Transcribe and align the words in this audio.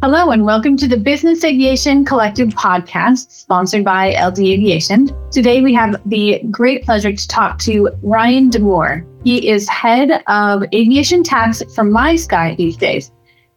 Hello, 0.00 0.30
and 0.30 0.44
welcome 0.44 0.76
to 0.76 0.86
the 0.86 0.96
Business 0.96 1.42
Aviation 1.42 2.04
Collective 2.04 2.50
podcast, 2.50 3.32
sponsored 3.32 3.84
by 3.84 4.14
LD 4.14 4.38
Aviation. 4.38 5.10
Today, 5.32 5.60
we 5.60 5.74
have 5.74 6.00
the 6.08 6.40
great 6.52 6.84
pleasure 6.84 7.12
to 7.12 7.28
talk 7.28 7.58
to 7.62 7.90
Ryan 8.04 8.48
DeMoor. 8.48 9.04
He 9.24 9.48
is 9.48 9.68
head 9.68 10.22
of 10.28 10.62
aviation 10.72 11.24
tax 11.24 11.64
for 11.74 11.82
MySky 11.82 12.56
these 12.56 12.76
days. 12.76 13.10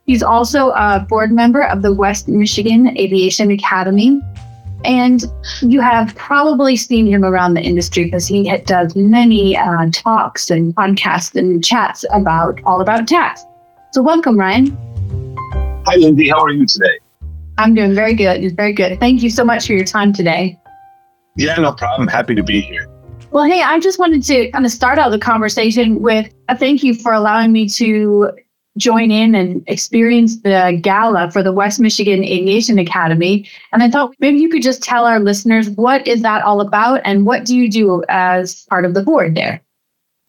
He's 0.07 0.23
also 0.23 0.71
a 0.71 1.05
board 1.07 1.31
member 1.31 1.63
of 1.63 1.83
the 1.83 1.93
West 1.93 2.27
Michigan 2.27 2.97
Aviation 2.97 3.51
Academy. 3.51 4.19
And 4.83 5.23
you 5.61 5.79
have 5.79 6.15
probably 6.15 6.75
seen 6.75 7.05
him 7.05 7.23
around 7.23 7.53
the 7.53 7.61
industry 7.61 8.05
because 8.05 8.25
he 8.25 8.51
does 8.65 8.95
many 8.95 9.55
uh, 9.55 9.91
talks 9.93 10.49
and 10.49 10.75
podcasts 10.75 11.35
and 11.35 11.63
chats 11.63 12.03
about 12.11 12.59
all 12.63 12.81
about 12.81 13.07
tax. 13.07 13.45
So, 13.91 14.02
welcome, 14.02 14.39
Ryan. 14.39 14.91
Hi, 15.88 15.95
Lindsay. 15.95 16.30
How 16.30 16.44
are 16.44 16.52
you 16.52 16.66
today? 16.67 16.99
I'm 17.58 17.73
doing 17.73 17.95
very 17.95 18.13
good. 18.13 18.55
Very 18.55 18.72
good. 18.72 18.99
Thank 18.99 19.23
you 19.23 19.31
so 19.31 19.44
much 19.44 19.66
for 19.66 19.73
your 19.73 19.84
time 19.85 20.13
today. 20.13 20.59
Yeah, 21.35 21.55
no 21.55 21.73
problem. 21.73 22.08
Happy 22.08 22.35
to 22.35 22.44
be 22.44 22.62
here. 22.62 22.88
Well, 23.31 23.45
hey, 23.45 23.63
I 23.63 23.80
just 23.80 23.98
wanted 23.98 24.22
to 24.23 24.52
kind 24.52 24.63
of 24.63 24.72
start 24.72 24.99
out 24.99 25.09
the 25.09 25.17
conversation 25.17 26.02
with 26.02 26.31
a 26.49 26.58
thank 26.58 26.84
you 26.84 26.94
for 26.94 27.13
allowing 27.13 27.52
me 27.52 27.67
to 27.70 28.31
join 28.77 29.09
in 29.09 29.34
and 29.34 29.63
experience 29.67 30.41
the 30.41 30.77
gala 30.81 31.31
for 31.31 31.41
the 31.41 31.52
West 31.52 31.80
Michigan 31.80 32.23
Aviation 32.23 32.77
Academy. 32.77 33.50
And 33.73 33.81
I 33.81 33.89
thought 33.89 34.13
maybe 34.20 34.38
you 34.38 34.50
could 34.50 34.61
just 34.61 34.84
tell 34.84 35.05
our 35.05 35.20
listeners 35.20 35.70
what 35.72 36.08
is 36.08 36.22
that 36.22 36.44
all 36.44 36.61
about 36.61 37.02
and 37.05 37.25
what 37.25 37.44
do 37.44 37.55
you 37.55 37.70
do 37.70 38.03
as 38.08 38.66
part 38.70 38.86
of 38.86 38.94
the 38.94 39.02
board 39.02 39.34
there? 39.36 39.61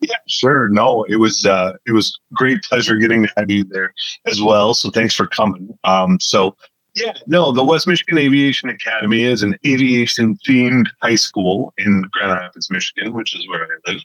Yeah, 0.02 0.16
sure. 0.26 0.68
No, 0.68 1.04
it 1.04 1.16
was 1.16 1.46
uh, 1.46 1.74
it 1.86 1.92
was 1.92 2.18
great 2.34 2.62
pleasure 2.64 2.96
getting 2.96 3.22
to 3.22 3.32
have 3.36 3.50
you 3.50 3.64
there 3.64 3.94
as 4.26 4.42
well. 4.42 4.74
So 4.74 4.90
thanks 4.90 5.14
for 5.14 5.26
coming. 5.28 5.78
Um, 5.84 6.18
so 6.18 6.56
yeah, 6.94 7.14
no, 7.26 7.52
the 7.52 7.64
West 7.64 7.86
Michigan 7.86 8.18
Aviation 8.18 8.68
Academy 8.68 9.22
is 9.22 9.42
an 9.42 9.56
aviation 9.64 10.36
themed 10.46 10.88
high 11.00 11.14
school 11.14 11.72
in 11.78 12.02
Grand 12.12 12.32
Rapids, 12.32 12.68
Michigan, 12.70 13.14
which 13.14 13.34
is 13.34 13.48
where 13.48 13.64
I 13.64 13.90
live. 13.90 14.02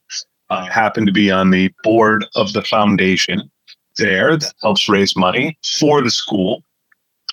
I 0.49 0.71
happen 0.71 1.05
to 1.05 1.11
be 1.11 1.29
on 1.29 1.49
the 1.49 1.73
board 1.83 2.25
of 2.35 2.53
the 2.53 2.61
foundation 2.61 3.51
there 3.97 4.37
that 4.37 4.53
helps 4.61 4.87
raise 4.87 5.17
money 5.17 5.57
for 5.79 6.01
the 6.01 6.11
school. 6.11 6.63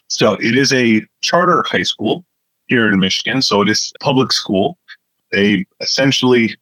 So 0.09 0.35
it 0.35 0.57
is 0.57 0.73
a 0.73 1.03
charter 1.21 1.63
high 1.67 1.83
school 1.83 2.25
here 2.67 2.91
in 2.91 2.99
Michigan. 2.99 3.43
So 3.43 3.61
it 3.63 3.69
is 3.69 3.93
public 4.01 4.33
school. 4.33 4.79
They 5.31 5.67
essentially 5.81 6.57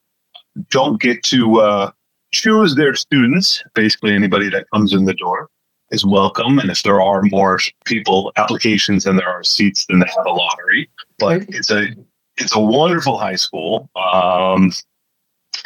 don't 0.70 1.00
get 1.00 1.22
to 1.24 1.60
uh, 1.60 1.90
choose 2.32 2.74
their 2.74 2.94
students. 2.94 3.62
Basically, 3.74 4.14
anybody 4.14 4.48
that 4.50 4.66
comes 4.72 4.92
in 4.92 5.04
the 5.04 5.14
door 5.14 5.48
is 5.90 6.04
welcome. 6.04 6.58
And 6.58 6.70
if 6.70 6.82
there 6.82 7.00
are 7.00 7.22
more 7.24 7.58
people 7.84 8.32
applications 8.36 9.04
than 9.04 9.16
there 9.16 9.28
are 9.28 9.44
seats, 9.44 9.86
then 9.88 10.00
they 10.00 10.06
have 10.16 10.26
a 10.26 10.30
lottery. 10.30 10.90
But 11.18 11.42
it's 11.48 11.70
a 11.70 11.88
it's 12.38 12.56
a 12.56 12.60
wonderful 12.60 13.18
high 13.18 13.36
school, 13.36 13.90
um, 13.94 14.72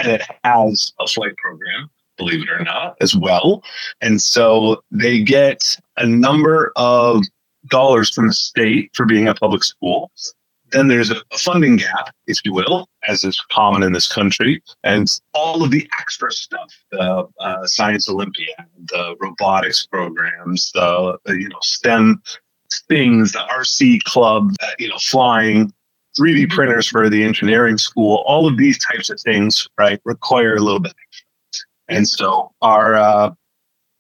and 0.01 0.13
it 0.13 0.23
has 0.45 0.93
a 0.99 1.07
flight 1.07 1.37
program. 1.37 1.89
Believe 2.19 2.43
it 2.43 2.51
or 2.51 2.65
not, 2.65 2.97
as 3.01 3.15
well. 3.15 3.63
And 4.01 4.21
so 4.21 4.83
they 4.91 5.23
get 5.23 5.79
a 5.99 6.07
number 6.07 6.73
of 6.75 7.23
dollars 7.69 8.15
from 8.15 8.29
the 8.29 8.33
state 8.33 8.91
for 8.95 9.05
being 9.05 9.29
a 9.29 9.35
public 9.35 9.63
school. 9.63 10.11
Then 10.73 10.89
there's 10.89 11.11
a, 11.11 11.17
funding 11.33 11.77
gap, 11.77 12.15
if 12.27 12.39
you 12.45 12.53
will, 12.53 12.89
as 13.07 13.25
is 13.25 13.41
common 13.53 13.83
in 13.83 13.93
this 13.93 14.13
country, 14.13 14.63
and 14.83 15.09
all 15.33 15.63
of 15.63 15.71
the 15.71 15.89
extra 16.01 16.33
stuff, 16.33 16.73
the 16.91 17.27
uh, 17.39 17.67
Science 17.67 18.09
Olympiad, 18.09 18.67
the 18.87 19.17
robotics 19.21 19.87
programs, 19.87 20.73
the, 20.73 21.19
the, 21.25 21.41
you 21.41 21.49
know 21.49 21.59
STEM 21.63 22.21
things, 22.89 23.33
the 23.33 23.47
RC 23.51 24.03
club, 24.05 24.55
uh, 24.61 24.67
you 24.79 24.89
know 24.89 24.99
flying, 24.99 25.73
3D 26.19 26.51
printers 26.51 26.89
for 26.89 27.09
the 27.09 27.23
engineering 27.23 27.79
school, 27.79 28.25
all 28.27 28.49
of 28.49 28.57
these 28.57 28.79
types 28.79 29.11
of 29.11 29.21
things, 29.21 29.69
right, 29.79 30.01
require 30.05 30.57
a 30.57 30.61
little 30.61 30.81
bit. 30.81 30.95
And 31.89 32.09
so 32.09 32.53
our 32.63 32.95
uh, 32.95 33.31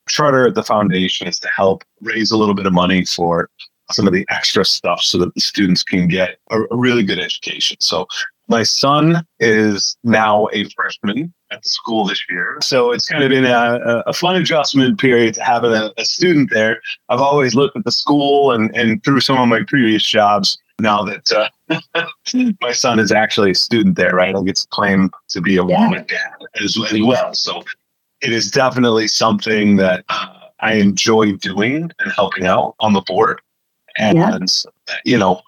charter 0.09 0.49
at 0.49 0.55
the 0.55 0.62
foundation 0.62 1.26
is 1.26 1.38
to 1.41 1.49
help 1.55 1.84
raise 2.00 2.31
a 2.31 2.37
little 2.37 2.55
bit 2.55 2.66
of 2.66 2.72
money 2.72 3.05
for 3.05 3.50
some 3.92 4.06
of 4.06 4.12
the 4.12 4.26
extra 4.30 4.64
stuff 4.64 5.00
so 5.00 5.19
that 5.19 5.34
the 5.34 5.41
students 5.41 5.82
can 5.82 6.08
get 6.08 6.38
a, 6.50 6.60
a 6.62 6.76
really 6.76 7.04
good 7.04 7.19
education. 7.19 7.76
So 7.80 8.06
my 8.48 8.62
son 8.62 9.26
is 9.41 9.97
now 10.04 10.48
a 10.52 10.69
freshman 10.70 11.32
at 11.50 11.62
the 11.62 11.69
school 11.69 12.06
this 12.06 12.22
year. 12.30 12.58
So 12.62 12.92
it's 12.92 13.06
kind 13.08 13.22
of 13.22 13.30
been 13.30 13.44
a, 13.44 14.02
a 14.06 14.12
fun 14.12 14.36
adjustment 14.36 14.98
period 15.00 15.34
to 15.34 15.42
having 15.42 15.72
a, 15.72 15.92
a, 15.96 16.04
student 16.04 16.50
there. 16.50 16.80
I've 17.08 17.20
always 17.20 17.54
looked 17.54 17.76
at 17.76 17.84
the 17.84 17.92
school 17.92 18.52
and, 18.52 18.75
and 18.76 19.02
through 19.04 19.20
some 19.20 19.38
of 19.38 19.48
my 19.48 19.62
previous 19.66 20.04
jobs 20.04 20.58
now 20.78 21.02
that 21.04 21.32
uh, 21.32 21.80
my 22.60 22.72
son 22.72 22.98
is 22.98 23.10
actually 23.10 23.52
a 23.52 23.54
student 23.54 23.96
there, 23.96 24.14
right? 24.14 24.34
I'll 24.34 24.42
get 24.42 24.56
to 24.56 24.69
claim 24.69 25.10
to 25.28 25.41
be 25.41 25.56
a 25.56 25.64
mom 25.64 25.94
and 25.94 26.06
dad 26.06 26.34
as 26.62 26.78
well. 26.78 27.34
So 27.34 27.62
it 28.20 28.32
is 28.32 28.50
definitely 28.50 29.08
something 29.08 29.76
that 29.76 30.04
uh, 30.08 30.28
I 30.60 30.75
enjoy 30.75 31.32
doing 31.32 31.91
and 31.98 32.12
helping 32.12 32.46
out 32.46 32.75
on 32.80 32.92
the 32.92 33.02
board. 33.02 33.41
And, 33.98 34.18
yeah. 34.18 34.94
you 35.04 35.18
know, 35.18 35.42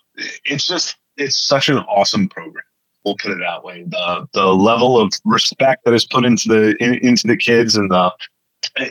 it's 0.44 0.66
just, 0.66 0.97
it's 1.16 1.36
such 1.36 1.69
an 1.69 1.78
awesome 1.78 2.28
program. 2.28 2.64
We'll 3.04 3.16
put 3.16 3.32
it 3.32 3.38
that 3.38 3.64
way. 3.64 3.84
The, 3.86 4.26
the 4.32 4.47
level 4.47 5.00
of 5.00 5.12
respect 5.25 5.84
that 5.84 5.94
is 5.94 6.04
put 6.04 6.25
into 6.25 6.48
the, 6.48 6.76
in, 6.82 6.94
into 6.94 7.26
the 7.26 7.36
kids 7.36 7.76
and 7.76 7.91
the, 7.91 8.12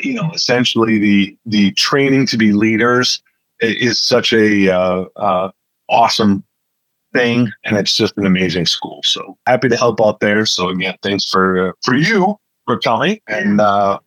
you 0.01 0.13
know, 0.13 0.31
essentially 0.33 0.97
the, 0.97 1.37
the 1.45 1.71
training 1.73 2.25
to 2.27 2.37
be 2.37 2.53
leaders 2.53 3.21
is 3.59 3.99
such 3.99 4.33
a, 4.33 4.69
uh, 4.69 5.05
uh, 5.15 5.51
awesome 5.89 6.43
thing 7.13 7.51
and 7.63 7.77
it's 7.77 7.95
just 7.95 8.17
an 8.17 8.25
amazing 8.25 8.65
school 8.65 9.01
so 9.03 9.37
happy 9.45 9.69
to 9.69 9.77
help 9.77 10.01
out 10.01 10.19
there 10.19 10.45
so 10.45 10.69
again 10.69 10.95
thanks 11.01 11.29
for 11.29 11.69
uh, 11.69 11.71
for 11.83 11.95
you 11.95 12.35
for 12.65 12.77
coming 12.79 13.19
and 13.27 13.61
uh 13.61 13.97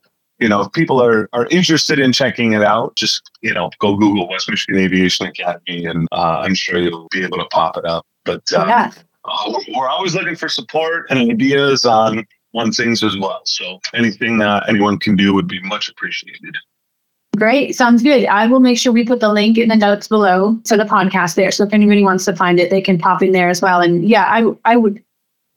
you 0.40 0.48
know, 0.48 0.62
if 0.62 0.72
people 0.72 1.02
are, 1.02 1.28
are 1.32 1.46
interested 1.50 1.98
in 1.98 2.12
checking 2.12 2.52
it 2.52 2.62
out, 2.62 2.96
just, 2.96 3.30
you 3.42 3.52
know, 3.52 3.70
go 3.78 3.96
Google 3.96 4.28
West 4.28 4.48
Michigan 4.48 4.80
Aviation 4.80 5.26
Academy 5.26 5.84
and 5.84 6.08
uh, 6.12 6.40
I'm 6.44 6.54
sure 6.54 6.78
you'll 6.78 7.08
be 7.10 7.22
able 7.22 7.38
to 7.38 7.46
pop 7.46 7.76
it 7.76 7.84
up. 7.84 8.06
But 8.24 8.50
uh, 8.52 8.64
yeah. 8.66 8.90
uh, 9.24 9.60
we're 9.76 9.88
always 9.88 10.14
looking 10.14 10.36
for 10.36 10.48
support 10.48 11.06
and 11.10 11.30
ideas 11.30 11.84
on, 11.84 12.26
on 12.54 12.72
things 12.72 13.04
as 13.04 13.16
well. 13.18 13.42
So 13.44 13.80
anything 13.94 14.40
uh, 14.40 14.64
anyone 14.66 14.98
can 14.98 15.14
do 15.14 15.34
would 15.34 15.46
be 15.46 15.60
much 15.62 15.88
appreciated. 15.88 16.56
Great. 17.36 17.76
Sounds 17.76 18.02
good. 18.02 18.26
I 18.26 18.46
will 18.46 18.60
make 18.60 18.76
sure 18.76 18.92
we 18.92 19.04
put 19.04 19.20
the 19.20 19.32
link 19.32 19.56
in 19.56 19.68
the 19.68 19.76
notes 19.76 20.08
below 20.08 20.58
to 20.64 20.76
the 20.76 20.84
podcast 20.84 21.36
there. 21.36 21.50
So 21.52 21.64
if 21.64 21.72
anybody 21.72 22.02
wants 22.02 22.24
to 22.24 22.34
find 22.34 22.58
it, 22.58 22.70
they 22.70 22.80
can 22.80 22.98
pop 22.98 23.22
in 23.22 23.32
there 23.32 23.48
as 23.48 23.62
well. 23.62 23.80
And 23.80 24.08
yeah, 24.08 24.24
I 24.24 24.50
I 24.64 24.76
would 24.76 25.02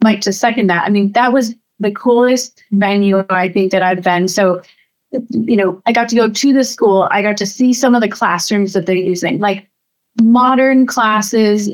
like 0.03 0.21
to 0.21 0.33
second 0.33 0.67
that. 0.67 0.85
I 0.85 0.89
mean, 0.89 1.13
that 1.13 1.33
was 1.33 1.55
the 1.83 1.91
coolest 1.91 2.63
venue 2.71 3.23
I 3.29 3.49
think 3.49 3.71
that 3.71 3.83
I've 3.83 4.01
been. 4.01 4.27
So, 4.27 4.61
you 5.29 5.55
know, 5.55 5.81
I 5.85 5.91
got 5.91 6.09
to 6.09 6.15
go 6.15 6.29
to 6.29 6.53
the 6.53 6.63
school. 6.63 7.07
I 7.11 7.21
got 7.21 7.37
to 7.37 7.45
see 7.45 7.73
some 7.73 7.93
of 7.93 8.01
the 8.01 8.09
classrooms 8.09 8.73
that 8.73 8.85
they're 8.85 8.95
using, 8.95 9.39
like 9.39 9.67
modern 10.21 10.87
classes. 10.87 11.71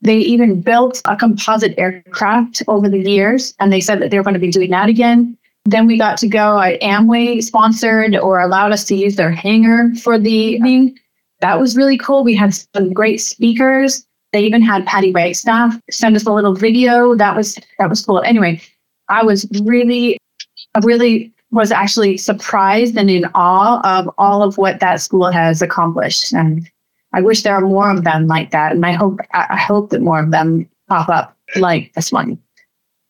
They 0.00 0.18
even 0.18 0.60
built 0.60 1.02
a 1.04 1.16
composite 1.16 1.74
aircraft 1.76 2.62
over 2.68 2.88
the 2.88 3.00
years, 3.00 3.54
and 3.58 3.72
they 3.72 3.80
said 3.80 4.00
that 4.00 4.10
they're 4.10 4.22
going 4.22 4.34
to 4.34 4.40
be 4.40 4.50
doing 4.50 4.70
that 4.70 4.88
again. 4.88 5.36
Then 5.64 5.86
we 5.86 5.98
got 5.98 6.16
to 6.18 6.28
go. 6.28 6.58
Uh, 6.58 6.78
Amway 6.78 7.42
sponsored 7.42 8.16
or 8.16 8.40
allowed 8.40 8.72
us 8.72 8.84
to 8.84 8.94
use 8.94 9.16
their 9.16 9.30
hangar 9.30 9.94
for 9.96 10.18
the 10.18 10.32
evening. 10.32 10.98
That 11.40 11.60
was 11.60 11.76
really 11.76 11.98
cool. 11.98 12.24
We 12.24 12.34
had 12.34 12.54
some 12.54 12.92
great 12.92 13.20
speakers. 13.20 14.06
They 14.32 14.42
even 14.42 14.62
had 14.62 14.86
Patty 14.86 15.12
Wagstaff 15.12 15.80
send 15.90 16.16
us 16.16 16.26
a 16.26 16.32
little 16.32 16.54
video. 16.54 17.14
That 17.14 17.36
was 17.36 17.58
that 17.78 17.88
was 17.88 18.04
cool. 18.04 18.20
Anyway, 18.22 18.60
I 19.08 19.22
was 19.22 19.46
really, 19.62 20.18
I 20.74 20.80
really 20.82 21.32
was 21.50 21.72
actually 21.72 22.16
surprised 22.18 22.96
and 22.96 23.10
in 23.10 23.24
awe 23.34 23.80
of 23.84 24.10
all 24.18 24.42
of 24.42 24.58
what 24.58 24.80
that 24.80 25.00
school 25.00 25.30
has 25.30 25.62
accomplished. 25.62 26.32
And 26.32 26.68
I 27.14 27.22
wish 27.22 27.42
there 27.42 27.54
are 27.54 27.60
more 27.60 27.90
of 27.90 28.04
them 28.04 28.26
like 28.26 28.50
that. 28.50 28.72
And 28.72 28.84
I 28.84 28.92
hope, 28.92 29.18
I 29.32 29.56
hope 29.56 29.90
that 29.90 30.02
more 30.02 30.20
of 30.20 30.30
them 30.30 30.68
pop 30.88 31.08
up 31.08 31.36
like 31.56 31.92
this 31.94 32.12
one 32.12 32.38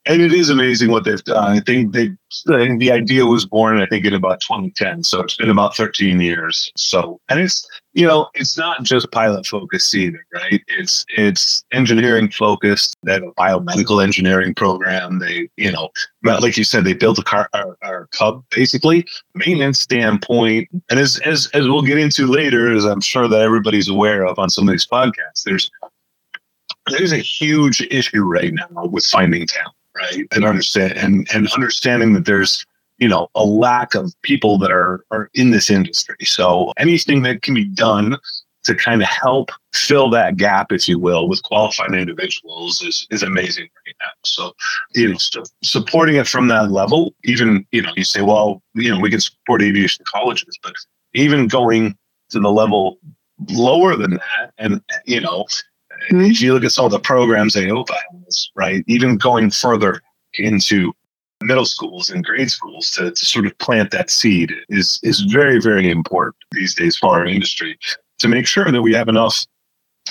and 0.09 0.23
it 0.23 0.33
is 0.33 0.49
amazing 0.49 0.91
what 0.91 1.05
they've 1.05 1.23
done. 1.25 1.59
I 1.59 1.61
think 1.61 1.93
they, 1.93 2.11
the 2.47 2.91
idea 2.91 3.27
was 3.27 3.45
born, 3.45 3.79
I 3.79 3.87
think, 3.87 4.07
in 4.07 4.15
about 4.15 4.41
2010. 4.41 5.05
So 5.05 5.21
it's 5.21 5.37
been 5.37 5.51
about 5.51 5.77
13 5.77 6.19
years. 6.19 6.73
So, 6.77 7.21
and 7.29 7.39
it's, 7.39 7.69
you 7.99 8.07
know, 8.07 8.29
it's 8.35 8.57
not 8.57 8.85
just 8.85 9.11
pilot 9.11 9.45
focused 9.45 9.93
either, 9.93 10.25
right? 10.33 10.63
It's, 10.69 11.05
it's 11.17 11.65
engineering 11.73 12.31
focused. 12.31 12.97
They 13.03 13.15
have 13.15 13.25
a 13.25 13.33
biomedical 13.33 14.01
engineering 14.01 14.55
program. 14.55 15.19
They, 15.19 15.49
you 15.57 15.73
know, 15.73 15.89
like 16.23 16.57
you 16.57 16.63
said, 16.63 16.85
they 16.85 16.93
built 16.93 17.19
a 17.19 17.25
car, 17.25 17.49
our, 17.55 17.77
our 17.83 18.07
Cub 18.13 18.45
basically 18.51 19.05
maintenance 19.35 19.81
standpoint. 19.81 20.69
And 20.89 21.01
as, 21.01 21.19
as, 21.25 21.49
as 21.55 21.67
we'll 21.67 21.83
get 21.83 21.99
into 21.99 22.29
later, 22.29 22.71
as 22.71 22.85
I'm 22.85 23.01
sure 23.01 23.27
that 23.27 23.41
everybody's 23.41 23.89
aware 23.89 24.25
of 24.25 24.39
on 24.39 24.49
some 24.49 24.69
of 24.69 24.73
these 24.73 24.87
podcasts, 24.87 25.43
there's, 25.45 25.69
there's 26.87 27.13
a 27.13 27.19
huge 27.19 27.81
issue 27.91 28.23
right 28.23 28.55
now 28.55 28.87
with 28.87 29.07
finding 29.07 29.45
talent 29.49 29.75
right? 29.97 30.27
And 30.33 30.45
understand 30.45 30.93
and 30.93 31.29
and 31.35 31.49
understanding 31.49 32.13
that 32.13 32.25
there's 32.25 32.65
you 32.99 33.09
know 33.09 33.29
a 33.35 33.45
lack 33.45 33.95
of 33.95 34.13
people 34.23 34.59
that 34.59 34.71
are 34.71 35.05
are 35.11 35.31
in 35.35 35.51
this 35.51 35.71
industry. 35.71 36.25
So 36.25 36.73
anything 36.77 37.23
that 37.23 37.43
can 37.43 37.55
be 37.55 37.65
done 37.65 38.17
to 38.69 38.75
kind 38.75 39.01
of 39.01 39.09
help 39.09 39.51
fill 39.73 40.11
that 40.11 40.37
gap, 40.37 40.73
if 40.73 40.87
you 40.87 40.99
will, 40.99 41.27
with 41.27 41.43
qualified 41.43 41.95
individuals 41.95 42.83
is, 42.83 43.07
is 43.11 43.23
amazing 43.23 43.69
right 43.87 43.95
now. 44.01 44.11
So, 44.25 44.53
you 44.95 45.13
know, 45.13 45.17
so 45.17 45.43
supporting 45.63 46.17
it 46.17 46.29
from 46.29 46.49
that 46.49 46.71
level, 46.71 47.15
even, 47.25 47.67
you 47.73 47.81
know, 47.81 47.93
you 47.97 48.05
say, 48.05 48.21
well, 48.21 48.63
you 48.75 48.93
know, 48.93 49.01
we 49.01 49.09
can 49.09 49.21
support 49.21 49.63
aviation 49.63 50.05
colleges, 50.07 50.59
but 50.63 50.75
even 51.15 51.49
going 51.49 51.97
to 52.31 52.41
the 52.41 52.51
level 52.51 52.99
lower 53.49 53.97
than 53.97 54.11
that, 54.13 54.53
and, 54.59 54.83
you 55.07 55.21
know, 55.23 55.47
mm-hmm. 56.11 56.23
if 56.23 56.43
you 56.43 56.53
look 56.53 56.65
at 56.65 56.73
some 56.73 56.85
of 56.85 56.91
the 56.91 57.01
programs 57.01 57.55
AOPA 57.55 57.97
has, 58.25 58.51
right, 58.55 58.85
even 58.87 59.17
going 59.17 59.51
further 59.51 60.03
into 60.35 60.93
middle 61.43 61.65
schools 61.65 62.11
and 62.11 62.25
grade 62.25 62.51
schools 62.51 62.91
to, 62.91 63.11
to 63.11 63.27
sort 63.27 63.47
of 63.47 63.57
plant 63.59 63.91
that 63.91 64.11
seed 64.11 64.53
is 64.69 64.99
is 65.03 65.21
very 65.21 65.61
very 65.61 65.89
important 65.91 66.37
these 66.53 66.75
days 66.75 66.97
for 66.97 67.11
our 67.11 67.27
industry 67.27 67.79
to 68.19 68.29
make 68.29 68.47
sure 68.47 68.71
that 68.71 68.83
we 68.83 68.93
have 68.93 69.09
enough 69.09 69.47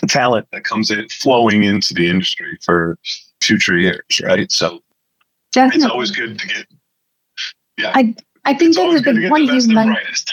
talent 0.08 0.48
that 0.52 0.64
comes 0.64 0.90
in 0.92 1.08
flowing 1.10 1.64
into 1.64 1.94
the 1.94 2.08
industry 2.10 2.58
for 2.64 2.98
future 3.42 3.78
years 3.78 4.22
right? 4.24 4.52
So 4.52 4.82
Definitely. 5.52 5.84
it's 5.84 5.92
always 5.92 6.12
good 6.12 6.40
to 6.40 6.48
get 6.48 6.66
yeah. 7.78 7.92
I 7.94 8.16
i 8.46 8.54
think 8.54 8.76
that's 8.76 9.00
a 9.00 9.04
good 9.04 9.30
point 9.30 9.46
you 9.46 9.68
mentioned 9.74 10.32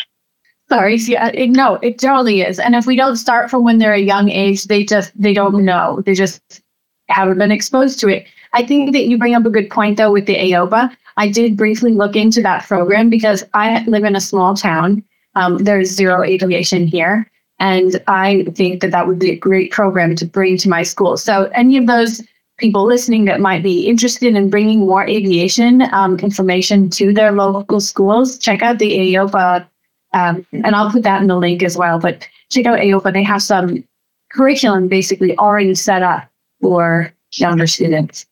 sorry 0.68 0.96
yeah 0.96 1.28
it, 1.28 1.50
no 1.50 1.74
it 1.76 1.98
totally 1.98 2.42
is 2.42 2.58
and 2.58 2.74
if 2.74 2.86
we 2.86 2.96
don't 2.96 3.16
start 3.16 3.50
from 3.50 3.64
when 3.64 3.78
they're 3.78 3.94
a 3.94 4.00
young 4.00 4.28
age 4.30 4.64
they 4.64 4.84
just 4.84 5.10
they 5.20 5.34
don't 5.34 5.64
know 5.64 6.02
they 6.06 6.14
just 6.14 6.62
haven't 7.08 7.38
been 7.38 7.52
exposed 7.52 8.00
to 8.00 8.08
it 8.08 8.26
I 8.54 8.64
think 8.64 8.92
that 8.92 9.06
you 9.06 9.18
bring 9.18 9.34
up 9.34 9.44
a 9.44 9.50
good 9.50 9.68
point 9.68 9.98
though 9.98 10.12
with 10.12 10.26
the 10.26 10.36
AOPA. 10.36 10.96
I 11.16 11.28
did 11.28 11.56
briefly 11.56 11.92
look 11.92 12.16
into 12.16 12.40
that 12.42 12.66
program 12.66 13.10
because 13.10 13.44
I 13.52 13.84
live 13.84 14.04
in 14.04 14.16
a 14.16 14.20
small 14.20 14.54
town. 14.54 15.04
Um, 15.34 15.58
there's 15.58 15.90
zero 15.90 16.22
aviation 16.22 16.86
here. 16.86 17.30
And 17.58 18.02
I 18.06 18.44
think 18.54 18.80
that 18.80 18.90
that 18.90 19.06
would 19.06 19.18
be 19.18 19.30
a 19.30 19.36
great 19.36 19.70
program 19.70 20.16
to 20.16 20.24
bring 20.24 20.56
to 20.58 20.68
my 20.68 20.82
school. 20.82 21.16
So, 21.16 21.50
any 21.54 21.76
of 21.76 21.86
those 21.86 22.20
people 22.58 22.84
listening 22.84 23.24
that 23.24 23.40
might 23.40 23.62
be 23.62 23.86
interested 23.86 24.34
in 24.34 24.50
bringing 24.50 24.80
more 24.80 25.06
aviation 25.06 25.82
um, 25.92 26.18
information 26.20 26.90
to 26.90 27.12
their 27.12 27.32
local 27.32 27.80
schools, 27.80 28.38
check 28.38 28.62
out 28.62 28.78
the 28.78 29.14
AOPA. 29.14 29.66
Um, 30.12 30.46
and 30.52 30.76
I'll 30.76 30.90
put 30.90 31.02
that 31.02 31.20
in 31.20 31.28
the 31.28 31.36
link 31.36 31.62
as 31.62 31.76
well. 31.76 31.98
But 31.98 32.28
check 32.50 32.66
out 32.66 32.78
AOPA. 32.78 33.12
They 33.12 33.24
have 33.24 33.42
some 33.42 33.84
curriculum 34.32 34.88
basically 34.88 35.36
already 35.38 35.74
set 35.74 36.02
up 36.02 36.28
for 36.60 37.12
younger 37.32 37.66
students. 37.66 38.26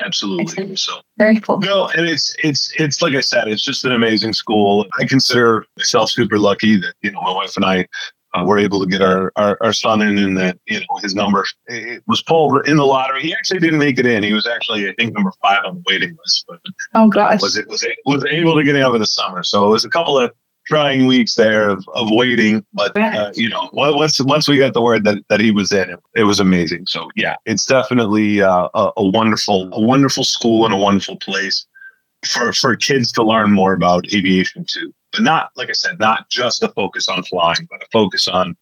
Absolutely. 0.00 0.76
So 0.76 1.00
very 1.18 1.38
cool. 1.40 1.60
No, 1.60 1.88
and 1.88 2.06
it's 2.06 2.34
it's 2.42 2.72
it's 2.78 3.00
like 3.00 3.14
I 3.14 3.20
said, 3.20 3.48
it's 3.48 3.62
just 3.62 3.84
an 3.84 3.92
amazing 3.92 4.32
school. 4.32 4.86
I 4.98 5.04
consider 5.04 5.66
myself 5.76 6.10
super 6.10 6.38
lucky 6.38 6.76
that 6.80 6.94
you 7.02 7.12
know 7.12 7.20
my 7.20 7.32
wife 7.32 7.56
and 7.56 7.64
I 7.64 7.86
uh, 8.34 8.44
were 8.44 8.58
able 8.58 8.80
to 8.80 8.86
get 8.86 9.00
our, 9.00 9.32
our, 9.36 9.56
our 9.60 9.72
son 9.72 10.02
in, 10.02 10.18
and 10.18 10.36
that 10.36 10.58
you 10.66 10.80
know 10.80 10.96
his 11.00 11.14
number 11.14 11.44
it 11.66 12.02
was 12.08 12.22
pulled 12.22 12.66
in 12.66 12.76
the 12.76 12.84
lottery. 12.84 13.22
He 13.22 13.32
actually 13.32 13.60
didn't 13.60 13.78
make 13.78 13.98
it 13.98 14.06
in. 14.06 14.24
He 14.24 14.32
was 14.32 14.46
actually 14.46 14.88
I 14.88 14.94
think 14.94 15.14
number 15.14 15.30
five 15.40 15.60
on 15.64 15.76
the 15.76 15.82
waiting 15.86 16.16
list, 16.18 16.44
but 16.48 16.58
oh 16.94 17.08
gosh, 17.08 17.40
was 17.40 17.56
it 17.56 17.68
was 17.68 17.84
it 17.84 17.96
was 18.04 18.24
able 18.24 18.56
to 18.56 18.64
get 18.64 18.74
in 18.74 18.82
over 18.82 18.98
the 18.98 19.06
summer. 19.06 19.44
So 19.44 19.66
it 19.66 19.70
was 19.70 19.84
a 19.84 19.90
couple 19.90 20.18
of 20.18 20.32
trying 20.66 21.06
weeks 21.06 21.34
there 21.34 21.68
of, 21.68 21.86
of 21.94 22.08
waiting. 22.10 22.64
But 22.72 22.96
uh, 22.96 23.32
you 23.34 23.48
know, 23.48 23.68
once 23.72 24.20
once 24.20 24.48
we 24.48 24.58
got 24.58 24.74
the 24.74 24.82
word 24.82 25.04
that, 25.04 25.24
that 25.28 25.40
he 25.40 25.50
was 25.50 25.72
in, 25.72 25.90
it, 25.90 26.00
it 26.14 26.24
was 26.24 26.40
amazing. 26.40 26.86
So 26.86 27.10
yeah, 27.14 27.36
it's 27.44 27.66
definitely 27.66 28.42
uh, 28.42 28.68
a, 28.74 28.92
a, 28.96 29.08
wonderful 29.08 29.72
a 29.72 29.80
wonderful 29.80 30.24
school 30.24 30.64
and 30.64 30.74
a 30.74 30.78
wonderful 30.78 31.16
place 31.16 31.66
for 32.26 32.52
for 32.52 32.76
kids 32.76 33.12
to 33.12 33.22
learn 33.22 33.52
more 33.52 33.74
about 33.74 34.12
aviation 34.12 34.64
too. 34.68 34.92
But 35.12 35.22
not 35.22 35.50
like 35.56 35.68
I 35.68 35.74
said, 35.74 35.98
not 35.98 36.28
just 36.30 36.62
a 36.62 36.68
focus 36.68 37.08
on 37.08 37.22
flying, 37.24 37.68
but 37.70 37.82
a 37.82 37.86
focus 37.92 38.28
on 38.28 38.56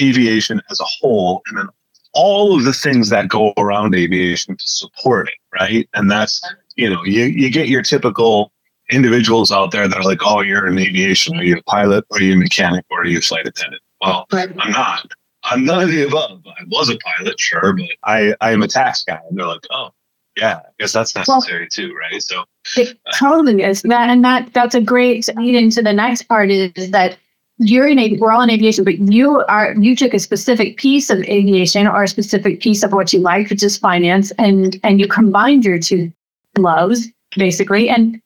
aviation 0.00 0.60
as 0.70 0.80
a 0.80 0.84
whole, 0.84 1.42
and 1.48 1.58
then 1.58 1.68
all 2.14 2.56
of 2.56 2.64
the 2.64 2.72
things 2.72 3.10
that 3.10 3.28
go 3.28 3.52
around 3.58 3.94
aviation 3.94 4.56
to 4.56 4.66
support 4.66 5.28
it, 5.28 5.34
right? 5.60 5.88
And 5.94 6.10
that's 6.10 6.42
you 6.76 6.88
know, 6.88 7.04
you 7.04 7.24
you 7.24 7.50
get 7.50 7.68
your 7.68 7.82
typical 7.82 8.52
individuals 8.90 9.52
out 9.52 9.70
there 9.70 9.86
that 9.86 9.96
are 9.96 10.04
like, 10.04 10.20
oh, 10.24 10.40
you're 10.40 10.66
in 10.66 10.78
aviation. 10.78 11.36
Are 11.36 11.42
you 11.42 11.58
a 11.58 11.62
pilot? 11.62 12.04
Or 12.10 12.18
are 12.18 12.22
you 12.22 12.34
a 12.34 12.36
mechanic? 12.36 12.84
Or 12.90 13.02
are 13.02 13.06
you 13.06 13.18
a 13.18 13.22
flight 13.22 13.46
attendant? 13.46 13.82
Well, 14.00 14.26
right. 14.32 14.50
I'm 14.58 14.72
not. 14.72 15.12
I'm 15.44 15.64
none 15.64 15.82
of 15.82 15.90
the 15.90 16.06
above. 16.06 16.42
I 16.46 16.64
was 16.68 16.90
a 16.90 16.96
pilot, 16.98 17.38
sure, 17.38 17.72
but 17.72 17.88
I, 18.04 18.34
I 18.40 18.52
am 18.52 18.62
a 18.62 18.68
tax 18.68 19.04
guy. 19.04 19.20
And 19.28 19.38
they're 19.38 19.46
like, 19.46 19.66
oh, 19.70 19.90
yeah, 20.36 20.56
I 20.56 20.70
guess 20.78 20.92
that's 20.92 21.14
necessary 21.14 21.62
well, 21.62 21.68
too, 21.70 21.94
right? 21.94 22.22
So 22.22 22.44
it 22.76 22.98
totally 23.14 23.64
uh, 23.64 23.70
is. 23.70 23.82
That 23.82 24.08
and 24.08 24.24
that 24.24 24.52
that's 24.52 24.74
a 24.74 24.80
great 24.80 25.28
lead 25.36 25.54
into 25.54 25.82
the 25.82 25.92
next 25.92 26.22
part 26.24 26.50
is 26.50 26.90
that 26.90 27.18
you're 27.58 27.88
in 27.88 28.18
we're 28.20 28.30
all 28.30 28.42
in 28.42 28.50
aviation, 28.50 28.84
but 28.84 28.98
you 28.98 29.44
are 29.48 29.74
you 29.74 29.96
took 29.96 30.14
a 30.14 30.18
specific 30.20 30.76
piece 30.76 31.10
of 31.10 31.18
aviation 31.22 31.88
or 31.88 32.04
a 32.04 32.08
specific 32.08 32.60
piece 32.60 32.84
of 32.84 32.92
what 32.92 33.12
you 33.12 33.18
like, 33.18 33.50
which 33.50 33.62
is 33.62 33.76
finance, 33.76 34.30
and 34.38 34.78
and 34.84 35.00
you 35.00 35.08
combined 35.08 35.64
your 35.64 35.78
two 35.78 36.12
loves 36.56 37.08
basically. 37.36 37.88
And. 37.88 38.20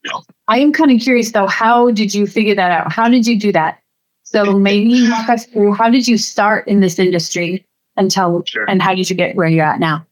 I 0.48 0.58
am 0.58 0.72
kind 0.72 0.90
of 0.90 1.00
curious 1.00 1.32
though, 1.32 1.46
how 1.46 1.90
did 1.92 2.12
you 2.12 2.26
figure 2.26 2.54
that 2.54 2.70
out? 2.70 2.92
How 2.92 3.08
did 3.08 3.26
you 3.26 3.38
do 3.38 3.52
that? 3.52 3.78
So 4.24 4.58
maybe 4.58 5.08
walk 5.10 5.28
us 5.28 5.46
through 5.46 5.74
how 5.74 5.90
did 5.90 6.08
you 6.08 6.18
start 6.18 6.66
in 6.66 6.80
this 6.80 6.98
industry 6.98 7.66
until 7.96 8.42
sure. 8.46 8.68
and 8.68 8.82
how 8.82 8.94
did 8.94 9.08
you 9.08 9.16
get 9.16 9.36
where 9.36 9.46
you're 9.46 9.64
at 9.64 9.80
now? 9.80 10.06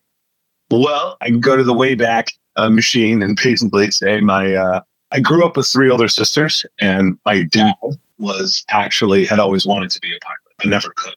Well, 0.71 1.17
I 1.21 1.27
can 1.27 1.41
go 1.41 1.57
to 1.57 1.65
the 1.65 1.75
way 1.75 1.95
back 1.95 2.29
uh, 2.57 2.71
machine 2.71 3.23
and 3.23 3.39
basically 3.43 3.91
say 3.91 4.21
my 4.21 4.55
uh, 4.55 4.81
I 5.11 5.21
grew 5.21 5.45
up 5.45 5.57
with 5.57 5.67
three 5.67 5.91
older 5.91 6.09
sisters, 6.09 6.65
and 6.81 7.19
my 7.27 7.43
dad 7.43 7.75
was 8.19 8.65
actually 8.69 9.25
had 9.25 9.39
always 9.41 9.67
wanted 9.67 9.91
to 9.91 10.01
be 10.01 10.15
a 10.15 10.19
pilot, 10.21 10.39
but 10.59 10.67
never 10.69 10.93
could. 10.97 11.15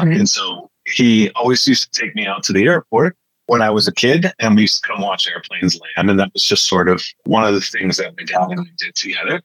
Okay. 0.00 0.18
And 0.18 0.28
so 0.28 0.70
he 0.86 1.30
always 1.30 1.66
used 1.68 1.92
to 1.92 2.00
take 2.00 2.16
me 2.16 2.26
out 2.26 2.42
to 2.44 2.52
the 2.52 2.64
airport 2.64 3.16
when 3.46 3.62
I 3.62 3.70
was 3.70 3.88
a 3.88 3.92
kid, 3.92 4.32
and 4.38 4.56
we 4.56 4.62
used 4.62 4.82
to 4.82 4.88
come 4.88 5.00
watch 5.00 5.28
airplanes 5.28 5.78
land. 5.96 6.10
And 6.10 6.18
that 6.18 6.32
was 6.32 6.44
just 6.44 6.66
sort 6.66 6.88
of 6.88 7.02
one 7.24 7.44
of 7.44 7.54
the 7.54 7.60
things 7.60 7.96
that 7.96 8.16
my 8.16 8.24
dad 8.24 8.50
and 8.50 8.60
I 8.60 8.64
did 8.78 8.94
together, 8.94 9.42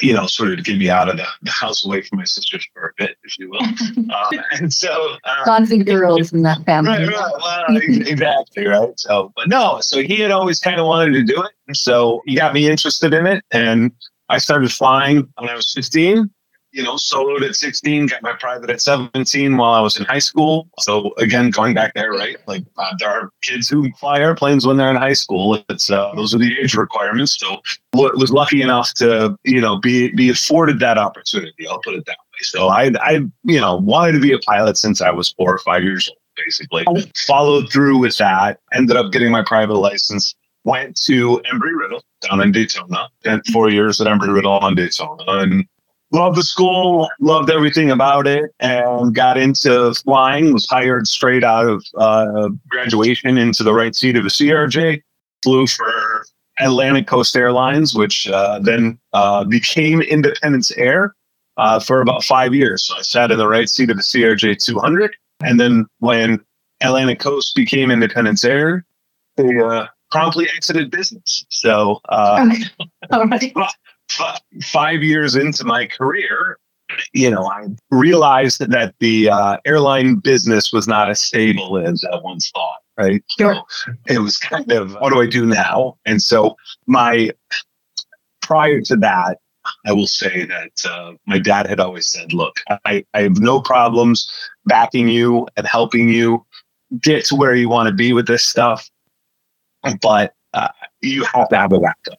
you 0.00 0.12
know, 0.12 0.26
sort 0.26 0.50
of 0.50 0.56
to 0.58 0.62
get 0.62 0.78
me 0.78 0.90
out 0.90 1.08
of 1.08 1.16
the, 1.16 1.26
the 1.42 1.50
house 1.50 1.84
away 1.84 2.02
from 2.02 2.18
my 2.18 2.24
sisters 2.24 2.66
for 2.72 2.86
a 2.86 3.02
bit, 3.02 3.16
if 3.24 3.38
you 3.38 3.50
will. 3.50 3.62
uh, 4.12 4.42
and 4.52 4.72
so, 4.72 5.16
uh, 5.24 5.44
lots 5.46 5.70
of 5.70 5.84
girls 5.84 6.32
in 6.32 6.42
that 6.42 6.64
family. 6.64 6.90
Right, 6.90 7.08
right, 7.08 7.32
well, 7.68 7.76
exactly, 7.76 8.66
right. 8.66 8.98
So, 8.98 9.32
but 9.36 9.48
no, 9.48 9.78
so 9.80 10.02
he 10.02 10.16
had 10.16 10.30
always 10.30 10.60
kind 10.60 10.80
of 10.80 10.86
wanted 10.86 11.12
to 11.12 11.22
do 11.22 11.42
it. 11.42 11.52
And 11.66 11.76
So 11.76 12.22
he 12.26 12.36
got 12.36 12.54
me 12.54 12.68
interested 12.68 13.14
in 13.14 13.26
it. 13.26 13.44
And 13.50 13.92
I 14.28 14.38
started 14.38 14.72
flying 14.72 15.28
when 15.38 15.48
I 15.48 15.54
was 15.54 15.72
15 15.72 16.30
you 16.74 16.82
know, 16.82 16.94
soloed 16.94 17.42
at 17.48 17.54
16, 17.54 18.06
got 18.06 18.20
my 18.20 18.32
private 18.32 18.68
at 18.68 18.80
17 18.80 19.56
while 19.56 19.74
I 19.74 19.80
was 19.80 19.96
in 19.96 20.04
high 20.04 20.18
school. 20.18 20.68
So 20.80 21.14
again, 21.18 21.50
going 21.50 21.72
back 21.72 21.94
there, 21.94 22.10
right? 22.10 22.36
Like 22.48 22.64
uh, 22.76 22.92
there 22.98 23.08
are 23.08 23.30
kids 23.42 23.68
who 23.68 23.92
fly 23.92 24.18
airplanes 24.18 24.66
when 24.66 24.76
they're 24.76 24.90
in 24.90 24.96
high 24.96 25.12
school. 25.12 25.62
It's 25.68 25.88
uh, 25.88 26.12
those 26.16 26.34
are 26.34 26.38
the 26.38 26.58
age 26.58 26.74
requirements. 26.74 27.38
So 27.38 27.58
was 27.92 28.32
lucky 28.32 28.60
enough 28.60 28.92
to, 28.94 29.36
you 29.44 29.60
know, 29.60 29.78
be 29.78 30.10
be 30.14 30.30
afforded 30.30 30.80
that 30.80 30.98
opportunity. 30.98 31.68
I'll 31.68 31.80
put 31.80 31.94
it 31.94 32.06
that 32.06 32.18
way. 32.18 32.38
So 32.42 32.66
I, 32.66 32.90
I, 33.00 33.12
you 33.44 33.60
know, 33.60 33.76
wanted 33.76 34.12
to 34.12 34.20
be 34.20 34.32
a 34.32 34.38
pilot 34.40 34.76
since 34.76 35.00
I 35.00 35.12
was 35.12 35.30
four 35.30 35.54
or 35.54 35.58
five 35.58 35.84
years 35.84 36.08
old. 36.08 36.18
Basically, 36.36 36.84
followed 37.28 37.70
through 37.70 37.98
with 37.98 38.16
that. 38.16 38.58
Ended 38.72 38.96
up 38.96 39.12
getting 39.12 39.30
my 39.30 39.44
private 39.44 39.74
license 39.74 40.34
went 40.64 40.96
to 40.96 41.40
Embry 41.52 41.78
Riddle 41.78 42.02
down 42.22 42.40
in 42.40 42.50
Daytona. 42.50 43.08
Spent 43.20 43.46
four 43.48 43.70
years 43.70 44.00
at 44.00 44.06
Embry 44.06 44.34
Riddle 44.34 44.52
on 44.52 44.74
Daytona, 44.74 45.22
and 45.26 45.64
loved 46.14 46.36
the 46.36 46.42
school, 46.42 47.08
loved 47.20 47.50
everything 47.50 47.90
about 47.90 48.26
it, 48.26 48.50
and 48.60 49.14
got 49.14 49.36
into 49.36 49.92
flying. 49.94 50.52
Was 50.52 50.66
hired 50.66 51.06
straight 51.06 51.44
out 51.44 51.66
of 51.66 51.84
uh, 51.96 52.48
graduation 52.68 53.36
into 53.36 53.62
the 53.62 53.74
right 53.74 53.94
seat 53.94 54.16
of 54.16 54.24
a 54.24 54.28
CRJ. 54.28 55.02
Flew 55.42 55.66
for 55.66 56.24
Atlantic 56.60 57.06
Coast 57.06 57.36
Airlines, 57.36 57.94
which 57.94 58.28
uh, 58.28 58.60
then 58.60 58.98
uh, 59.12 59.44
became 59.44 60.00
Independence 60.00 60.70
Air 60.72 61.14
uh, 61.58 61.80
for 61.80 62.00
about 62.00 62.24
five 62.24 62.54
years. 62.54 62.84
So 62.84 62.96
I 62.96 63.02
sat 63.02 63.30
in 63.30 63.36
the 63.36 63.48
right 63.48 63.68
seat 63.68 63.90
of 63.90 63.96
the 63.96 64.02
CRJ 64.02 64.64
200, 64.64 65.14
and 65.42 65.60
then 65.60 65.86
when 65.98 66.42
Atlantic 66.80 67.18
Coast 67.18 67.54
became 67.54 67.90
Independence 67.90 68.44
Air, 68.44 68.86
they 69.36 69.58
uh, 69.58 69.86
promptly 70.10 70.48
exited 70.56 70.90
business. 70.90 71.44
So. 71.50 72.00
Uh, 74.20 74.36
five 74.62 75.02
years 75.02 75.34
into 75.34 75.64
my 75.64 75.86
career, 75.86 76.58
you 77.12 77.30
know, 77.30 77.46
I 77.46 77.66
realized 77.90 78.60
that 78.60 78.94
the 79.00 79.30
uh, 79.30 79.56
airline 79.64 80.16
business 80.16 80.72
was 80.72 80.86
not 80.86 81.10
as 81.10 81.20
stable 81.20 81.78
as 81.78 82.04
I 82.12 82.16
once 82.22 82.50
thought. 82.50 82.78
Right. 82.96 83.24
Sure. 83.36 83.56
So 83.68 83.92
it 84.06 84.18
was 84.20 84.36
kind 84.36 84.70
of, 84.70 84.94
what 85.00 85.12
do 85.12 85.20
I 85.20 85.26
do 85.26 85.46
now? 85.46 85.98
And 86.06 86.22
so 86.22 86.56
my, 86.86 87.30
prior 88.40 88.80
to 88.82 88.96
that, 88.96 89.38
I 89.84 89.92
will 89.92 90.06
say 90.06 90.44
that 90.44 90.72
uh, 90.88 91.14
my 91.26 91.40
dad 91.40 91.66
had 91.66 91.80
always 91.80 92.06
said, 92.06 92.32
look, 92.32 92.60
I, 92.84 93.04
I 93.14 93.22
have 93.22 93.40
no 93.40 93.60
problems 93.60 94.30
backing 94.66 95.08
you 95.08 95.48
and 95.56 95.66
helping 95.66 96.08
you 96.08 96.46
get 97.00 97.24
to 97.26 97.34
where 97.34 97.56
you 97.56 97.68
want 97.68 97.88
to 97.88 97.94
be 97.94 98.12
with 98.12 98.28
this 98.28 98.44
stuff. 98.44 98.88
But 100.00 100.34
uh, 100.52 100.68
you 101.00 101.24
have 101.24 101.48
to 101.48 101.56
have 101.56 101.72
a 101.72 101.80
backup 101.80 102.18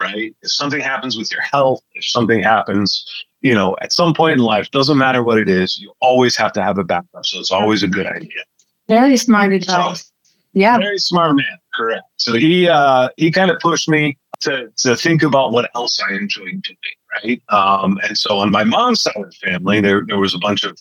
right? 0.00 0.34
If 0.42 0.50
something 0.50 0.80
happens 0.80 1.16
with 1.16 1.30
your 1.32 1.42
health, 1.42 1.82
if 1.94 2.04
something 2.04 2.42
happens, 2.42 3.04
you 3.40 3.54
know, 3.54 3.76
at 3.80 3.92
some 3.92 4.14
point 4.14 4.34
in 4.34 4.44
life, 4.44 4.70
doesn't 4.70 4.98
matter 4.98 5.22
what 5.22 5.38
it 5.38 5.48
is, 5.48 5.78
you 5.78 5.92
always 6.00 6.36
have 6.36 6.52
to 6.54 6.62
have 6.62 6.78
a 6.78 6.84
backup. 6.84 7.24
So 7.24 7.38
it's 7.38 7.50
always 7.50 7.82
a 7.82 7.88
good 7.88 8.06
idea. 8.06 8.42
Very 8.88 9.16
smart 9.16 9.52
advice. 9.52 10.10
Yeah. 10.52 10.78
Very 10.78 10.98
smart 10.98 11.36
man. 11.36 11.58
Correct. 11.74 12.04
So 12.16 12.34
he 12.34 12.68
uh 12.68 13.10
he 13.16 13.30
kind 13.30 13.50
of 13.50 13.58
pushed 13.60 13.88
me 13.88 14.16
to 14.40 14.72
to 14.78 14.96
think 14.96 15.22
about 15.22 15.52
what 15.52 15.70
else 15.74 16.00
I 16.08 16.14
enjoyed 16.14 16.62
doing, 16.62 16.96
right? 17.22 17.42
Um 17.50 17.98
and 18.02 18.16
so 18.16 18.38
on 18.38 18.50
my 18.50 18.64
mom's 18.64 19.02
side 19.02 19.16
of 19.16 19.30
the 19.30 19.36
family, 19.50 19.80
there 19.80 20.02
there 20.06 20.18
was 20.18 20.34
a 20.34 20.38
bunch 20.38 20.64
of 20.64 20.78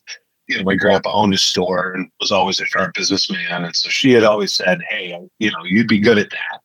you 0.48 0.58
know, 0.58 0.64
my 0.64 0.76
grandpa 0.76 1.12
owned 1.12 1.34
a 1.34 1.38
store 1.38 1.94
and 1.94 2.10
was 2.20 2.32
always 2.32 2.60
a 2.60 2.66
sharp 2.66 2.94
businessman. 2.94 3.66
And 3.66 3.76
so 3.76 3.90
she 3.90 4.12
had 4.12 4.24
always 4.24 4.54
said, 4.54 4.80
Hey, 4.90 5.18
you 5.40 5.52
know, 5.52 5.64
you'd 5.64 5.88
be 5.88 6.00
good 6.00 6.18
at 6.18 6.30
that. 6.30 6.62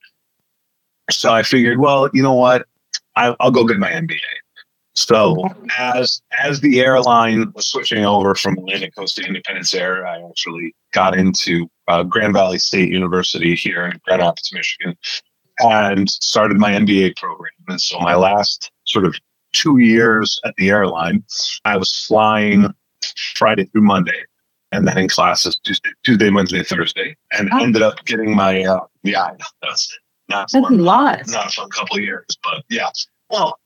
So 1.11 1.33
I 1.33 1.43
figured, 1.43 1.79
well, 1.79 2.09
you 2.13 2.23
know 2.23 2.35
what? 2.35 2.67
I, 3.17 3.35
I'll 3.41 3.51
go 3.51 3.65
get 3.65 3.79
my 3.79 3.91
MBA. 3.91 4.19
So 4.95 5.49
as 5.79 6.21
as 6.39 6.61
the 6.61 6.81
airline 6.81 7.53
was 7.55 7.67
switching 7.69 8.05
over 8.05 8.35
from 8.35 8.59
Atlantic 8.59 8.95
Coast 8.97 9.17
to 9.17 9.25
Independence 9.27 9.73
Air, 9.73 10.07
I 10.07 10.21
actually 10.29 10.75
got 10.93 11.17
into 11.17 11.71
uh, 11.89 12.03
Grand 12.03 12.33
Valley 12.35 12.59
State 12.59 12.91
University 12.91 13.55
here 13.55 13.87
in 13.87 14.01
Grand 14.05 14.21
Rapids, 14.21 14.51
Michigan, 14.53 14.97
and 15.61 16.11
started 16.11 16.59
my 16.59 16.73
MBA 16.73 17.17
program. 17.17 17.53
And 17.69 17.81
so 17.81 17.99
my 18.01 18.17
last 18.17 18.73
sort 18.85 19.05
of 19.05 19.15
two 19.53 19.79
years 19.79 20.41
at 20.45 20.55
the 20.57 20.71
airline, 20.71 21.23
I 21.65 21.77
was 21.77 21.95
flying 22.07 22.75
Friday 23.37 23.67
through 23.67 23.83
Monday, 23.83 24.23
and 24.73 24.87
then 24.89 24.99
in 24.99 25.09
classes 25.09 25.59
Tuesday, 25.63 25.91
Tuesday 26.05 26.31
Wednesday, 26.31 26.65
Thursday, 26.65 27.17
and 27.33 27.49
Oh. 27.53 27.63
ended 27.63 27.83
up 27.83 28.05
getting 28.07 28.35
my 28.35 28.65
uh, 28.65 28.81
yeah, 29.05 29.31
not 30.31 30.51
That's 30.51 30.71
a 30.71 30.73
lot. 30.73 31.29
not 31.29 31.53
for 31.53 31.61
a 31.61 31.65
fun 31.65 31.71
couple 31.71 31.97
of 31.97 32.03
years, 32.03 32.27
but 32.43 32.65
yeah. 32.71 32.89
Well, 33.29 33.59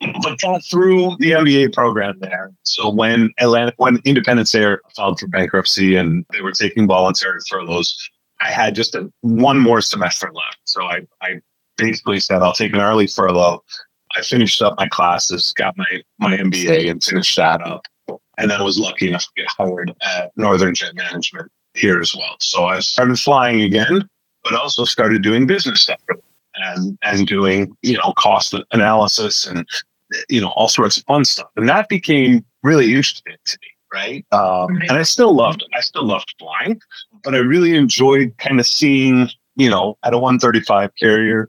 but 0.00 0.38
got 0.40 0.62
through 0.64 1.16
the 1.18 1.32
MBA 1.32 1.72
program 1.72 2.18
there. 2.20 2.52
So 2.64 2.90
when 2.90 3.30
Atlantic, 3.38 3.74
when 3.78 3.98
Independence 4.04 4.54
Air 4.54 4.82
filed 4.94 5.18
for 5.18 5.28
bankruptcy 5.28 5.96
and 5.96 6.26
they 6.32 6.42
were 6.42 6.52
taking 6.52 6.86
voluntary 6.86 7.40
furloughs, 7.48 7.96
I 8.40 8.50
had 8.50 8.74
just 8.74 8.94
a, 8.94 9.10
one 9.22 9.58
more 9.58 9.80
semester 9.80 10.30
left. 10.32 10.58
So 10.64 10.84
I, 10.84 11.00
I 11.22 11.40
basically 11.78 12.20
said, 12.20 12.42
I'll 12.42 12.52
take 12.52 12.74
an 12.74 12.80
early 12.80 13.06
furlough. 13.06 13.62
I 14.14 14.22
finished 14.22 14.60
up 14.60 14.74
my 14.78 14.88
classes, 14.88 15.52
got 15.56 15.76
my, 15.76 16.02
my 16.18 16.36
MBA 16.36 16.90
and 16.90 17.02
finished 17.02 17.36
that 17.36 17.62
up. 17.62 17.82
And 18.38 18.50
then 18.50 18.60
I 18.60 18.64
was 18.64 18.78
lucky 18.78 19.08
enough 19.08 19.24
to 19.24 19.30
get 19.36 19.46
hired 19.48 19.94
at 20.02 20.30
Northern 20.36 20.74
Jet 20.74 20.94
Management 20.94 21.50
here 21.74 22.00
as 22.00 22.14
well. 22.14 22.36
So 22.40 22.66
I 22.66 22.80
started 22.80 23.18
flying 23.18 23.62
again, 23.62 24.08
but 24.46 24.58
also 24.58 24.84
started 24.84 25.22
doing 25.22 25.46
business 25.46 25.82
stuff 25.82 26.00
and 26.54 26.98
and 27.02 27.26
doing 27.26 27.76
you 27.82 27.96
know 27.96 28.12
cost 28.16 28.54
analysis 28.72 29.46
and 29.46 29.66
you 30.28 30.40
know 30.40 30.48
all 30.56 30.68
sorts 30.68 30.96
of 30.96 31.04
fun 31.04 31.24
stuff. 31.24 31.48
And 31.56 31.68
that 31.68 31.88
became 31.88 32.44
really 32.62 32.94
interesting 32.94 33.34
to 33.44 33.58
me 33.60 33.68
right? 33.94 34.26
Um, 34.32 34.76
and 34.88 34.92
i 34.92 35.04
still 35.04 35.32
loved 35.32 35.64
i 35.72 35.80
still 35.80 36.04
loved 36.04 36.34
flying 36.40 36.80
but 37.22 37.36
i 37.36 37.38
really 37.38 37.76
enjoyed 37.76 38.34
kind 38.36 38.58
of 38.58 38.66
seeing 38.66 39.28
you 39.54 39.70
know 39.70 39.96
at 40.02 40.12
a 40.12 40.18
135 40.18 40.90
carrier 40.98 41.48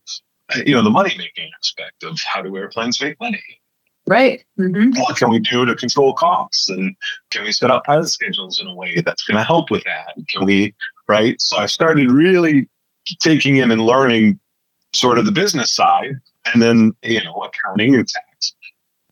uh, 0.55 0.59
you 0.65 0.73
know 0.73 0.83
the 0.83 0.89
money 0.89 1.13
making 1.17 1.49
aspect 1.59 2.03
of 2.03 2.17
how 2.21 2.41
do 2.41 2.55
airplanes 2.55 3.01
make 3.01 3.19
money. 3.19 3.41
Right. 4.05 4.45
hmm 4.55 4.91
what 4.95 5.17
can 5.17 5.29
we 5.29 5.39
do 5.39 5.65
to 5.65 5.75
control 5.75 6.13
costs? 6.13 6.69
And 6.69 6.95
can 7.29 7.43
we 7.43 7.51
set 7.51 7.69
up 7.69 7.83
pilot 7.83 8.07
schedules 8.07 8.57
in 8.59 8.67
a 8.67 8.73
way 8.73 9.01
that's 9.01 9.23
going 9.23 9.37
to 9.37 9.43
help 9.43 9.69
with 9.69 9.83
that? 9.83 10.13
Can 10.29 10.45
we 10.45 10.73
right? 11.09 11.39
So 11.41 11.57
i 11.57 11.65
started 11.65 12.11
really 12.11 12.69
taking 13.19 13.57
in 13.57 13.71
and 13.71 13.81
learning 13.81 14.39
sort 14.93 15.17
of 15.17 15.25
the 15.25 15.31
business 15.31 15.71
side 15.71 16.15
and 16.45 16.61
then 16.61 16.93
you 17.03 17.23
know 17.23 17.33
accounting 17.33 17.95
and 17.95 18.07
tax 18.07 18.55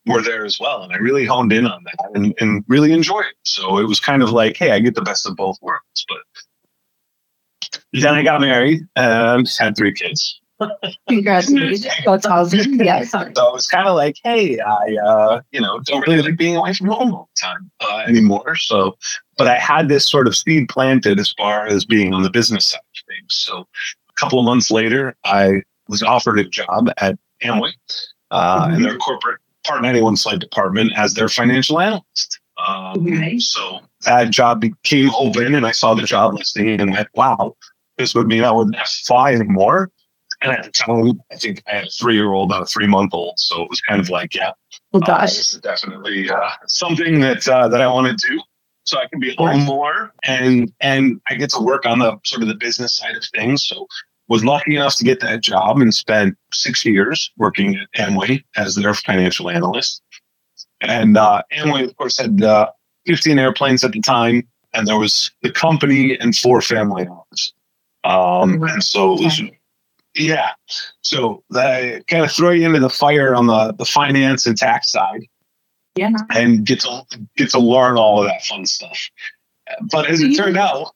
were 0.06 0.22
there 0.22 0.46
as 0.46 0.60
well 0.60 0.84
and 0.84 0.94
i 0.94 0.98
really 0.98 1.26
honed 1.26 1.52
in 1.52 1.66
on 1.66 1.84
that 1.84 2.10
and, 2.14 2.34
and 2.40 2.64
really 2.68 2.92
enjoyed 2.92 3.26
it 3.26 3.36
so 3.44 3.78
it 3.78 3.86
was 3.86 4.00
kind 4.00 4.24
of 4.24 4.32
like 4.32 4.56
hey 4.56 4.72
i 4.72 4.80
get 4.80 4.96
the 4.96 5.02
best 5.02 5.28
of 5.28 5.36
both 5.36 5.58
worlds 5.62 6.06
but 6.08 7.82
then 7.94 8.14
i 8.14 8.24
got 8.24 8.40
married 8.40 8.82
and 8.96 9.50
had 9.60 9.76
three 9.76 9.94
kids 9.94 10.40
Congratulations. 11.10 11.88
That's 12.06 12.26
awesome. 12.26 12.76
Yes. 12.76 13.12
so 13.12 13.22
it 13.22 13.34
was 13.36 13.68
kind 13.68 13.88
of 13.88 13.96
like, 13.96 14.16
hey, 14.24 14.60
I, 14.60 14.96
uh, 15.06 15.42
you 15.52 15.60
know, 15.60 15.80
don't 15.82 16.06
really 16.08 16.22
like 16.22 16.38
being 16.38 16.56
away 16.56 16.74
from 16.74 16.88
home 16.88 17.14
all 17.14 17.30
the 17.36 17.48
time 17.48 17.72
uh, 17.82 18.04
anymore. 18.08 18.56
So, 18.56 18.98
but 19.38 19.48
I 19.48 19.58
had 19.58 19.90
this 19.90 20.08
sort 20.10 20.28
of 20.28 20.36
seed 20.36 20.70
planted 20.70 21.20
as 21.20 21.34
far 21.38 21.66
as 21.68 21.86
being 21.86 22.14
on 22.14 22.24
the 22.24 22.30
business 22.30 22.66
side 22.66 22.80
of 22.80 23.08
things. 23.08 23.36
So, 23.36 23.68
a 24.10 24.14
couple 24.14 24.40
of 24.40 24.46
months 24.46 24.72
later, 24.72 25.16
I 25.26 25.62
was 25.88 26.02
offered 26.02 26.40
a 26.40 26.46
job 26.46 26.90
at 26.98 27.18
Amway 27.44 27.74
uh, 28.32 28.72
in 28.74 28.82
their 28.82 28.98
corporate 28.98 29.40
Part 29.66 29.82
91 29.82 30.16
flight 30.18 30.40
department 30.40 30.94
as 30.96 31.16
their 31.16 31.28
financial 31.28 31.80
analyst. 31.80 32.40
Um, 32.66 33.08
Okay. 33.08 33.40
So 33.40 33.80
that 34.02 34.30
job 34.30 34.62
became 34.62 35.10
open, 35.16 35.56
and 35.56 35.66
I 35.66 35.72
saw 35.72 35.96
the 35.96 36.04
job 36.04 36.36
listing 36.36 36.80
and 36.80 36.92
went, 36.92 37.08
wow, 37.16 37.56
this 37.98 38.14
would 38.14 38.28
mean 38.28 38.44
I 38.44 38.52
wouldn't 38.52 38.76
have 38.76 38.86
to 38.86 39.06
fly 39.06 39.34
anymore. 39.34 39.90
And 40.42 40.52
at 40.52 40.64
the 40.66 40.72
time, 40.72 41.20
I 41.32 41.36
think 41.36 41.64
I 41.68 41.78
had 41.78 41.86
a 41.86 41.90
three 41.90 42.14
year 42.14 42.32
old 42.32 42.52
and 42.52 42.62
a 42.62 42.66
three 42.66 42.88
month 42.88 43.14
old. 43.14 43.40
So 43.40 43.64
it 43.64 43.70
was 43.70 43.82
kind 43.82 44.00
of 44.00 44.10
like, 44.10 44.36
yeah, 44.36 44.52
Well, 44.92 45.02
uh, 45.08 45.22
this 45.22 45.54
is 45.54 45.62
definitely 45.62 46.30
uh, 46.30 46.50
something 46.68 47.20
that 47.22 47.48
uh, 47.48 47.68
that 47.70 47.82
I 47.82 47.88
want 47.88 48.08
to 48.08 48.28
do. 48.28 48.42
So 48.86 49.00
I 49.00 49.08
can 49.08 49.20
be 49.20 49.36
home 49.36 49.62
more 49.62 50.14
and 50.24 50.72
and 50.80 51.20
I 51.28 51.36
get 51.36 51.50
to 51.52 51.60
work 51.60 51.86
on 51.86 52.00
the 52.00 52.18
sort 52.24 52.44
of 52.44 52.48
the 52.48 52.56
business 52.56 52.96
side 52.96 53.16
of 53.16 53.24
things. 53.34 53.66
So 53.66 53.88
was 54.28 54.44
lucky 54.44 54.76
enough 54.76 54.96
to 54.98 55.04
get 55.04 55.20
that 55.20 55.42
job 55.42 55.80
and 55.80 55.94
spent 55.94 56.38
six 56.54 56.86
years 56.86 57.32
working 57.38 57.78
at 57.78 58.10
Amway 58.10 58.44
as 58.56 58.76
their 58.76 58.94
financial 58.94 59.50
analyst. 59.50 60.02
And 60.82 61.18
uh, 61.18 61.44
Amway, 61.54 61.86
of 61.86 61.96
course, 61.98 62.18
had 62.18 62.42
uh, 62.42 62.70
15 63.06 63.38
airplanes 63.38 63.84
at 63.84 63.92
the 63.92 64.02
time, 64.02 64.48
and 64.74 64.88
there 64.88 64.98
was 64.98 65.32
the 65.42 65.52
company 65.52 66.18
and 66.20 66.36
four 66.36 66.62
family 66.62 67.08
offices. 67.08 67.54
Um, 68.04 68.64
and 68.64 68.84
so 68.84 69.14
was, 69.14 69.42
yeah. 70.16 70.52
So 71.02 71.44
they 71.52 72.02
kind 72.08 72.24
of 72.24 72.32
throw 72.32 72.52
you 72.52 72.66
into 72.66 72.80
the 72.80 72.90
fire 72.90 73.36
on 73.36 73.48
the, 73.48 73.74
the 73.74 73.86
finance 73.86 74.46
and 74.46 74.58
tax 74.58 74.92
side 74.92 75.28
Yeah. 75.96 76.12
and 76.32 76.66
get 76.66 76.82
to 76.82 77.04
get 77.38 77.50
to 77.52 77.60
learn 77.60 77.98
all 77.98 78.20
of 78.22 78.26
that 78.28 78.44
fun 78.44 78.66
stuff. 78.66 79.10
But 79.92 80.10
as 80.10 80.22
it 80.22 80.36
turned 80.36 80.58
out, 80.58 80.94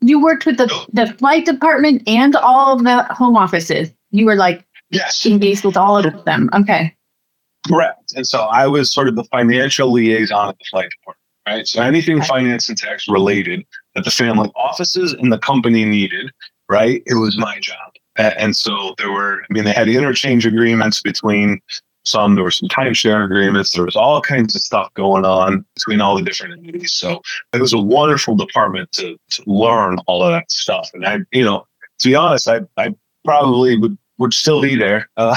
You 0.00 0.22
worked 0.22 0.46
with 0.46 0.56
the, 0.56 0.66
the 0.92 1.12
flight 1.14 1.44
department 1.44 2.02
and 2.06 2.34
all 2.36 2.74
of 2.76 2.84
the 2.84 3.02
home 3.12 3.36
offices. 3.36 3.90
You 4.12 4.26
were 4.26 4.36
like 4.36 4.64
yes, 4.90 5.26
engaged 5.26 5.64
with 5.64 5.76
all 5.76 5.96
of 5.98 6.24
them. 6.24 6.48
Okay. 6.54 6.94
correct. 7.68 8.12
And 8.16 8.26
so 8.26 8.42
I 8.42 8.66
was 8.66 8.92
sort 8.92 9.08
of 9.08 9.16
the 9.16 9.24
financial 9.24 9.92
liaison 9.92 10.48
at 10.50 10.58
the 10.58 10.64
flight 10.70 10.90
department, 10.90 11.26
right? 11.46 11.66
So 11.66 11.82
anything 11.82 12.18
Okay. 12.18 12.26
finance 12.26 12.68
and 12.68 12.78
tax 12.78 13.06
related 13.08 13.66
that 13.94 14.04
the 14.04 14.10
family 14.10 14.50
offices 14.56 15.12
and 15.12 15.32
the 15.32 15.38
company 15.38 15.84
needed, 15.84 16.30
right? 16.68 17.02
It 17.06 17.14
was 17.14 17.36
my 17.36 17.58
job. 17.60 17.76
And 18.16 18.54
so 18.56 18.94
there 18.98 19.10
were, 19.10 19.42
I 19.42 19.46
mean, 19.52 19.64
they 19.64 19.72
had 19.72 19.88
interchange 19.88 20.46
agreements 20.46 21.00
between 21.02 21.60
some, 22.04 22.34
there 22.34 22.44
were 22.44 22.50
some 22.50 22.68
timeshare 22.68 23.24
agreements, 23.24 23.72
there 23.72 23.84
was 23.84 23.96
all 23.96 24.20
kinds 24.20 24.54
of 24.54 24.62
stuff 24.62 24.92
going 24.94 25.24
on 25.24 25.64
between 25.74 26.00
all 26.00 26.16
the 26.16 26.22
different 26.22 26.58
entities. 26.58 26.92
So 26.92 27.20
it 27.52 27.60
was 27.60 27.72
a 27.72 27.78
wonderful 27.78 28.34
department 28.36 28.90
to, 28.92 29.16
to 29.30 29.42
learn 29.46 29.98
all 30.06 30.22
of 30.22 30.32
that 30.32 30.50
stuff. 30.50 30.90
And 30.94 31.06
I, 31.06 31.18
you 31.32 31.44
know, 31.44 31.66
to 31.98 32.08
be 32.08 32.14
honest, 32.14 32.48
I, 32.48 32.60
I 32.76 32.94
probably 33.24 33.78
would, 33.78 33.96
would 34.18 34.32
still 34.34 34.62
be 34.62 34.76
there. 34.76 35.08
Uh, 35.16 35.36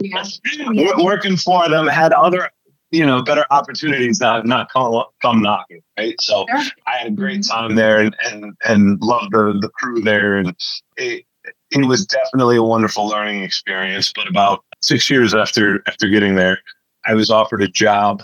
Yeah. 0.00 0.24
working 0.98 1.36
for 1.36 1.68
them 1.68 1.86
had 1.86 2.12
other 2.12 2.50
you 2.90 3.04
know 3.04 3.22
better 3.22 3.44
opportunities 3.50 4.20
not 4.20 4.46
not 4.46 4.70
come, 4.70 5.02
come 5.20 5.42
knocking 5.42 5.80
right 5.98 6.14
so 6.20 6.44
Sure. 6.48 6.72
i 6.86 6.98
had 6.98 7.08
a 7.08 7.10
great 7.10 7.44
time 7.44 7.74
there 7.74 7.98
and 8.00 8.14
and 8.24 8.54
and 8.64 9.00
loved 9.02 9.32
the 9.32 9.58
the 9.60 9.68
crew 9.70 10.00
there 10.00 10.36
and 10.36 10.54
it, 10.96 11.24
it 11.70 11.86
was 11.86 12.06
definitely 12.06 12.56
a 12.56 12.62
wonderful 12.62 13.06
learning 13.08 13.42
experience 13.42 14.12
but 14.14 14.28
about 14.28 14.64
six 14.84 15.08
years 15.08 15.34
after 15.34 15.82
after 15.86 16.08
getting 16.08 16.34
there 16.34 16.58
i 17.06 17.14
was 17.14 17.30
offered 17.30 17.62
a 17.62 17.68
job 17.68 18.22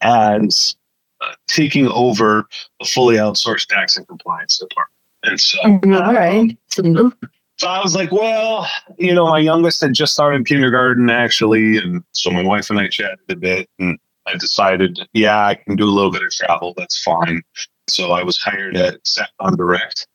as 0.00 0.76
uh, 1.20 1.32
taking 1.46 1.86
over 1.88 2.46
a 2.80 2.84
fully 2.84 3.16
outsourced 3.16 3.66
tax 3.66 3.96
and 3.96 4.06
compliance 4.08 4.58
department 4.58 5.00
and 5.22 5.40
so 5.40 5.58
mm-hmm. 5.62 5.94
All 5.94 6.14
right. 6.14 6.56
So, 6.68 7.12
so 7.58 7.68
I 7.68 7.82
was 7.82 7.94
like, 7.94 8.10
well, 8.10 8.66
you 8.98 9.14
know, 9.14 9.26
my 9.26 9.38
youngest 9.38 9.80
had 9.80 9.92
just 9.92 10.14
started 10.14 10.46
kindergarten 10.46 11.10
actually. 11.10 11.76
And 11.76 12.02
so 12.12 12.30
my 12.30 12.42
wife 12.42 12.70
and 12.70 12.78
I 12.78 12.88
chatted 12.88 13.18
a 13.28 13.36
bit 13.36 13.68
and 13.78 13.98
I 14.26 14.36
decided, 14.36 15.00
yeah, 15.12 15.44
I 15.44 15.54
can 15.56 15.76
do 15.76 15.84
a 15.84 15.90
little 15.92 16.10
bit 16.10 16.22
of 16.22 16.30
travel. 16.30 16.74
That's 16.76 17.02
fine. 17.02 17.42
So 17.88 18.12
I 18.12 18.22
was 18.22 18.38
hired 18.38 18.76
at 18.76 19.02
Satcom 19.04 19.56
Direct 19.56 20.06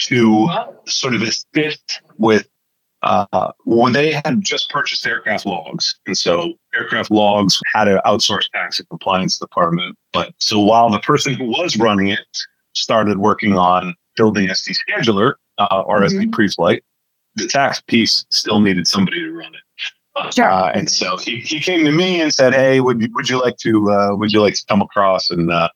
to 0.00 0.48
sort 0.86 1.14
of 1.14 1.22
assist 1.22 2.02
with 2.18 2.48
uh, 3.02 3.52
when 3.64 3.92
they 3.92 4.12
had 4.12 4.40
just 4.40 4.70
purchased 4.70 5.06
aircraft 5.06 5.46
logs. 5.46 5.98
And 6.06 6.16
so 6.16 6.54
aircraft 6.74 7.10
logs 7.10 7.60
had 7.72 7.88
an 7.88 8.00
outsourced 8.04 8.50
tax 8.52 8.78
and 8.78 8.88
compliance 8.88 9.38
department. 9.38 9.96
But 10.12 10.34
so 10.38 10.60
while 10.60 10.90
the 10.90 11.00
person 11.00 11.34
who 11.34 11.46
was 11.46 11.76
running 11.76 12.08
it 12.08 12.20
started 12.74 13.18
working 13.18 13.56
on 13.56 13.94
building 14.16 14.48
SD 14.48 14.76
scheduler 14.88 15.34
uh, 15.58 15.82
or 15.86 16.00
SD 16.00 16.32
pre-flight, 16.32 16.84
the 17.36 17.46
tax 17.46 17.80
piece 17.80 18.24
still 18.30 18.60
needed 18.60 18.86
somebody 18.86 19.20
to 19.20 19.32
run 19.32 19.54
it. 19.54 19.60
Sure. 20.34 20.50
Uh, 20.50 20.70
and 20.74 20.90
so 20.90 21.16
he, 21.16 21.38
he 21.40 21.60
came 21.60 21.84
to 21.84 21.92
me 21.92 22.20
and 22.20 22.34
said, 22.34 22.52
"Hey, 22.52 22.80
would 22.80 23.00
you, 23.00 23.08
would 23.14 23.28
you 23.28 23.40
like 23.40 23.56
to 23.58 23.90
uh, 23.90 24.16
would 24.16 24.32
you 24.32 24.42
like 24.42 24.54
to 24.54 24.64
come 24.68 24.82
across?" 24.82 25.30
And 25.30 25.50
uh, 25.50 25.68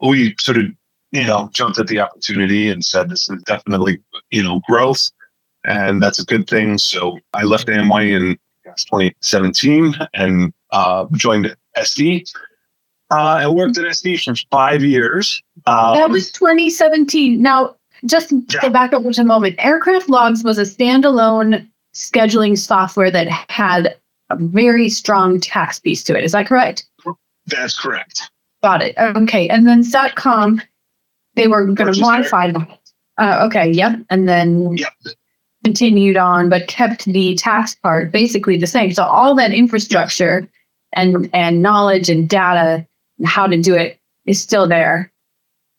we 0.00 0.36
sort 0.38 0.58
of 0.58 0.66
you 1.10 1.24
know 1.24 1.48
jumped 1.52 1.78
at 1.78 1.88
the 1.88 1.98
opportunity 1.98 2.68
and 2.68 2.84
said, 2.84 3.08
"This 3.08 3.28
is 3.28 3.42
definitely 3.44 4.00
you 4.30 4.42
know 4.42 4.60
growth, 4.68 5.10
and 5.64 6.02
that's 6.02 6.18
a 6.18 6.24
good 6.24 6.48
thing." 6.48 6.78
So 6.78 7.18
I 7.34 7.42
left 7.44 7.68
Amway 7.68 8.10
in 8.16 8.38
2017 8.64 9.94
and 10.14 10.52
uh, 10.70 11.06
joined 11.12 11.54
SD. 11.76 12.28
Uh, 13.10 13.14
I 13.14 13.48
worked 13.48 13.76
at 13.78 13.84
SD 13.84 14.24
for 14.24 14.34
five 14.50 14.82
years. 14.82 15.42
Uh, 15.66 15.94
That 15.94 16.10
was 16.10 16.32
2017. 16.32 17.40
Now, 17.42 17.76
just 18.06 18.30
to 18.30 18.42
Yeah. 18.62 18.68
back 18.70 18.92
up 18.94 19.02
just 19.04 19.18
a 19.18 19.24
moment, 19.24 19.56
Aircraft 19.58 20.08
Logs 20.08 20.42
was 20.42 20.58
a 20.58 20.62
standalone 20.62 21.68
scheduling 21.94 22.56
software 22.58 23.10
that 23.10 23.28
had 23.50 23.96
a 24.30 24.36
very 24.36 24.88
strong 24.88 25.40
tax 25.40 25.78
piece 25.78 26.02
to 26.04 26.16
it. 26.16 26.24
Is 26.24 26.32
that 26.32 26.46
correct? 26.46 26.86
that's 27.46 27.78
correct. 27.78 28.30
Got 28.62 28.80
it. 28.82 28.94
Okay. 28.96 29.48
And 29.48 29.66
then 29.66 29.82
Satcom, 29.82 30.62
they 31.34 31.48
were 31.48 31.66
going 31.66 31.92
to 31.92 32.00
modify 32.00 32.50
that. 32.52 32.78
Uh, 33.18 33.44
okay. 33.46 33.70
Yep. 33.70 33.98
And 34.10 34.28
then 34.28 34.76
Yep. 34.76 34.92
Continued 35.64 36.16
on, 36.16 36.48
but 36.48 36.66
kept 36.66 37.04
the 37.06 37.34
tax 37.36 37.74
part 37.76 38.12
basically 38.12 38.56
the 38.56 38.66
same. 38.66 38.92
So 38.92 39.04
all 39.04 39.34
that 39.36 39.52
infrastructure 39.52 40.48
and 40.94 41.30
and 41.32 41.62
knowledge 41.62 42.10
and 42.10 42.28
data, 42.28 42.86
and 43.18 43.26
how 43.26 43.46
to 43.46 43.56
do 43.60 43.74
it 43.74 43.98
is 44.26 44.40
still 44.40 44.68
there. 44.68 45.12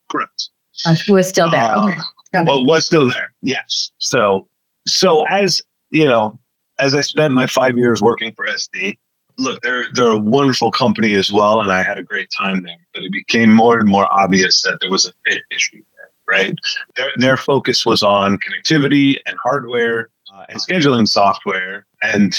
Correct. 0.09 0.49
Uh, 0.85 0.95
was 1.07 1.27
still 1.27 1.49
there. 1.49 1.61
Uh, 1.61 1.87
okay. 2.35 2.43
Well, 2.45 2.65
was 2.65 2.85
still 2.85 3.09
there. 3.09 3.33
Yes. 3.41 3.91
So, 3.99 4.47
so 4.87 5.25
as 5.25 5.61
you 5.91 6.05
know, 6.05 6.39
as 6.79 6.95
I 6.95 7.01
spent 7.01 7.33
my 7.33 7.47
five 7.47 7.77
years 7.77 8.01
working 8.01 8.33
for 8.33 8.47
SD, 8.47 8.97
look, 9.37 9.61
they're 9.61 9.85
they're 9.93 10.11
a 10.11 10.17
wonderful 10.17 10.71
company 10.71 11.13
as 11.15 11.31
well, 11.31 11.61
and 11.61 11.71
I 11.71 11.83
had 11.83 11.97
a 11.97 12.03
great 12.03 12.29
time 12.35 12.63
there. 12.63 12.77
But 12.93 13.03
it 13.03 13.11
became 13.11 13.53
more 13.53 13.79
and 13.79 13.87
more 13.87 14.11
obvious 14.11 14.61
that 14.63 14.79
there 14.81 14.89
was 14.89 15.05
a 15.05 15.13
fit 15.25 15.41
issue. 15.51 15.83
Right. 16.27 16.55
Their 16.95 17.11
their 17.17 17.37
focus 17.37 17.85
was 17.85 18.01
on 18.01 18.37
connectivity 18.37 19.17
and 19.25 19.37
hardware 19.43 20.09
uh, 20.33 20.45
and 20.49 20.59
scheduling 20.59 21.07
software, 21.07 21.85
and 22.01 22.35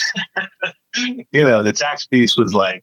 you 0.97 1.45
know 1.45 1.63
the 1.63 1.73
tax 1.73 2.07
piece 2.07 2.37
was 2.37 2.55
like, 2.55 2.83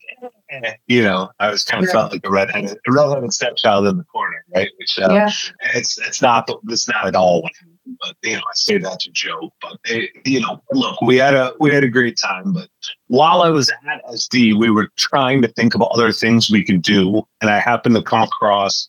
eh, 0.49 0.73
you 0.87 1.03
know, 1.03 1.29
I 1.39 1.49
was 1.49 1.65
kind 1.65 1.83
of 1.83 1.89
felt 1.89 2.11
like 2.11 2.21
a 2.23 2.29
redheaded, 2.29 2.77
a 2.87 2.91
redheaded 2.91 3.33
stepchild 3.33 3.87
in 3.87 3.97
the 3.97 4.03
corner, 4.05 4.45
right? 4.55 4.69
Which 4.77 4.99
uh, 4.99 5.11
yeah. 5.11 5.31
it's 5.73 5.97
it's 5.97 6.21
not 6.21 6.49
it's 6.67 6.87
not 6.87 7.07
at 7.07 7.15
all 7.15 7.41
what 7.41 7.51
but 7.99 8.15
you 8.23 8.33
know 8.33 8.39
I 8.41 8.53
say 8.53 8.77
that 8.77 8.99
to 9.01 9.11
joke. 9.11 9.53
But 9.61 9.79
it, 9.85 10.11
you 10.25 10.39
know, 10.39 10.61
look, 10.71 11.01
we 11.01 11.17
had 11.17 11.33
a 11.33 11.53
we 11.59 11.73
had 11.73 11.83
a 11.83 11.89
great 11.89 12.17
time. 12.17 12.53
But 12.53 12.69
while 13.07 13.41
I 13.41 13.49
was 13.49 13.69
at 13.69 14.05
SD, 14.05 14.57
we 14.57 14.69
were 14.69 14.89
trying 14.97 15.41
to 15.41 15.47
think 15.49 15.75
of 15.75 15.81
other 15.81 16.11
things 16.11 16.49
we 16.49 16.63
could 16.63 16.81
do, 16.81 17.23
and 17.41 17.49
I 17.49 17.59
happened 17.59 17.95
to 17.95 18.03
come 18.03 18.23
across. 18.23 18.87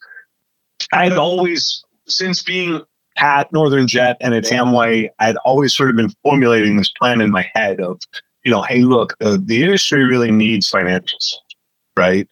I 0.93 1.05
had 1.05 1.19
always 1.19 1.85
since 2.17 2.43
being 2.43 2.83
at 3.19 3.53
Northern 3.53 3.87
Jet 3.87 4.17
and 4.21 4.35
at 4.35 4.45
Amway, 4.45 5.09
I'd 5.19 5.37
always 5.39 5.75
sort 5.75 5.91
of 5.91 5.97
been 5.97 6.13
formulating 6.23 6.77
this 6.77 6.91
plan 6.91 7.21
in 7.21 7.31
my 7.31 7.49
head 7.55 7.81
of, 7.81 8.01
you 8.45 8.51
know, 8.51 8.63
hey, 8.63 8.83
look, 8.83 9.17
the, 9.19 9.63
industry 9.63 10.05
really 10.05 10.31
needs 10.31 10.69
financial 10.69 11.19
software, 11.21 11.49
right? 11.97 12.29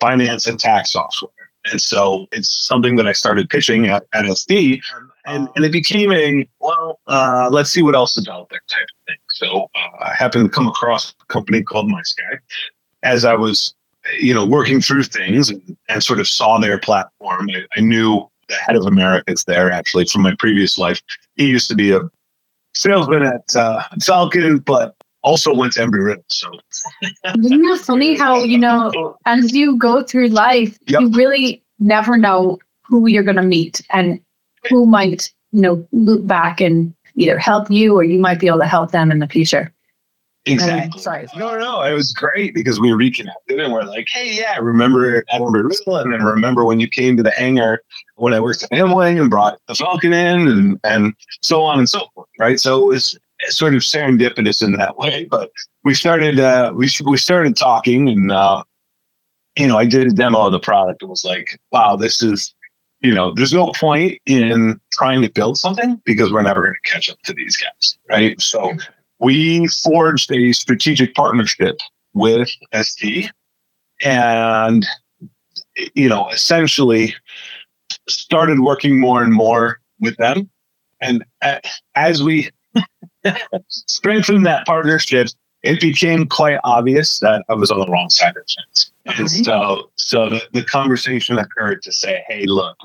Finance 0.00 0.46
and 0.46 0.58
tax 0.58 0.92
software. 0.92 1.30
And 1.70 1.80
so 1.80 2.26
it's 2.30 2.66
something 2.66 2.96
that 2.96 3.06
I 3.06 3.12
started 3.12 3.48
pitching 3.48 3.86
at, 3.86 4.04
at 4.12 4.26
SD. 4.26 4.82
And, 5.24 5.48
and 5.56 5.64
it 5.64 5.72
became 5.72 6.12
a, 6.12 6.46
well, 6.60 7.00
uh, 7.06 7.48
let's 7.50 7.70
see 7.70 7.82
what 7.82 7.94
else 7.94 8.16
is 8.18 8.28
out 8.28 8.48
there 8.50 8.60
type 8.68 8.82
of 8.82 9.06
thing. 9.06 9.16
So 9.30 9.70
uh, 9.74 10.04
I 10.04 10.14
happened 10.14 10.44
to 10.44 10.50
come 10.50 10.68
across 10.68 11.14
a 11.22 11.26
company 11.32 11.62
called 11.62 11.88
MySky 11.88 12.38
as 13.02 13.24
I 13.24 13.34
was, 13.34 13.74
you 14.20 14.34
know, 14.34 14.44
working 14.44 14.82
through 14.82 15.04
things 15.04 15.48
and, 15.48 15.76
and 15.88 16.04
sort 16.04 16.20
of 16.20 16.28
saw 16.28 16.58
their 16.58 16.78
platform. 16.78 17.48
I, 17.54 17.64
I 17.78 17.80
knew 17.80 18.28
the 18.48 18.54
head 18.54 18.76
of 18.76 18.86
Americas 18.86 19.44
there 19.44 19.70
actually 19.70 20.06
from 20.06 20.22
my 20.22 20.34
previous 20.38 20.78
life. 20.78 21.00
He 21.36 21.46
used 21.46 21.68
to 21.68 21.74
be 21.74 21.92
a 21.92 22.00
salesman 22.74 23.22
at 23.22 23.54
uh, 23.56 23.82
Falcon, 24.02 24.58
but 24.58 24.94
also 25.22 25.54
went 25.54 25.72
to 25.74 25.80
Embry 25.80 26.04
Riddle. 26.04 26.24
So 26.28 26.50
Isn't 27.02 27.62
that 27.62 27.80
funny 27.82 28.14
how, 28.14 28.42
you 28.44 28.58
know, 28.58 29.16
as 29.26 29.52
you 29.54 29.76
go 29.76 30.02
through 30.02 30.28
life, 30.28 30.78
Yep. 30.86 31.00
you 31.00 31.10
really 31.12 31.62
never 31.78 32.16
know 32.16 32.58
who 32.82 33.06
you're 33.06 33.22
going 33.22 33.36
to 33.36 33.42
meet 33.42 33.80
and 33.90 34.20
who 34.68 34.84
might, 34.86 35.32
you 35.52 35.62
know, 35.62 35.86
look 35.92 36.26
back 36.26 36.60
and 36.60 36.94
either 37.16 37.38
help 37.38 37.70
you 37.70 37.94
or 37.94 38.04
you 38.04 38.18
might 38.18 38.38
be 38.40 38.46
able 38.48 38.58
to 38.58 38.66
help 38.66 38.90
them 38.90 39.10
in 39.10 39.18
the 39.20 39.28
future. 39.28 39.72
Exactly. 40.46 41.00
sorry. 41.00 41.26
No, 41.36 41.58
no. 41.58 41.82
It 41.82 41.92
was 41.92 42.12
great 42.12 42.54
because 42.54 42.78
we 42.78 42.92
reconnected 42.92 43.58
and 43.58 43.72
we're 43.72 43.84
like, 43.84 44.06
hey, 44.12 44.34
yeah, 44.34 44.58
remember 44.58 45.22
Embry 45.32 45.64
Riddle, 45.64 45.96
and 45.96 46.12
then 46.12 46.22
remember 46.22 46.64
when 46.64 46.80
you 46.80 46.88
came 46.88 47.16
to 47.16 47.22
the 47.22 47.30
hangar 47.30 47.82
when 48.16 48.34
I 48.34 48.40
worked 48.40 48.62
at 48.62 48.70
Amway 48.70 49.20
and 49.20 49.30
brought 49.30 49.58
the 49.68 49.74
Falcon 49.74 50.12
in, 50.12 50.48
and 50.48 50.80
and 50.84 51.14
so 51.42 51.62
on 51.62 51.78
and 51.78 51.88
so 51.88 52.06
forth. 52.14 52.28
Right. 52.38 52.60
So 52.60 52.82
it 52.82 52.86
was 52.86 53.18
sort 53.48 53.74
of 53.74 53.82
serendipitous 53.82 54.62
in 54.62 54.72
that 54.72 54.96
way. 54.96 55.26
But 55.30 55.50
we 55.84 55.94
started 55.94 56.38
uh, 56.38 56.72
we 56.74 56.90
we 57.04 57.16
started 57.16 57.56
talking, 57.56 58.08
and 58.08 58.30
uh, 58.30 58.62
you 59.56 59.66
know, 59.66 59.78
I 59.78 59.86
did 59.86 60.06
a 60.06 60.10
demo 60.10 60.46
of 60.46 60.52
the 60.52 60.60
product 60.60 61.02
and 61.02 61.10
was 61.10 61.24
like, 61.24 61.58
wow, 61.72 61.96
this 61.96 62.22
is. 62.22 62.54
You 63.00 63.12
know, 63.12 63.34
there's 63.34 63.52
no 63.52 63.70
point 63.72 64.18
in 64.24 64.80
trying 64.90 65.20
to 65.20 65.28
build 65.28 65.58
something 65.58 66.00
because 66.06 66.32
we're 66.32 66.40
never 66.40 66.62
going 66.62 66.74
to 66.82 66.90
catch 66.90 67.10
up 67.10 67.20
to 67.24 67.34
these 67.34 67.54
guys, 67.54 67.98
right? 68.08 68.40
So 68.40 68.72
we 69.20 69.66
forged 69.68 70.30
a 70.32 70.52
strategic 70.52 71.14
partnership 71.14 71.76
with 72.12 72.48
SD 72.72 73.28
and 74.02 74.86
you 75.94 76.08
know 76.08 76.28
essentially 76.30 77.14
started 78.08 78.60
working 78.60 78.98
more 78.98 79.22
and 79.22 79.32
more 79.32 79.80
with 80.00 80.16
them. 80.16 80.50
And 81.00 81.24
as 81.94 82.22
we 82.22 82.50
strengthened 83.68 84.46
that 84.46 84.66
partnership 84.66 85.28
it 85.64 85.80
became 85.80 86.26
quite 86.26 86.60
obvious 86.62 87.20
that 87.20 87.42
I 87.48 87.54
was 87.54 87.70
on 87.70 87.80
the 87.80 87.86
wrong 87.86 88.10
side 88.10 88.36
of 88.36 88.44
things. 88.46 88.92
And 89.06 89.30
so, 89.30 89.90
so 89.96 90.28
the, 90.28 90.42
the 90.52 90.62
conversation 90.62 91.38
occurred 91.38 91.82
to 91.82 91.92
say, 91.92 92.22
"Hey, 92.28 92.44
look, 92.44 92.76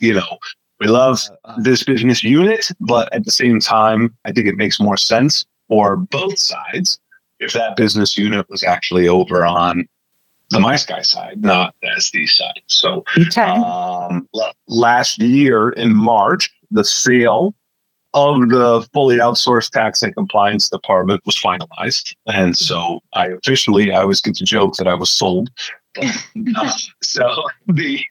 you 0.00 0.14
know, 0.14 0.38
we 0.80 0.88
love 0.88 1.22
uh, 1.30 1.48
uh. 1.48 1.60
this 1.60 1.84
business 1.84 2.24
unit, 2.24 2.70
but 2.80 3.12
at 3.14 3.24
the 3.24 3.30
same 3.30 3.60
time, 3.60 4.14
I 4.24 4.32
think 4.32 4.48
it 4.48 4.56
makes 4.56 4.80
more 4.80 4.96
sense 4.96 5.46
for 5.68 5.96
both 5.96 6.38
sides 6.38 6.98
if 7.40 7.52
that 7.52 7.76
business 7.76 8.16
unit 8.16 8.48
was 8.48 8.62
actually 8.62 9.08
over 9.08 9.44
on 9.44 9.86
the 10.50 10.58
MySky 10.58 11.04
side, 11.04 11.42
not 11.42 11.74
the 11.82 11.88
SD 11.88 12.28
side. 12.28 12.60
So 12.66 13.04
Okay. 13.18 13.40
um, 13.42 14.28
last 14.68 15.18
year 15.20 15.70
in 15.70 15.94
March, 15.94 16.50
the 16.70 16.84
sale 16.84 17.54
of 18.12 18.48
the 18.50 18.86
fully 18.92 19.16
outsourced 19.16 19.70
tax 19.70 20.02
and 20.02 20.14
compliance 20.14 20.68
department 20.68 21.20
was 21.26 21.34
finalized, 21.36 22.14
and 22.26 22.56
so 22.56 23.00
I 23.14 23.28
officially 23.28 23.90
I 23.92 24.02
always 24.02 24.20
get 24.20 24.36
to 24.36 24.44
joke 24.44 24.76
that 24.76 24.86
I 24.86 24.94
was 24.94 25.10
sold. 25.10 25.50
Uh, 26.56 26.72
so 27.02 27.44
the 27.68 28.04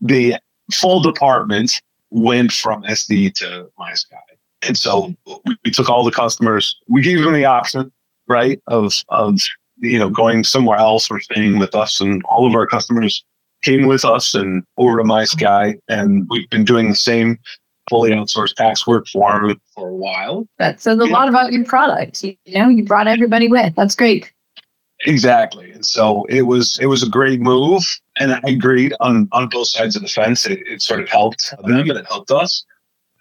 the 0.00 0.36
full 0.72 1.00
department 1.00 1.82
went 2.10 2.50
from 2.50 2.82
SD 2.84 3.34
to 3.34 3.68
MySky, 3.78 4.16
and 4.62 4.76
so 4.76 5.14
we, 5.64 5.70
took 5.70 5.88
all 5.90 6.04
the 6.04 6.10
customers. 6.10 6.78
We 6.88 7.02
gave 7.02 7.20
them 7.20 7.32
the 7.32 7.44
option, 7.44 7.92
right, 8.26 8.60
of 8.66 9.04
of 9.08 9.40
you 9.78 9.98
know 9.98 10.10
going 10.10 10.44
somewhere 10.44 10.78
else 10.78 11.10
or 11.10 11.20
staying 11.20 11.58
with 11.58 11.74
us, 11.74 12.00
and 12.00 12.22
all 12.24 12.46
of 12.46 12.54
our 12.54 12.66
customers 12.66 13.24
came 13.62 13.86
with 13.86 14.04
us 14.04 14.34
and 14.34 14.62
over 14.76 14.98
to 14.98 15.04
MySky, 15.04 15.78
and 15.88 16.26
we've 16.30 16.48
been 16.50 16.64
doing 16.64 16.90
the 16.90 16.94
same 16.94 17.38
fully 17.88 18.10
outsourced 18.10 18.54
tax 18.54 18.86
work 18.86 19.06
for 19.08 19.48
them 19.48 19.60
for 19.74 19.88
a 19.88 19.94
while. 19.94 20.46
That 20.58 20.80
says 20.80 20.98
a 20.98 21.04
lot 21.04 21.28
about 21.28 21.52
your 21.52 21.64
product. 21.64 22.22
You 22.24 22.36
know, 22.46 22.68
you 22.68 22.84
brought 22.84 23.06
everybody 23.06 23.48
with. 23.48 23.74
That's 23.76 23.94
great. 23.94 24.32
Exactly. 25.04 25.70
And 25.72 25.84
so 25.84 26.24
it 26.28 26.42
was 26.42 26.78
it 26.80 26.86
was 26.86 27.02
a 27.02 27.08
great 27.08 27.40
move. 27.40 27.82
And 28.18 28.32
I 28.32 28.40
agreed 28.46 28.94
on 29.00 29.28
on 29.32 29.48
both 29.48 29.68
sides 29.68 29.94
of 29.94 30.02
the 30.02 30.08
fence. 30.08 30.46
It, 30.46 30.66
it 30.66 30.82
sort 30.82 31.00
of 31.00 31.08
helped 31.08 31.50
them 31.50 31.72
and 31.72 31.90
it 31.90 32.06
helped 32.06 32.30
us. 32.30 32.64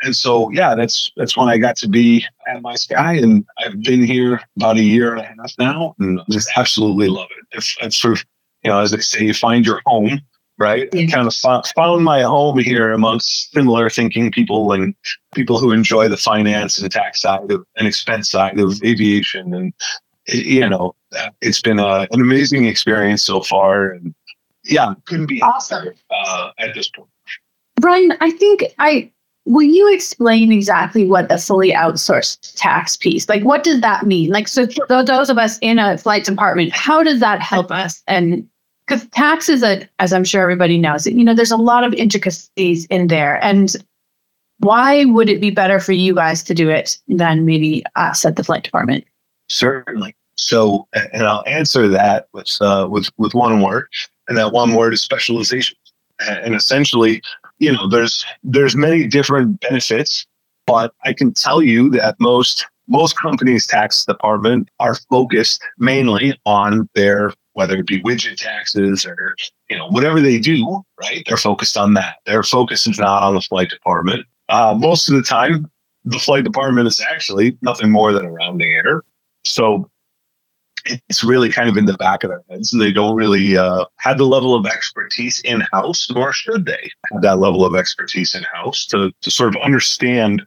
And 0.06 0.16
so 0.16 0.50
yeah, 0.52 0.76
that's 0.76 1.12
that's 1.18 1.36
when 1.36 1.50
I 1.50 1.58
got 1.58 1.76
to 1.78 1.90
be 1.90 2.24
at 2.48 2.62
MySky 2.62 3.22
and 3.24 3.46
I've 3.60 3.82
been 3.82 4.04
here 4.04 4.40
about 4.56 4.78
a 4.78 4.82
year 4.84 5.12
and 5.12 5.20
a 5.22 5.26
half 5.26 5.54
now 5.60 5.96
and 6.00 6.22
just 6.30 6.50
absolutely 6.56 7.10
love 7.10 7.28
it. 7.38 7.58
If 7.58 7.76
it's 7.82 7.98
sort 7.98 8.20
of 8.20 8.26
you 8.64 8.72
know, 8.72 8.80
as 8.80 8.92
they 8.92 9.00
say, 9.00 9.24
you 9.26 9.34
find 9.34 9.66
your 9.66 9.82
home, 9.86 10.20
right? 10.58 10.88
I 10.94 10.98
Yeah. 10.98 11.08
kind 11.16 11.28
of 11.28 11.34
fo- 11.36 11.62
found 11.76 12.04
my 12.04 12.22
home 12.24 12.58
here 12.60 12.92
amongst 12.94 13.52
similar 13.52 13.90
thinking 13.90 14.32
people 14.32 14.72
and 14.72 14.96
people 15.34 15.60
who 15.60 15.72
enjoy 15.72 16.08
the 16.08 16.18
finance 16.18 16.78
and 16.80 16.92
tax 16.92 17.22
side 17.22 17.52
of 17.52 17.66
and 17.76 17.88
expense 17.88 18.30
side 18.30 18.60
of 18.60 18.82
aviation 18.84 19.54
and 19.54 19.74
you 20.28 20.68
know, 20.68 20.96
it's 21.42 21.62
been 21.62 21.78
a, 21.78 22.08
an 22.12 22.20
amazing 22.22 22.66
experience 22.66 23.22
so 23.22 23.42
far. 23.42 23.92
And 23.92 24.16
yeah, 24.64 24.96
couldn't 25.06 25.28
be 25.28 25.40
Awesome. 25.42 25.90
uh, 26.10 26.50
at 26.58 26.74
this 26.74 26.90
point. 26.90 27.10
Brian, 27.80 28.12
I 28.22 28.32
think 28.32 28.64
I 28.80 29.12
will 29.46 29.64
you 29.64 29.94
explain 29.94 30.52
exactly 30.52 31.06
what 31.06 31.30
the 31.30 31.38
fully 31.38 31.72
outsourced 31.72 32.54
tax 32.56 32.98
piece 32.98 33.30
like 33.30 33.44
what 33.44 33.64
does 33.64 33.82
that 33.82 34.06
mean? 34.06 34.32
Like 34.32 34.48
so 34.48 34.66
those 34.90 35.30
of 35.30 35.38
us 35.38 35.58
in 35.62 35.80
a 35.80 35.98
flight 35.98 36.26
department 36.26 36.72
how 36.74 37.04
does 37.04 37.20
that 37.20 37.42
help 37.42 37.72
us? 37.72 38.04
And 38.08 38.48
because 38.88 39.06
tax 39.10 39.50
is 39.50 39.64
a 39.64 39.88
as 39.98 40.14
i'm 40.14 40.24
sure 40.24 40.44
everybody 40.44 40.78
knows 40.78 41.08
you 41.08 41.24
know 41.24 41.34
there's 41.34 41.52
a 41.52 41.58
lot 41.58 41.84
of 41.84 41.94
intricacies 41.94 42.86
in 42.86 43.08
there. 43.08 43.44
And 43.44 43.76
why 44.60 45.06
would 45.06 45.30
it 45.30 45.42
be 45.42 45.52
better 45.52 45.80
for 45.80 45.92
you 45.92 46.16
guys 46.16 46.44
to 46.44 46.54
do 46.54 46.70
it 46.70 46.98
than 47.08 47.46
maybe 47.46 47.84
us 47.96 48.26
at 48.26 48.36
the 48.36 48.44
flight 48.44 48.64
department? 48.64 49.06
Certainly. 49.50 50.16
So 50.38 50.88
and 50.94 51.24
i'll 51.24 51.44
answer 51.48 51.88
that 51.88 52.28
with 52.34 52.58
uh, 52.62 52.88
with 52.90 53.10
with 53.18 53.34
one 53.34 53.62
word 53.62 53.88
and 54.28 54.38
that 54.38 54.52
one 54.52 54.74
word 54.74 54.94
is 54.94 55.02
specialization. 55.02 55.78
And 56.20 56.56
essentially 56.56 57.22
you 57.60 57.72
know 57.72 57.88
there's 57.88 58.26
there's 58.44 58.76
many 58.76 59.08
different 59.08 59.60
benefits 59.60 60.26
but 60.66 60.94
i 61.04 61.14
can 61.14 61.34
tell 61.34 61.62
you 61.62 61.90
that 61.90 62.16
most 62.20 62.66
most 62.88 63.18
companies 63.18 63.66
tax 63.66 64.06
department 64.06 64.70
are 64.80 64.96
focused 65.10 65.62
mainly 65.78 66.40
on 66.46 66.90
their 66.96 67.34
whether 67.54 67.78
it 67.78 67.88
be 67.88 68.02
widget 68.04 68.38
taxes 68.38 69.06
or 69.06 69.36
you 69.70 69.78
know 69.78 69.88
whatever 69.88 70.22
they 70.22 70.38
do 70.38 70.84
right? 71.02 71.24
They're 71.28 71.38
focused 71.38 71.78
on 71.78 71.94
that. 71.96 72.18
Their 72.26 72.44
focus 72.44 72.88
is 72.88 73.00
not 73.00 73.24
on 73.24 73.36
the 73.36 73.42
flight 73.42 73.70
department. 73.70 74.26
Uh, 74.50 74.76
most 74.78 75.10
of 75.10 75.16
the 75.16 75.24
time 75.24 75.70
the 76.04 76.20
flight 76.20 76.44
department 76.44 76.88
is 76.88 77.02
actually 77.02 77.58
nothing 77.62 77.90
more 77.90 78.14
than 78.14 78.26
a 78.26 78.32
rounding 78.32 78.72
error. 78.72 79.04
So 79.44 79.90
it's 80.86 81.24
really 81.24 81.52
kind 81.52 81.70
of 81.70 81.78
in 81.78 81.86
the 81.86 81.98
back 81.98 82.24
of 82.24 82.30
their 82.30 82.44
heads. 82.50 82.72
They 82.72 82.92
don't 82.92 83.16
really 83.16 83.58
uh, 83.58 83.86
have 83.98 84.18
the 84.18 84.26
level 84.26 84.54
of 84.54 84.66
expertise 84.66 85.42
in 85.42 85.62
house, 85.72 86.08
nor 86.14 86.32
should 86.32 86.66
they 86.66 86.92
have 87.12 87.22
that 87.22 87.40
level 87.40 87.66
of 87.66 87.76
expertise 87.76 88.36
in 88.36 88.44
house 88.44 88.86
to, 88.88 89.12
to 89.22 89.32
sort 89.32 89.56
of 89.56 89.62
understand 89.62 90.46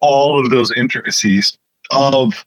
all 0.00 0.38
of 0.38 0.50
those 0.50 0.72
intricacies 0.76 1.56
of 1.90 2.44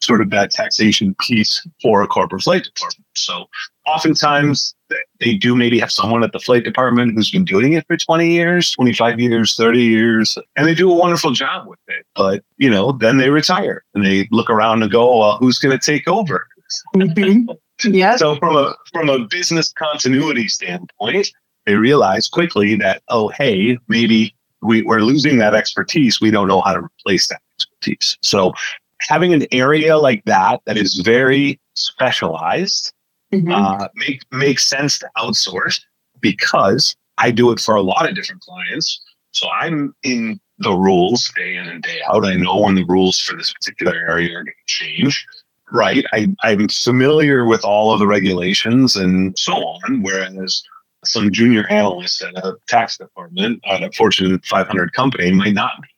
sort 0.00 0.20
of 0.20 0.30
that 0.30 0.50
taxation 0.50 1.14
piece 1.20 1.66
for 1.82 2.02
a 2.02 2.06
corporate 2.06 2.42
flight 2.42 2.64
department. 2.64 3.06
So 3.14 3.46
oftentimes 3.86 4.74
they 5.20 5.34
do 5.34 5.56
maybe 5.56 5.78
have 5.80 5.90
someone 5.90 6.22
at 6.22 6.32
the 6.32 6.38
flight 6.38 6.64
department 6.64 7.14
who's 7.14 7.30
been 7.30 7.44
doing 7.44 7.72
it 7.72 7.84
for 7.86 7.96
20 7.96 8.30
years, 8.30 8.70
25 8.72 9.18
years, 9.18 9.56
30 9.56 9.82
years, 9.82 10.38
and 10.56 10.66
they 10.66 10.74
do 10.74 10.90
a 10.90 10.94
wonderful 10.94 11.32
job 11.32 11.66
with 11.66 11.80
it. 11.88 12.06
But, 12.14 12.44
you 12.58 12.70
know, 12.70 12.92
then 12.92 13.18
they 13.18 13.30
retire 13.30 13.84
and 13.94 14.04
they 14.04 14.28
look 14.30 14.50
around 14.50 14.82
and 14.82 14.92
go, 14.92 15.18
well, 15.18 15.38
who's 15.38 15.58
going 15.58 15.76
to 15.76 15.84
take 15.84 16.06
over? 16.06 16.46
Mm-hmm. 16.94 17.94
yeah. 17.94 18.16
So 18.16 18.36
from 18.36 18.56
a 18.56 18.74
from 18.92 19.08
a 19.08 19.26
business 19.26 19.72
continuity 19.72 20.48
standpoint, 20.48 21.30
they 21.66 21.74
realize 21.74 22.28
quickly 22.28 22.76
that 22.76 23.02
oh 23.08 23.28
hey 23.28 23.78
maybe 23.88 24.34
we, 24.60 24.82
we're 24.82 25.00
losing 25.00 25.38
that 25.38 25.54
expertise. 25.54 26.20
We 26.20 26.30
don't 26.30 26.48
know 26.48 26.60
how 26.60 26.74
to 26.74 26.80
replace 26.80 27.28
that 27.28 27.40
expertise. 27.54 28.18
So 28.22 28.52
having 29.00 29.32
an 29.32 29.46
area 29.52 29.96
like 29.96 30.24
that 30.24 30.60
that 30.66 30.76
is 30.76 30.96
very 30.96 31.60
specialized 31.74 32.92
mm-hmm. 33.32 33.52
uh, 33.52 33.88
make 33.94 34.22
makes 34.32 34.66
sense 34.66 34.98
to 34.98 35.10
outsource 35.16 35.80
because 36.20 36.96
I 37.18 37.30
do 37.30 37.52
it 37.52 37.60
for 37.60 37.74
a 37.74 37.82
lot 37.82 38.08
of 38.08 38.14
different 38.14 38.42
clients. 38.42 39.00
So 39.32 39.48
I'm 39.48 39.94
in 40.02 40.40
the 40.58 40.72
rules 40.72 41.30
day 41.36 41.56
in 41.56 41.68
and 41.68 41.82
day 41.82 42.00
out. 42.08 42.24
I 42.24 42.34
know 42.34 42.60
when 42.60 42.74
the 42.74 42.84
rules 42.84 43.20
for 43.20 43.36
this 43.36 43.52
particular 43.52 43.94
area 43.94 44.36
are 44.36 44.42
going 44.42 44.46
to 44.46 44.52
change 44.66 45.24
right? 45.72 46.04
I, 46.12 46.28
I'm 46.42 46.68
familiar 46.68 47.44
with 47.44 47.64
all 47.64 47.92
of 47.92 47.98
the 47.98 48.06
regulations 48.06 48.96
and 48.96 49.38
so 49.38 49.54
on, 49.54 50.02
whereas 50.02 50.62
some 51.04 51.30
junior 51.30 51.66
analyst 51.68 52.22
at 52.22 52.36
a 52.36 52.56
tax 52.68 52.98
department 52.98 53.60
at 53.66 53.82
a 53.82 53.90
Fortune 53.92 54.38
500 54.40 54.92
company 54.92 55.32
might 55.32 55.54
not 55.54 55.80
be. 55.82 55.88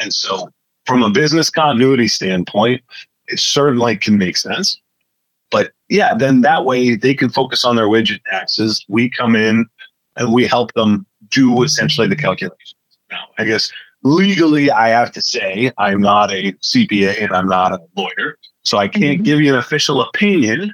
And 0.00 0.12
so, 0.12 0.50
from 0.86 1.02
a 1.02 1.10
business 1.10 1.50
continuity 1.50 2.08
standpoint, 2.08 2.82
it 3.28 3.38
certainly 3.38 3.96
can 3.96 4.18
make 4.18 4.36
sense. 4.36 4.80
But 5.50 5.72
yeah, 5.88 6.14
then 6.14 6.40
that 6.42 6.64
way 6.64 6.94
they 6.94 7.14
can 7.14 7.28
focus 7.28 7.64
on 7.64 7.76
their 7.76 7.86
widget 7.86 8.22
taxes. 8.30 8.84
We 8.88 9.10
come 9.10 9.36
in 9.36 9.66
and 10.16 10.32
we 10.32 10.46
help 10.46 10.72
them 10.74 11.06
do 11.28 11.62
essentially 11.62 12.08
the 12.08 12.16
calculations. 12.16 12.74
Now, 13.10 13.24
I 13.38 13.44
guess 13.44 13.70
legally, 14.02 14.70
I 14.70 14.88
have 14.88 15.12
to 15.12 15.22
say 15.22 15.72
I'm 15.78 16.00
not 16.00 16.30
a 16.30 16.52
CPA 16.52 17.22
and 17.22 17.32
I'm 17.32 17.48
not 17.48 17.72
a 17.72 17.80
lawyer. 17.96 18.36
So 18.64 18.78
I 18.78 18.88
can't 18.88 19.16
mm-hmm. 19.16 19.22
give 19.22 19.40
you 19.40 19.52
an 19.52 19.58
official 19.58 20.02
opinion 20.02 20.72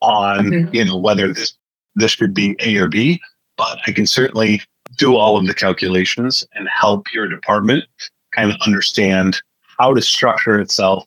on 0.00 0.46
mm-hmm. 0.46 0.74
you 0.74 0.84
know 0.84 0.96
whether 0.96 1.32
this 1.32 1.54
this 1.94 2.12
should 2.12 2.34
be 2.34 2.56
A 2.60 2.76
or 2.76 2.88
B, 2.88 3.20
but 3.56 3.78
I 3.86 3.92
can 3.92 4.06
certainly 4.06 4.62
do 4.96 5.16
all 5.16 5.36
of 5.36 5.46
the 5.46 5.54
calculations 5.54 6.46
and 6.54 6.68
help 6.68 7.12
your 7.12 7.28
department 7.28 7.84
kind 8.32 8.50
of 8.50 8.56
understand 8.62 9.40
how 9.78 9.94
to 9.94 10.02
structure 10.02 10.58
itself 10.60 11.04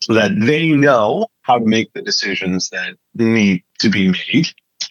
so 0.00 0.14
that 0.14 0.30
they 0.38 0.68
know 0.68 1.26
how 1.42 1.58
to 1.58 1.64
make 1.64 1.92
the 1.92 2.02
decisions 2.02 2.68
that 2.70 2.94
need 3.14 3.62
to 3.78 3.88
be 3.88 4.08
made 4.08 4.48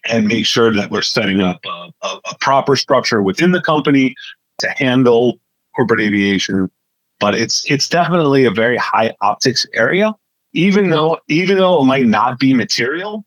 and 0.09 0.27
make 0.27 0.45
sure 0.45 0.73
that 0.73 0.91
we're 0.91 1.01
setting 1.01 1.41
up 1.41 1.59
a, 1.65 1.89
a, 2.01 2.19
a 2.31 2.37
proper 2.39 2.75
structure 2.75 3.21
within 3.21 3.51
the 3.51 3.61
company 3.61 4.15
to 4.59 4.69
handle 4.69 5.39
corporate 5.75 6.01
aviation. 6.01 6.69
But 7.19 7.35
it's 7.35 7.69
it's 7.69 7.89
definitely 7.89 8.45
a 8.45 8.51
very 8.51 8.77
high 8.77 9.13
optics 9.21 9.65
area 9.73 10.13
even 10.57 10.89
though 10.89 11.19
even 11.27 11.57
though 11.57 11.81
it 11.81 11.85
might 11.85 12.07
not 12.07 12.39
be 12.39 12.53
material, 12.53 13.25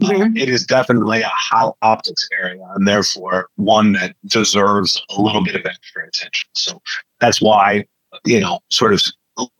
mm-hmm. 0.00 0.36
it 0.36 0.48
is 0.48 0.66
definitely 0.66 1.22
a 1.22 1.28
hot 1.28 1.76
optics 1.82 2.28
area, 2.38 2.66
and 2.74 2.86
therefore 2.86 3.48
one 3.56 3.92
that 3.92 4.16
deserves 4.26 5.02
a 5.10 5.20
little 5.20 5.42
bit 5.42 5.54
of 5.54 5.64
extra 5.64 6.06
attention. 6.06 6.48
So 6.54 6.82
that's 7.20 7.40
why 7.40 7.84
you 8.24 8.40
know, 8.40 8.60
sort 8.70 8.92
of 8.92 9.02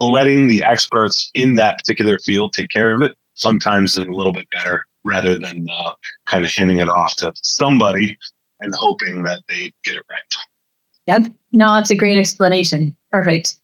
letting 0.00 0.46
the 0.46 0.62
experts 0.62 1.30
in 1.34 1.56
that 1.56 1.78
particular 1.78 2.18
field 2.18 2.52
take 2.52 2.70
care 2.70 2.94
of 2.94 3.02
it 3.02 3.16
sometimes 3.34 3.98
is 3.98 4.06
a 4.06 4.10
little 4.10 4.32
bit 4.32 4.48
better 4.50 4.84
rather 5.02 5.38
than 5.38 5.68
uh, 5.70 5.92
kind 6.26 6.44
of 6.44 6.50
handing 6.50 6.78
it 6.78 6.88
off 6.88 7.16
to 7.16 7.32
somebody 7.34 8.16
and 8.60 8.74
hoping 8.74 9.24
that 9.24 9.40
they 9.48 9.72
get 9.82 9.96
it 9.96 10.04
right. 10.08 10.36
Yep. 11.06 11.32
No, 11.52 11.74
that's 11.74 11.90
a 11.90 11.96
great 11.96 12.16
explanation. 12.16 12.96
Perfect. 13.10 13.56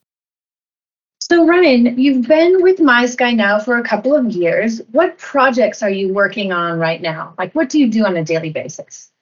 So 1.31 1.47
Ryan, 1.47 1.97
you've 1.97 2.27
been 2.27 2.61
with 2.61 2.79
MySky 2.79 3.37
now 3.37 3.61
for 3.61 3.79
a 3.79 3.85
couple 3.85 4.17
of 4.17 4.33
years. 4.33 4.81
What 4.91 5.17
projects 5.17 5.81
are 5.81 5.89
you 5.89 6.13
working 6.13 6.51
on 6.51 6.81
right 6.81 7.01
now? 7.01 7.35
Like 7.39 7.55
what 7.55 7.69
do 7.69 7.79
you 7.79 7.89
do 7.89 8.05
on 8.05 8.17
a 8.17 8.25
daily 8.25 8.51
basis? 8.51 9.13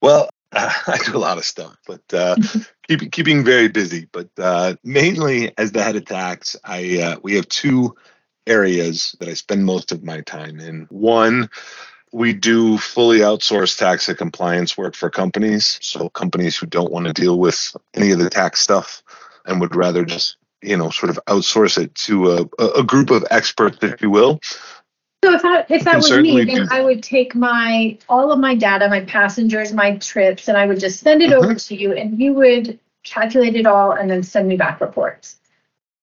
Well, 0.00 0.30
uh, 0.52 0.72
I 0.86 0.96
do 1.04 1.14
a 1.14 1.18
lot 1.18 1.36
of 1.36 1.44
stuff, 1.44 1.76
but 1.86 2.00
uh, 2.14 2.36
keep, 2.88 3.12
keeping 3.12 3.44
very 3.44 3.68
busy. 3.68 4.08
But 4.12 4.30
uh, 4.38 4.76
mainly 4.82 5.52
as 5.58 5.72
the 5.72 5.82
head 5.82 5.96
of 5.96 6.06
tax, 6.06 6.56
I 6.64 7.02
uh, 7.02 7.16
we 7.22 7.34
have 7.34 7.50
two 7.50 7.94
areas 8.46 9.14
that 9.20 9.28
I 9.28 9.34
spend 9.34 9.66
most 9.66 9.92
of 9.92 10.02
my 10.02 10.22
time 10.22 10.58
in. 10.58 10.86
One, 10.88 11.50
we 12.14 12.32
do 12.32 12.78
fully 12.78 13.18
outsource 13.18 13.76
tax 13.76 14.08
and 14.08 14.16
compliance 14.16 14.78
work 14.78 14.94
for 14.94 15.10
companies. 15.10 15.78
So 15.82 16.08
companies 16.08 16.56
who 16.56 16.64
don't 16.64 16.90
want 16.92 17.08
to 17.08 17.12
deal 17.12 17.38
with 17.38 17.76
any 17.92 18.10
of 18.12 18.20
the 18.20 18.30
tax 18.30 18.60
stuff 18.60 19.02
and 19.44 19.60
would 19.60 19.76
rather 19.76 20.06
just 20.06 20.38
you 20.66 20.76
know 20.76 20.90
sort 20.90 21.10
of 21.10 21.18
outsource 21.28 21.82
it 21.82 21.94
to 21.94 22.32
a, 22.32 22.64
a 22.78 22.82
group 22.82 23.10
of 23.10 23.24
experts 23.30 23.78
if 23.82 24.02
you 24.02 24.10
will 24.10 24.40
so 25.24 25.34
if 25.34 25.42
that 25.42 25.70
if 25.70 25.84
that 25.84 25.96
was 25.96 26.10
me 26.10 26.44
then 26.44 26.68
i 26.70 26.82
would 26.82 27.02
take 27.02 27.34
my 27.34 27.96
all 28.08 28.32
of 28.32 28.38
my 28.38 28.54
data 28.54 28.88
my 28.88 29.00
passengers 29.02 29.72
my 29.72 29.96
trips 29.96 30.48
and 30.48 30.58
i 30.58 30.66
would 30.66 30.80
just 30.80 31.00
send 31.00 31.22
it 31.22 31.30
mm-hmm. 31.30 31.44
over 31.44 31.54
to 31.54 31.74
you 31.76 31.92
and 31.92 32.20
you 32.20 32.32
would 32.32 32.78
calculate 33.04 33.54
it 33.54 33.66
all 33.66 33.92
and 33.92 34.10
then 34.10 34.22
send 34.22 34.48
me 34.48 34.56
back 34.56 34.80
reports 34.80 35.36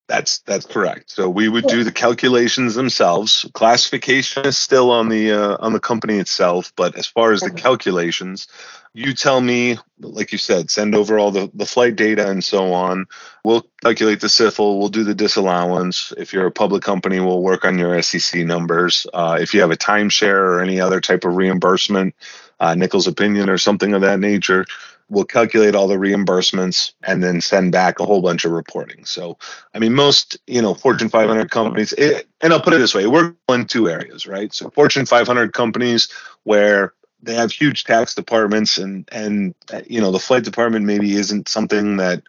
that's 0.07 0.39
that's 0.39 0.65
correct. 0.65 1.11
So 1.11 1.29
we 1.29 1.47
would 1.47 1.65
do 1.65 1.83
the 1.83 1.91
calculations 1.91 2.75
themselves. 2.75 3.45
Classification 3.53 4.45
is 4.45 4.57
still 4.57 4.91
on 4.91 5.09
the 5.09 5.31
uh, 5.31 5.57
on 5.59 5.73
the 5.73 5.79
company 5.79 6.17
itself, 6.17 6.73
but 6.75 6.97
as 6.97 7.07
far 7.07 7.31
as 7.31 7.41
the 7.41 7.51
calculations, 7.51 8.47
you 8.93 9.13
tell 9.13 9.41
me, 9.41 9.77
like 9.99 10.31
you 10.31 10.37
said, 10.37 10.69
send 10.69 10.93
over 10.93 11.17
all 11.17 11.31
the, 11.31 11.49
the 11.53 11.65
flight 11.65 11.95
data 11.95 12.29
and 12.29 12.43
so 12.43 12.73
on. 12.73 13.07
We'll 13.43 13.65
calculate 13.81 14.21
the 14.21 14.27
SIFL. 14.27 14.77
We'll 14.77 14.89
do 14.89 15.03
the 15.03 15.15
disallowance. 15.15 16.13
If 16.15 16.31
you're 16.31 16.45
a 16.45 16.51
public 16.51 16.83
company, 16.83 17.19
we'll 17.19 17.41
work 17.41 17.65
on 17.65 17.79
your 17.79 17.99
SEC 18.03 18.45
numbers. 18.45 19.07
Uh, 19.11 19.39
if 19.41 19.53
you 19.53 19.61
have 19.61 19.71
a 19.71 19.77
timeshare 19.77 20.35
or 20.35 20.61
any 20.61 20.79
other 20.79 21.01
type 21.01 21.25
of 21.25 21.35
reimbursement, 21.35 22.13
uh, 22.59 22.75
Nichols 22.75 23.07
opinion 23.07 23.49
or 23.49 23.57
something 23.57 23.93
of 23.93 24.01
that 24.01 24.19
nature, 24.19 24.65
we'll 25.09 25.25
calculate 25.25 25.75
all 25.75 25.87
the 25.87 25.95
reimbursements 25.95 26.93
and 27.03 27.23
then 27.23 27.41
send 27.41 27.71
back 27.71 27.99
a 27.99 28.05
whole 28.05 28.21
bunch 28.21 28.45
of 28.45 28.51
reporting. 28.51 29.05
So, 29.05 29.37
I 29.73 29.79
mean, 29.79 29.93
most, 29.93 30.37
you 30.47 30.61
know, 30.61 30.73
Fortune 30.73 31.09
500 31.09 31.51
companies, 31.51 31.93
it, 31.93 32.27
and 32.41 32.53
I'll 32.53 32.61
put 32.61 32.73
it 32.73 32.79
this 32.79 32.95
way, 32.95 33.07
we're 33.07 33.33
in 33.49 33.65
two 33.65 33.89
areas, 33.89 34.25
right? 34.25 34.53
So 34.53 34.69
Fortune 34.69 35.05
500 35.05 35.53
companies 35.53 36.09
where 36.43 36.93
they 37.21 37.35
have 37.35 37.51
huge 37.51 37.83
tax 37.83 38.15
departments 38.15 38.77
and, 38.77 39.07
and, 39.11 39.55
you 39.87 40.01
know, 40.01 40.11
the 40.11 40.19
flight 40.19 40.43
department 40.43 40.85
maybe 40.85 41.13
isn't 41.13 41.47
something 41.47 41.97
that 41.97 42.23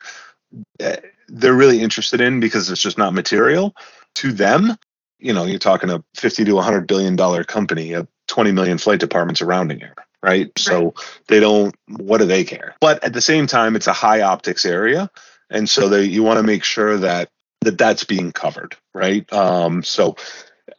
uh, 0.83 0.97
they're 1.29 1.55
really 1.55 1.81
interested 1.81 2.21
in 2.21 2.41
because 2.41 2.71
it's 2.71 2.83
just 2.83 2.99
not 2.99 3.15
material 3.15 3.75
to 4.17 4.33
them. 4.33 4.77
You 5.19 5.33
know, 5.33 5.45
you're 5.45 5.59
talking 5.59 5.91
a 5.91 6.05
50 6.15 6.45
to 6.45 6.55
100 6.55 6.87
billion 6.87 7.17
dollar 7.17 7.45
company, 7.45 7.95
a 7.95 8.07
20 8.29 8.53
million 8.53 8.79
flight 8.79 9.01
departments 9.01 9.39
surrounding 9.41 9.81
it 9.81 9.99
right? 10.25 10.51
So 10.59 10.95
they 11.29 11.39
don't, 11.39 11.77
what 11.89 12.19
do 12.19 12.25
they 12.25 12.45
care? 12.45 12.77
But 12.81 13.05
at 13.05 13.13
the 13.13 13.21
same 13.21 13.47
time, 13.47 13.77
it's 13.77 13.87
a 13.89 13.93
high 13.93 14.23
optics 14.23 14.65
area. 14.65 15.11
and 15.51 15.69
so 15.69 15.89
they 15.91 16.05
you 16.05 16.23
want 16.23 16.39
to 16.39 16.43
make 16.43 16.65
sure 16.65 16.97
that 16.99 17.29
that 17.63 17.79
that's 17.79 18.05
being 18.05 18.33
covered, 18.33 18.77
right? 18.95 19.31
Um, 19.33 19.83
so 19.83 20.17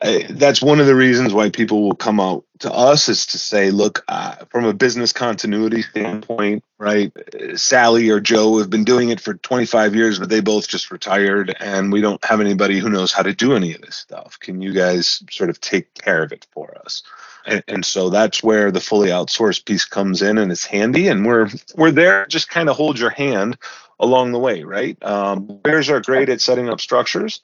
uh, 0.02 0.20
that's 0.32 0.62
one 0.62 0.80
of 0.80 0.88
the 0.88 0.96
reasons 0.96 1.34
why 1.34 1.50
people 1.52 1.84
will 1.84 1.96
come 1.96 2.20
out 2.20 2.45
to 2.60 2.72
us 2.72 3.10
is 3.10 3.26
to 3.28 3.38
say, 3.38 3.72
look, 3.72 4.04
uh, 4.08 4.36
from 4.50 4.66
a 4.66 4.74
business 4.74 5.12
continuity 5.12 5.82
standpoint, 5.82 6.64
right? 6.78 7.12
Sally 7.56 8.10
or 8.10 8.20
Joe 8.20 8.60
have 8.60 8.70
been 8.70 8.84
doing 8.84 9.10
it 9.10 9.20
for 9.20 9.34
25 9.34 9.96
years, 9.96 10.20
but 10.20 10.30
they 10.30 10.40
both 10.40 10.68
just 10.68 10.92
retired, 10.92 11.56
and 11.60 11.92
we 11.92 12.02
don't 12.02 12.24
have 12.24 12.42
anybody 12.42 12.80
who 12.80 12.90
knows 12.90 13.12
how 13.12 13.24
to 13.24 13.34
do 13.34 13.56
any 13.56 13.74
of 13.74 13.82
this 13.82 13.96
stuff. 13.96 14.40
Can 14.40 14.62
you 14.62 14.74
guys 14.74 15.24
sort 15.30 15.50
of 15.50 15.60
take 15.60 15.94
care 15.94 16.24
of 16.24 16.32
it 16.32 16.48
for 16.52 16.78
us? 16.84 17.04
And, 17.46 17.64
and 17.68 17.86
so 17.86 18.10
that's 18.10 18.42
where 18.42 18.72
the 18.72 18.82
fully 18.82 19.10
outsourced 19.10 19.66
piece 19.66 19.86
comes 19.86 20.22
in, 20.22 20.38
and 20.38 20.52
it's 20.52 20.66
handy. 20.66 21.10
And 21.10 21.26
we're 21.26 21.50
we're 21.76 21.92
there, 21.92 22.26
just 22.28 22.50
kind 22.50 22.70
of 22.70 22.76
hold 22.76 22.98
your 22.98 23.12
hand 23.12 23.58
along 24.00 24.32
the 24.32 24.40
way, 24.40 24.64
right? 24.64 25.02
Um, 25.04 25.62
lawyers 25.66 25.90
are 25.90 26.02
great 26.02 26.30
at 26.30 26.42
setting 26.42 26.70
up 26.70 26.82
structures, 26.82 27.42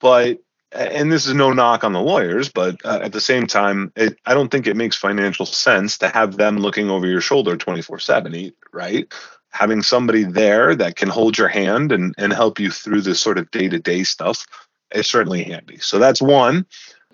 but 0.00 0.38
and 0.76 1.10
this 1.10 1.26
is 1.26 1.34
no 1.34 1.52
knock 1.52 1.84
on 1.84 1.92
the 1.92 2.00
lawyers, 2.00 2.48
but 2.48 2.84
uh, 2.84 3.00
at 3.02 3.12
the 3.12 3.20
same 3.20 3.46
time, 3.46 3.92
it, 3.96 4.18
I 4.26 4.34
don't 4.34 4.50
think 4.50 4.66
it 4.66 4.76
makes 4.76 4.96
financial 4.96 5.46
sense 5.46 5.98
to 5.98 6.08
have 6.08 6.36
them 6.36 6.58
looking 6.58 6.90
over 6.90 7.06
your 7.06 7.20
shoulder 7.20 7.56
24 7.56 7.98
7, 7.98 8.52
right? 8.72 9.12
Having 9.50 9.82
somebody 9.82 10.24
there 10.24 10.74
that 10.74 10.96
can 10.96 11.08
hold 11.08 11.38
your 11.38 11.48
hand 11.48 11.92
and, 11.92 12.14
and 12.18 12.32
help 12.32 12.60
you 12.60 12.70
through 12.70 13.00
this 13.00 13.20
sort 13.20 13.38
of 13.38 13.50
day 13.50 13.68
to 13.68 13.78
day 13.78 14.04
stuff 14.04 14.46
is 14.94 15.06
certainly 15.06 15.44
handy. 15.44 15.78
So 15.78 15.98
that's 15.98 16.20
one. 16.20 16.66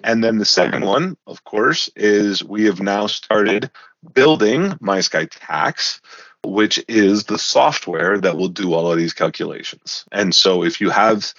And 0.05 0.25
then 0.25 0.39
the 0.39 0.45
second 0.45 0.85
one, 0.85 1.17
of 1.27 1.45
course, 1.45 1.89
is 1.95 2.43
we 2.43 2.65
have 2.65 2.81
now 2.81 3.07
started 3.07 3.71
building 4.15 4.71
MySky 4.83 5.29
Tax, 5.31 6.01
which 6.45 6.83
is 6.89 7.25
the 7.25 7.39
software 7.39 8.19
that 8.21 8.37
will 8.37 8.49
do 8.49 8.75
all 8.75 8.91
of 8.91 8.99
these 8.99 9.13
calculations. 9.13 10.05
And 10.11 10.35
so 10.35 10.65
if 10.65 10.81
you 10.81 10.91
have 10.91 11.33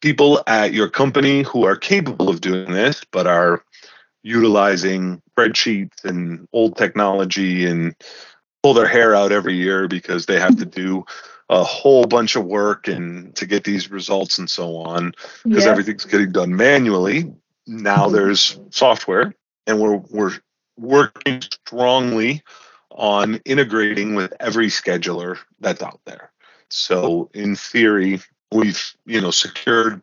people 0.00 0.42
at 0.46 0.72
your 0.72 0.88
company 0.88 1.42
who 1.42 1.64
are 1.64 1.76
capable 1.76 2.28
of 2.28 2.40
doing 2.40 2.72
this, 2.72 3.04
but 3.10 3.26
are 3.26 3.64
utilizing 4.22 5.22
spreadsheets 5.30 6.04
and 6.04 6.46
old 6.52 6.76
technology 6.76 7.66
and 7.66 7.94
pull 8.62 8.74
their 8.74 8.88
hair 8.88 9.14
out 9.14 9.32
every 9.32 9.54
year 9.54 9.88
because 9.88 10.26
they 10.26 10.38
have 10.38 10.56
to 10.56 10.66
do 10.66 11.04
a 11.48 11.64
whole 11.64 12.04
bunch 12.04 12.36
of 12.36 12.44
work 12.44 12.86
and 12.86 13.34
to 13.34 13.46
get 13.46 13.64
these 13.64 13.90
results 13.90 14.38
and 14.38 14.48
so 14.48 14.76
on 14.76 15.12
because 15.44 15.64
yeah. 15.64 15.70
everything's 15.70 16.04
getting 16.04 16.30
done 16.30 16.54
manually. 16.54 17.32
Now 17.66 18.04
mm-hmm. 18.04 18.14
there's 18.14 18.58
software 18.70 19.34
and 19.66 19.80
we're 19.80 19.96
we're 19.96 20.32
working 20.76 21.42
strongly 21.42 22.42
on 22.90 23.36
integrating 23.44 24.14
with 24.14 24.32
every 24.40 24.68
scheduler 24.68 25.38
that's 25.60 25.82
out 25.82 26.00
there. 26.04 26.32
So 26.68 27.30
in 27.34 27.56
theory, 27.56 28.20
we've 28.52 28.94
you 29.06 29.20
know 29.20 29.30
secured 29.30 30.02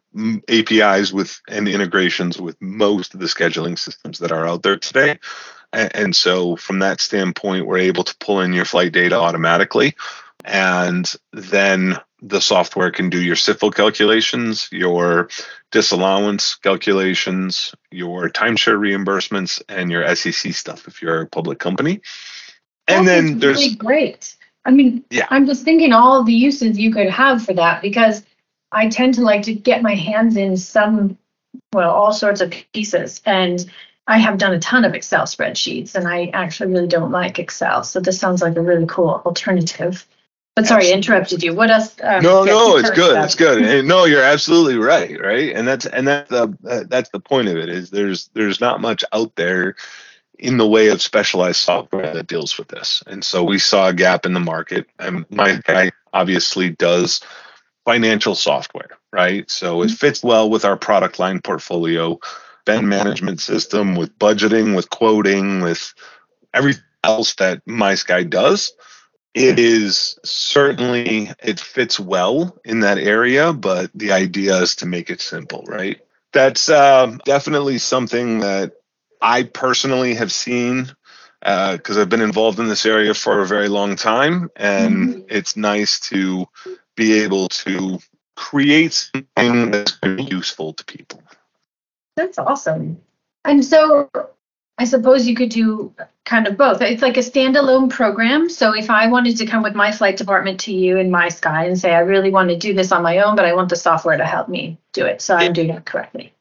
apis 0.49 1.11
with 1.11 1.41
and 1.47 1.67
integrations 1.67 2.39
with 2.39 2.59
most 2.61 3.13
of 3.13 3.19
the 3.19 3.25
scheduling 3.25 3.77
systems 3.77 4.19
that 4.19 4.31
are 4.31 4.47
out 4.47 4.63
there 4.63 4.77
today 4.77 5.19
and, 5.73 6.15
so 6.15 6.55
from 6.55 6.79
that 6.79 7.01
standpoint 7.01 7.67
we're 7.67 7.77
able 7.77 8.03
to 8.03 8.15
pull 8.19 8.41
in 8.41 8.53
your 8.53 8.65
flight 8.65 8.93
data 8.93 9.15
automatically 9.15 9.95
and 10.45 11.13
then 11.33 11.99
the 12.21 12.41
software 12.41 12.91
can 12.91 13.09
do 13.09 13.21
your 13.21 13.35
SIFL 13.35 13.73
calculations, 13.75 14.69
your 14.71 15.29
disallowance 15.71 16.55
calculations, 16.55 17.75
your 17.91 18.29
timeshare 18.29 18.79
reimbursements, 18.79 19.61
and 19.69 19.91
your 19.91 20.15
SEC 20.15 20.53
stuff 20.53 20.87
if 20.87 21.01
you're 21.01 21.21
a 21.21 21.27
public 21.27 21.59
company. 21.59 22.01
And 22.87 23.07
that 23.07 23.21
then 23.21 23.39
there's 23.39 23.57
really 23.57 23.75
great. 23.75 24.35
I 24.65 24.71
mean, 24.71 25.03
yeah. 25.09 25.27
I'm 25.29 25.45
just 25.45 25.63
thinking 25.63 25.93
all 25.93 26.23
the 26.23 26.33
uses 26.33 26.77
you 26.77 26.91
could 26.91 27.09
have 27.09 27.43
for 27.43 27.53
that 27.53 27.81
because 27.81 28.23
I 28.71 28.89
tend 28.89 29.15
to 29.15 29.21
like 29.21 29.43
to 29.43 29.53
get 29.53 29.81
my 29.81 29.95
hands 29.95 30.37
in 30.37 30.57
some, 30.57 31.17
well, 31.73 31.91
all 31.91 32.13
sorts 32.13 32.41
of 32.41 32.53
pieces. 32.73 33.21
And 33.25 33.65
I 34.07 34.17
have 34.19 34.37
done 34.37 34.53
a 34.53 34.59
ton 34.59 34.85
of 34.85 34.93
Excel 34.93 35.23
spreadsheets 35.23 35.95
and 35.95 36.07
I 36.07 36.27
actually 36.33 36.71
really 36.71 36.87
don't 36.87 37.11
like 37.11 37.39
Excel. 37.39 37.83
So 37.83 37.99
this 37.99 38.19
sounds 38.19 38.41
like 38.41 38.55
a 38.55 38.61
really 38.61 38.85
cool 38.87 39.21
alternative. 39.25 40.05
But 40.55 40.65
sorry, 40.65 40.89
I 40.89 40.93
interrupted 40.93 41.43
you. 41.43 41.53
What 41.53 41.69
else? 41.69 41.95
Um, 42.01 42.23
no, 42.23 42.43
no, 42.43 42.77
it's 42.77 42.89
good. 42.89 43.11
About? 43.11 43.25
It's 43.25 43.35
good. 43.35 43.61
And 43.61 43.87
no, 43.87 44.05
you're 44.05 44.23
absolutely 44.23 44.77
right. 44.77 45.19
Right. 45.21 45.55
And 45.55 45.67
that's, 45.67 45.85
and 45.85 46.07
that's 46.07 46.29
the, 46.29 46.57
uh, 46.67 46.83
that's 46.87 47.09
the 47.09 47.19
point 47.19 47.47
of 47.47 47.57
it 47.57 47.69
is 47.69 47.91
there's, 47.91 48.29
there's 48.33 48.59
not 48.59 48.81
much 48.81 49.03
out 49.13 49.35
there 49.35 49.75
in 50.39 50.57
the 50.57 50.67
way 50.67 50.87
of 50.87 51.01
specialized 51.01 51.59
software 51.59 52.13
that 52.13 52.27
deals 52.27 52.57
with 52.57 52.69
this. 52.69 53.03
And 53.05 53.23
so 53.23 53.43
we 53.43 53.59
saw 53.59 53.89
a 53.89 53.93
gap 53.93 54.25
in 54.25 54.33
the 54.33 54.39
market 54.39 54.87
and 54.97 55.27
MySky 55.29 55.91
obviously 56.13 56.71
does 56.71 57.21
financial 57.87 58.35
software, 58.35 58.97
right? 59.13 59.49
So 59.49 59.81
it 59.81 59.85
mm-hmm. 59.85 59.95
fits 59.95 60.21
well 60.21 60.49
with 60.49 60.65
our 60.65 60.75
product 60.75 61.19
line 61.19 61.39
portfolio, 61.39 62.19
spend 62.63 62.89
management 62.89 63.39
system, 63.39 63.95
with 63.95 64.19
budgeting, 64.19 64.75
with 64.75 64.89
quoting, 64.89 65.61
with 65.61 65.93
everything 66.53 66.83
else 67.01 67.35
that 67.35 67.65
MySky 67.65 68.29
does. 68.29 68.73
It 69.33 69.57
is 69.57 70.19
certainly 70.25 71.31
it 71.41 71.61
fits 71.61 71.97
well 71.97 72.57
in 72.65 72.81
that 72.81 72.97
area, 72.97 73.53
but 73.53 73.89
the 73.95 74.11
idea 74.11 74.57
is 74.57 74.75
to 74.77 74.85
make 74.85 75.09
it 75.09 75.21
simple, 75.21 75.63
right? 75.65 76.01
That's 76.33 76.67
uh, 76.67 77.15
definitely 77.23 77.77
something 77.77 78.41
that 78.41 78.73
I 79.21 79.43
personally 79.43 80.15
have 80.15 80.33
seen 80.33 80.91
because 81.39 81.97
uh, 81.97 82.01
I've 82.01 82.09
been 82.09 82.19
involved 82.21 82.59
in 82.59 82.67
this 82.67 82.85
area 82.85 83.13
for 83.13 83.39
a 83.39 83.47
very 83.47 83.69
long 83.69 83.95
time, 83.95 84.49
and 84.57 84.95
mm-hmm. 84.95 85.21
it's 85.29 85.55
nice 85.55 86.01
to 86.09 86.49
be 86.97 87.21
able 87.21 87.47
to 87.47 87.99
create 88.35 88.93
something 88.93 89.71
that's 89.71 89.97
useful 90.03 90.73
to 90.73 90.83
people. 90.83 91.23
That's 92.17 92.37
awesome. 92.37 92.99
And 93.45 93.63
so 93.63 94.09
I 94.77 94.83
suppose 94.83 95.27
you 95.27 95.35
could 95.35 95.49
do 95.49 95.93
kind 96.25 96.47
of 96.47 96.57
both. 96.57 96.81
It's 96.81 97.01
like 97.01 97.17
a 97.17 97.21
standalone 97.21 97.89
program. 97.89 98.49
So 98.49 98.75
if 98.75 98.89
I 98.89 99.07
wanted 99.07 99.37
to 99.37 99.45
come 99.45 99.63
with 99.63 99.75
my 99.75 99.91
flight 99.91 100.17
department 100.17 100.59
to 100.61 100.73
you 100.73 100.97
in 100.97 101.09
MySky 101.09 101.67
and 101.67 101.79
say, 101.79 101.93
I 101.93 101.99
really 101.99 102.31
want 102.31 102.49
to 102.49 102.57
do 102.57 102.73
this 102.73 102.91
on 102.91 103.01
my 103.01 103.19
own, 103.19 103.35
but 103.35 103.45
I 103.45 103.53
want 103.53 103.69
the 103.69 103.75
software 103.75 104.17
to 104.17 104.25
help 104.25 104.49
me 104.49 104.77
do 104.91 105.05
it. 105.05 105.21
So 105.21 105.35
I'm 105.35 105.53
doing 105.53 105.69
it 105.69 105.85
correctly. 105.85 106.33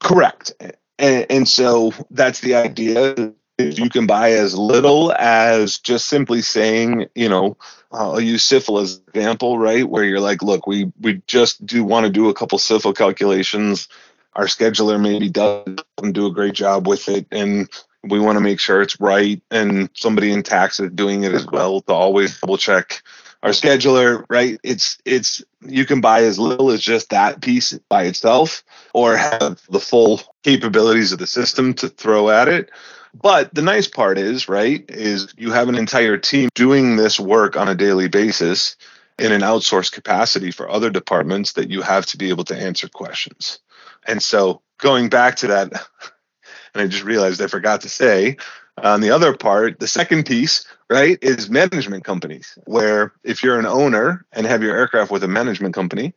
Correct. 0.00 0.52
And, 0.98 1.26
and 1.30 1.48
so 1.48 1.92
that's 2.10 2.40
the 2.40 2.56
idea 2.56 3.32
you 3.58 3.88
can 3.90 4.06
buy 4.06 4.32
as 4.32 4.58
little 4.58 5.12
as 5.12 5.78
just 5.78 6.06
simply 6.06 6.42
saying, 6.42 7.06
you 7.14 7.28
know, 7.28 7.56
I'll 7.92 8.20
use 8.20 8.44
SIFL 8.44 8.82
as 8.82 8.96
an 8.96 9.02
example, 9.14 9.58
right? 9.58 9.88
Where 9.88 10.04
you're 10.04 10.20
like, 10.20 10.42
look, 10.42 10.66
we 10.66 10.90
we 11.00 11.22
just 11.26 11.64
do 11.64 11.84
want 11.84 12.06
to 12.06 12.12
do 12.12 12.28
a 12.28 12.34
couple 12.34 12.58
SIFL 12.58 12.96
calculations. 12.96 13.88
Our 14.34 14.46
scheduler 14.46 15.00
maybe 15.00 15.28
doesn't 15.28 16.12
do 16.12 16.26
a 16.26 16.32
great 16.32 16.54
job 16.54 16.86
with 16.86 17.08
it, 17.08 17.26
and 17.30 17.68
we 18.02 18.18
want 18.18 18.36
to 18.36 18.40
make 18.40 18.60
sure 18.60 18.80
it's 18.80 19.00
right. 19.00 19.42
And 19.50 19.90
somebody 19.94 20.32
in 20.32 20.42
tax 20.42 20.80
is 20.80 20.90
doing 20.92 21.24
it 21.24 21.32
as 21.32 21.46
well 21.46 21.82
to 21.82 21.92
always 21.92 22.40
double 22.40 22.56
check 22.56 23.02
our 23.42 23.50
scheduler, 23.50 24.24
right? 24.30 24.58
It's 24.62 24.98
it's 25.04 25.42
you 25.60 25.84
can 25.84 26.00
buy 26.00 26.22
as 26.24 26.38
little 26.38 26.70
as 26.70 26.80
just 26.80 27.10
that 27.10 27.42
piece 27.42 27.72
by 27.88 28.04
itself, 28.04 28.64
or 28.94 29.16
have 29.16 29.60
the 29.68 29.80
full 29.80 30.22
capabilities 30.42 31.12
of 31.12 31.18
the 31.18 31.26
system 31.26 31.74
to 31.74 31.88
throw 31.88 32.30
at 32.30 32.48
it 32.48 32.70
but 33.14 33.54
the 33.54 33.62
nice 33.62 33.88
part 33.88 34.18
is, 34.18 34.48
right, 34.48 34.84
is 34.88 35.32
you 35.36 35.52
have 35.52 35.68
an 35.68 35.74
entire 35.74 36.16
team 36.16 36.48
doing 36.54 36.96
this 36.96 37.20
work 37.20 37.56
on 37.56 37.68
a 37.68 37.74
daily 37.74 38.08
basis 38.08 38.76
in 39.18 39.32
an 39.32 39.42
outsourced 39.42 39.92
capacity 39.92 40.50
for 40.50 40.70
other 40.70 40.90
departments 40.90 41.52
that 41.52 41.70
you 41.70 41.82
have 41.82 42.06
to 42.06 42.16
be 42.16 42.30
able 42.30 42.44
to 42.44 42.56
answer 42.56 42.88
questions. 42.88 43.58
And 44.06 44.22
so 44.22 44.62
going 44.78 45.08
back 45.08 45.36
to 45.36 45.48
that, 45.48 45.72
and 46.74 46.82
I 46.82 46.86
just 46.86 47.04
realized 47.04 47.40
I 47.42 47.46
forgot 47.46 47.82
to 47.82 47.88
say, 47.88 48.36
on 48.78 49.02
the 49.02 49.10
other 49.10 49.36
part, 49.36 49.78
the 49.78 49.86
second 49.86 50.24
piece, 50.24 50.66
right, 50.88 51.18
is 51.20 51.50
management 51.50 52.04
companies, 52.04 52.56
where 52.64 53.12
if 53.22 53.42
you're 53.42 53.58
an 53.58 53.66
owner 53.66 54.24
and 54.32 54.46
have 54.46 54.62
your 54.62 54.74
aircraft 54.74 55.10
with 55.10 55.22
a 55.22 55.28
management 55.28 55.74
company, 55.74 56.14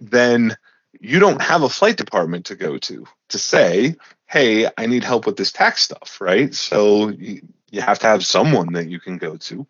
then 0.00 0.56
you 1.00 1.18
don't 1.18 1.42
have 1.42 1.62
a 1.62 1.68
flight 1.68 1.96
department 1.96 2.46
to 2.46 2.56
go 2.56 2.78
to 2.78 3.06
to 3.28 3.38
say, 3.38 3.96
hey, 4.26 4.68
I 4.76 4.86
need 4.86 5.04
help 5.04 5.26
with 5.26 5.36
this 5.36 5.52
tax 5.52 5.82
stuff, 5.82 6.18
right? 6.20 6.54
So 6.54 7.08
you, 7.08 7.42
you 7.70 7.80
have 7.80 7.98
to 8.00 8.06
have 8.06 8.24
someone 8.24 8.72
that 8.74 8.88
you 8.88 9.00
can 9.00 9.18
go 9.18 9.36
to. 9.36 9.66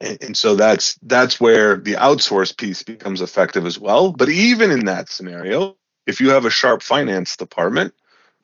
And, 0.00 0.22
and 0.22 0.36
so 0.36 0.54
that's 0.54 0.98
that's 1.02 1.40
where 1.40 1.76
the 1.76 1.94
outsource 1.94 2.56
piece 2.56 2.82
becomes 2.82 3.20
effective 3.20 3.66
as 3.66 3.78
well. 3.78 4.12
But 4.12 4.28
even 4.28 4.70
in 4.70 4.86
that 4.86 5.10
scenario, 5.10 5.76
if 6.06 6.20
you 6.20 6.30
have 6.30 6.44
a 6.44 6.50
sharp 6.50 6.82
finance 6.82 7.36
department, 7.36 7.94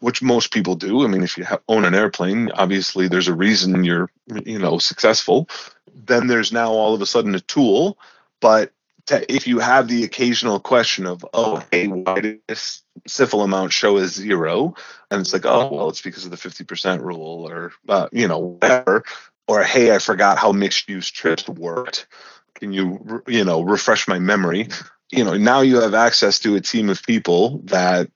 which 0.01 0.23
most 0.23 0.53
people 0.53 0.75
do, 0.75 1.05
I 1.05 1.09
mean, 1.09 1.23
if 1.23 1.39
you 1.39 1.45
have, 1.45 1.63
own 1.69 1.85
an 1.85 1.95
airplane, 1.95 2.51
obviously 2.53 3.09
there's 3.09 3.29
a 3.29 3.35
reason 3.35 3.83
you're, 3.83 4.11
you 4.45 4.59
know, 4.59 4.79
successful. 4.79 5.49
Then 5.95 6.27
there's 6.27 6.53
now 6.53 6.71
all 6.71 6.95
of 6.95 7.01
a 7.01 7.07
sudden 7.07 7.35
a 7.35 7.41
tool, 7.41 7.99
but 8.41 8.73
if 9.11 9.47
you 9.47 9.59
have 9.59 9.89
the 9.89 10.05
occasional 10.05 10.61
question 10.61 11.07
of, 11.07 11.25
oh, 11.33 11.63
hey, 11.71 11.87
why 11.87 12.21
did 12.21 12.41
this 12.49 12.83
SIFL 13.09 13.45
amount 13.45 13.73
show 13.73 13.97
as 13.99 14.15
zero? 14.15 14.75
And 15.11 15.21
it's 15.21 15.33
like, 15.33 15.47
oh, 15.47 15.69
well, 15.73 15.89
it's 15.89 16.03
because 16.03 16.25
of 16.25 16.31
the 16.31 16.37
50% 16.37 17.01
rule 17.01 17.49
or, 17.49 17.73
uh, 17.89 18.09
you 18.13 18.29
know, 18.29 18.39
whatever. 18.39 19.05
Or, 19.49 19.63
hey, 19.63 19.95
I 19.95 19.99
forgot 19.99 20.39
how 20.39 20.53
mixed 20.53 20.89
use 20.89 21.11
trips 21.11 21.49
worked. 21.49 22.07
Can 22.55 22.73
you, 22.73 23.23
you 23.29 23.45
know, 23.45 23.63
refresh 23.63 24.09
my 24.09 24.19
memory? 24.19 24.69
you 25.13 25.25
know 25.25 25.37
now 25.37 25.61
you 25.61 25.81
have 25.81 25.95
access 25.95 26.41
to 26.41 26.57
a 26.57 26.61
team 26.61 26.89
of 26.89 27.03
people 27.03 27.61
that 27.65 28.11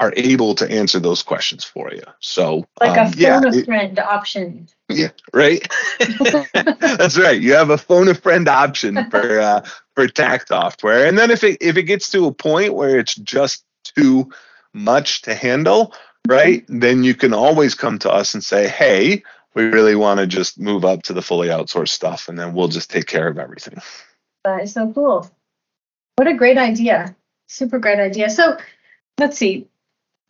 are 0.00 0.12
able 0.16 0.54
to 0.56 0.70
answer 0.70 0.98
those 0.98 1.22
questions 1.22 1.64
for 1.64 1.92
you. 1.92 2.02
So 2.20 2.66
like 2.80 2.98
um, 2.98 3.06
a 3.06 3.10
phone 3.10 3.20
yeah, 3.20 3.42
a 3.42 3.64
friend 3.64 3.98
it, 3.98 4.04
option. 4.04 4.68
Yeah, 4.88 5.10
right. 5.32 5.66
That's 6.80 7.18
right. 7.18 7.40
You 7.40 7.54
have 7.54 7.70
a 7.70 7.78
phone 7.78 8.08
a 8.08 8.14
friend 8.14 8.48
option 8.48 9.10
for 9.10 9.40
uh, 9.40 9.64
for 9.94 10.08
tax 10.08 10.48
software, 10.48 11.06
and 11.06 11.16
then 11.16 11.30
if 11.30 11.44
it 11.44 11.58
if 11.60 11.76
it 11.76 11.84
gets 11.84 12.10
to 12.10 12.26
a 12.26 12.32
point 12.32 12.74
where 12.74 12.98
it's 12.98 13.14
just 13.14 13.64
too 13.96 14.30
much 14.72 15.22
to 15.22 15.34
handle, 15.34 15.94
right? 16.26 16.64
Then 16.68 17.04
you 17.04 17.14
can 17.14 17.32
always 17.32 17.74
come 17.74 17.98
to 18.00 18.10
us 18.10 18.34
and 18.34 18.44
say, 18.44 18.68
"Hey, 18.68 19.22
we 19.54 19.64
really 19.64 19.94
want 19.94 20.20
to 20.20 20.26
just 20.26 20.58
move 20.58 20.84
up 20.84 21.04
to 21.04 21.12
the 21.12 21.22
fully 21.22 21.48
outsourced 21.48 21.88
stuff, 21.88 22.28
and 22.28 22.38
then 22.38 22.52
we'll 22.52 22.68
just 22.68 22.90
take 22.90 23.06
care 23.06 23.28
of 23.28 23.38
everything." 23.38 23.80
That 24.44 24.62
is 24.62 24.72
so 24.72 24.92
cool. 24.92 25.30
What 26.16 26.28
a 26.28 26.34
great 26.34 26.58
idea! 26.58 27.14
Super 27.46 27.78
great 27.78 28.00
idea. 28.00 28.28
So 28.28 28.58
let's 29.18 29.38
see 29.38 29.68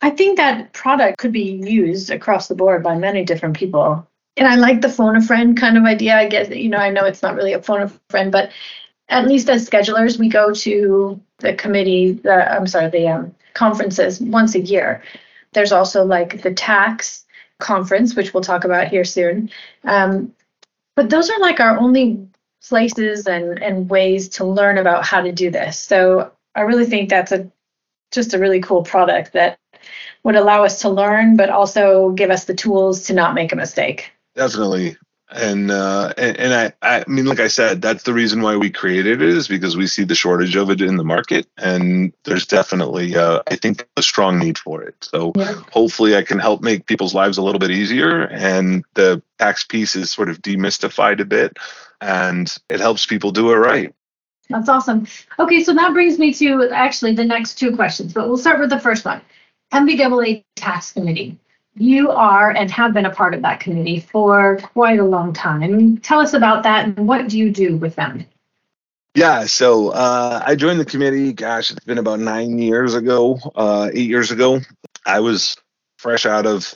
I 0.01 0.11
think 0.11 0.37
that 0.37 0.71
product 0.73 1.17
could 1.17 1.31
be 1.31 1.59
used 1.63 2.11
across 2.11 2.47
the 2.47 2.53
board 2.53 2.83
by 2.83 2.95
many 2.95 3.23
different 3.23 3.57
people. 3.57 4.07
And 4.37 4.47
I 4.47 4.55
like 4.55 4.81
the 4.81 4.89
phone 4.89 5.15
a 5.15 5.21
friend 5.21 5.57
kind 5.57 5.77
of 5.77 5.85
idea. 5.85 6.15
I 6.15 6.27
guess, 6.27 6.49
you 6.49 6.69
know, 6.69 6.77
I 6.77 6.91
know 6.91 7.05
it's 7.05 7.23
not 7.23 7.35
really 7.35 7.53
a 7.53 7.61
phone 7.61 7.81
a 7.81 7.91
friend, 8.09 8.31
but 8.31 8.51
at 9.09 9.27
least 9.27 9.49
as 9.49 9.67
schedulers, 9.67 10.19
we 10.19 10.29
go 10.29 10.53
to 10.53 11.19
the 11.39 11.53
committee, 11.53 12.13
the, 12.13 12.51
I'm 12.53 12.67
sorry, 12.67 12.89
the 12.89 13.07
um, 13.07 13.35
conferences 13.55 14.19
once 14.19 14.53
a 14.53 14.59
year. 14.59 15.01
There's 15.53 15.71
also 15.71 16.03
like 16.03 16.43
the 16.43 16.53
tax 16.53 17.25
conference, 17.59 18.15
which 18.15 18.33
we'll 18.33 18.43
talk 18.43 18.63
about 18.63 18.89
here 18.89 19.05
soon. 19.05 19.49
Um, 19.85 20.35
but 20.95 21.09
those 21.09 21.31
are 21.31 21.39
like 21.39 21.59
our 21.59 21.79
only 21.79 22.27
places 22.67 23.25
and, 23.25 23.61
and 23.63 23.89
ways 23.89 24.29
to 24.29 24.45
learn 24.45 24.77
about 24.77 25.05
how 25.05 25.21
to 25.21 25.31
do 25.31 25.49
this. 25.49 25.79
So 25.79 26.31
I 26.53 26.61
really 26.61 26.85
think 26.85 27.09
that's 27.09 27.31
a 27.31 27.49
just 28.15 28.33
a 28.33 28.39
really 28.39 28.61
cool 28.61 28.83
product 28.83 29.33
that 29.33 29.59
would 30.23 30.35
allow 30.35 30.63
us 30.63 30.81
to 30.81 30.89
learn, 30.89 31.37
but 31.37 31.49
also 31.49 32.11
give 32.11 32.31
us 32.31 32.45
the 32.45 32.55
tools 32.55 33.03
to 33.07 33.13
not 33.13 33.35
make 33.35 33.53
a 33.53 33.55
mistake. 33.55 34.11
Definitely. 34.33 34.97
And 35.31 35.71
uh, 35.71 36.13
and, 36.17 36.37
and 36.37 36.53
I, 36.53 36.99
I 36.99 37.03
mean, 37.07 37.25
like 37.25 37.39
I 37.39 37.47
said, 37.47 37.81
that's 37.81 38.03
the 38.03 38.13
reason 38.13 38.41
why 38.41 38.57
we 38.57 38.69
created 38.69 39.21
it 39.21 39.29
is 39.29 39.47
because 39.47 39.75
we 39.75 39.87
see 39.87 40.03
the 40.03 40.13
shortage 40.13 40.55
of 40.55 40.69
it 40.69 40.81
in 40.81 40.97
the 40.97 41.03
market, 41.03 41.47
and 41.57 42.13
there's 42.25 42.45
definitely, 42.45 43.15
uh, 43.15 43.41
I 43.49 43.55
think, 43.55 43.87
a 43.97 44.03
strong 44.03 44.37
need 44.37 44.57
for 44.57 44.83
it. 44.83 44.95
So 45.01 45.33
yeah. 45.35 45.55
hopefully, 45.71 46.15
I 46.15 46.21
can 46.21 46.37
help 46.37 46.61
make 46.61 46.85
people's 46.85 47.15
lives 47.15 47.39
a 47.39 47.41
little 47.41 47.59
bit 47.59 47.71
easier, 47.71 48.21
and 48.21 48.85
the 48.93 49.21
tax 49.39 49.63
piece 49.63 49.95
is 49.95 50.11
sort 50.11 50.29
of 50.29 50.43
demystified 50.43 51.19
a 51.19 51.25
bit, 51.25 51.57
and 51.99 52.55
it 52.69 52.79
helps 52.79 53.07
people 53.07 53.31
do 53.31 53.51
it 53.51 53.55
right. 53.55 53.95
That's 54.49 54.69
awesome. 54.69 55.07
Okay, 55.39 55.63
so 55.63 55.73
that 55.73 55.93
brings 55.93 56.19
me 56.19 56.33
to 56.35 56.69
actually 56.71 57.13
the 57.13 57.25
next 57.25 57.55
two 57.55 57.75
questions, 57.75 58.13
but 58.13 58.27
we'll 58.27 58.37
start 58.37 58.59
with 58.59 58.69
the 58.69 58.79
first 58.79 59.05
one. 59.05 59.21
NBAA 59.73 60.43
Tax 60.55 60.91
Committee. 60.91 61.37
You 61.77 62.11
are 62.11 62.51
and 62.51 62.71
have 62.71 62.93
been 62.93 63.05
a 63.05 63.13
part 63.13 63.33
of 63.33 63.41
that 63.41 63.59
committee 63.59 63.99
for 63.99 64.57
quite 64.57 64.99
a 64.99 65.03
long 65.03 65.33
time. 65.33 65.97
Tell 65.97 66.19
us 66.19 66.33
about 66.33 66.63
that 66.63 66.85
and 66.85 67.07
what 67.07 67.27
do 67.27 67.37
you 67.37 67.51
do 67.51 67.75
with 67.75 67.95
them? 67.95 68.25
Yeah, 69.13 69.45
so 69.45 69.89
uh, 69.89 70.41
I 70.45 70.55
joined 70.55 70.79
the 70.79 70.85
committee. 70.85 71.33
Gosh, 71.33 71.71
it's 71.71 71.83
been 71.85 71.97
about 71.97 72.19
nine 72.19 72.59
years 72.59 72.95
ago, 72.95 73.39
uh, 73.55 73.89
eight 73.93 74.09
years 74.09 74.31
ago. 74.31 74.59
I 75.05 75.21
was 75.21 75.57
fresh 75.97 76.25
out 76.25 76.45
of 76.45 76.73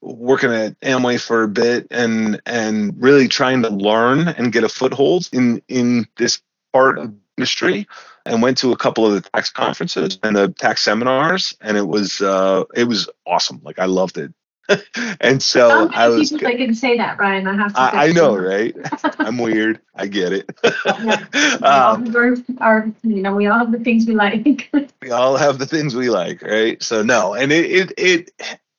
working 0.00 0.52
at 0.52 0.78
Amway 0.80 1.20
for 1.20 1.42
a 1.42 1.48
bit 1.48 1.86
and 1.90 2.40
and 2.46 3.00
really 3.00 3.28
trying 3.28 3.62
to 3.62 3.70
learn 3.70 4.28
and 4.28 4.52
get 4.52 4.64
a 4.64 4.68
foothold 4.68 5.28
in 5.32 5.62
in 5.68 6.06
this 6.16 6.40
part 6.78 6.98
of 6.98 7.14
industry 7.36 7.86
and 8.24 8.42
went 8.42 8.58
to 8.58 8.72
a 8.72 8.76
couple 8.76 9.06
of 9.06 9.14
the 9.14 9.28
tax 9.30 9.50
conferences 9.50 10.18
and 10.22 10.36
the 10.36 10.48
tax 10.48 10.82
seminars, 10.82 11.56
and 11.60 11.76
it 11.76 11.86
was 11.86 12.20
uh, 12.20 12.64
it 12.74 12.84
was 12.84 13.08
awesome. 13.26 13.60
Like 13.62 13.78
I 13.78 13.86
loved 13.86 14.18
it. 14.18 14.32
and 15.20 15.42
so 15.42 15.88
I 15.92 16.08
was. 16.08 16.32
I 16.32 16.54
can 16.54 16.74
say 16.74 16.98
that, 16.98 17.18
ryan 17.18 17.46
I 17.46 17.56
have 17.56 17.72
to. 17.72 17.80
I, 17.80 18.06
I 18.06 18.12
know, 18.12 18.36
right? 18.36 18.76
I'm 19.18 19.38
weird. 19.38 19.80
I 19.94 20.06
get 20.06 20.32
it. 20.32 20.50
um, 21.62 22.14
our, 22.60 22.92
you 23.02 23.22
know, 23.22 23.34
we 23.34 23.46
all 23.46 23.58
have 23.58 23.72
the 23.72 23.80
things 23.80 24.06
we 24.06 24.14
like. 24.14 24.70
we 25.00 25.10
all 25.10 25.36
have 25.36 25.58
the 25.58 25.66
things 25.66 25.96
we 25.96 26.10
like, 26.10 26.42
right? 26.42 26.82
So 26.82 27.02
no, 27.02 27.34
and 27.34 27.50
it 27.50 27.70
it 27.70 27.92
it 27.96 28.30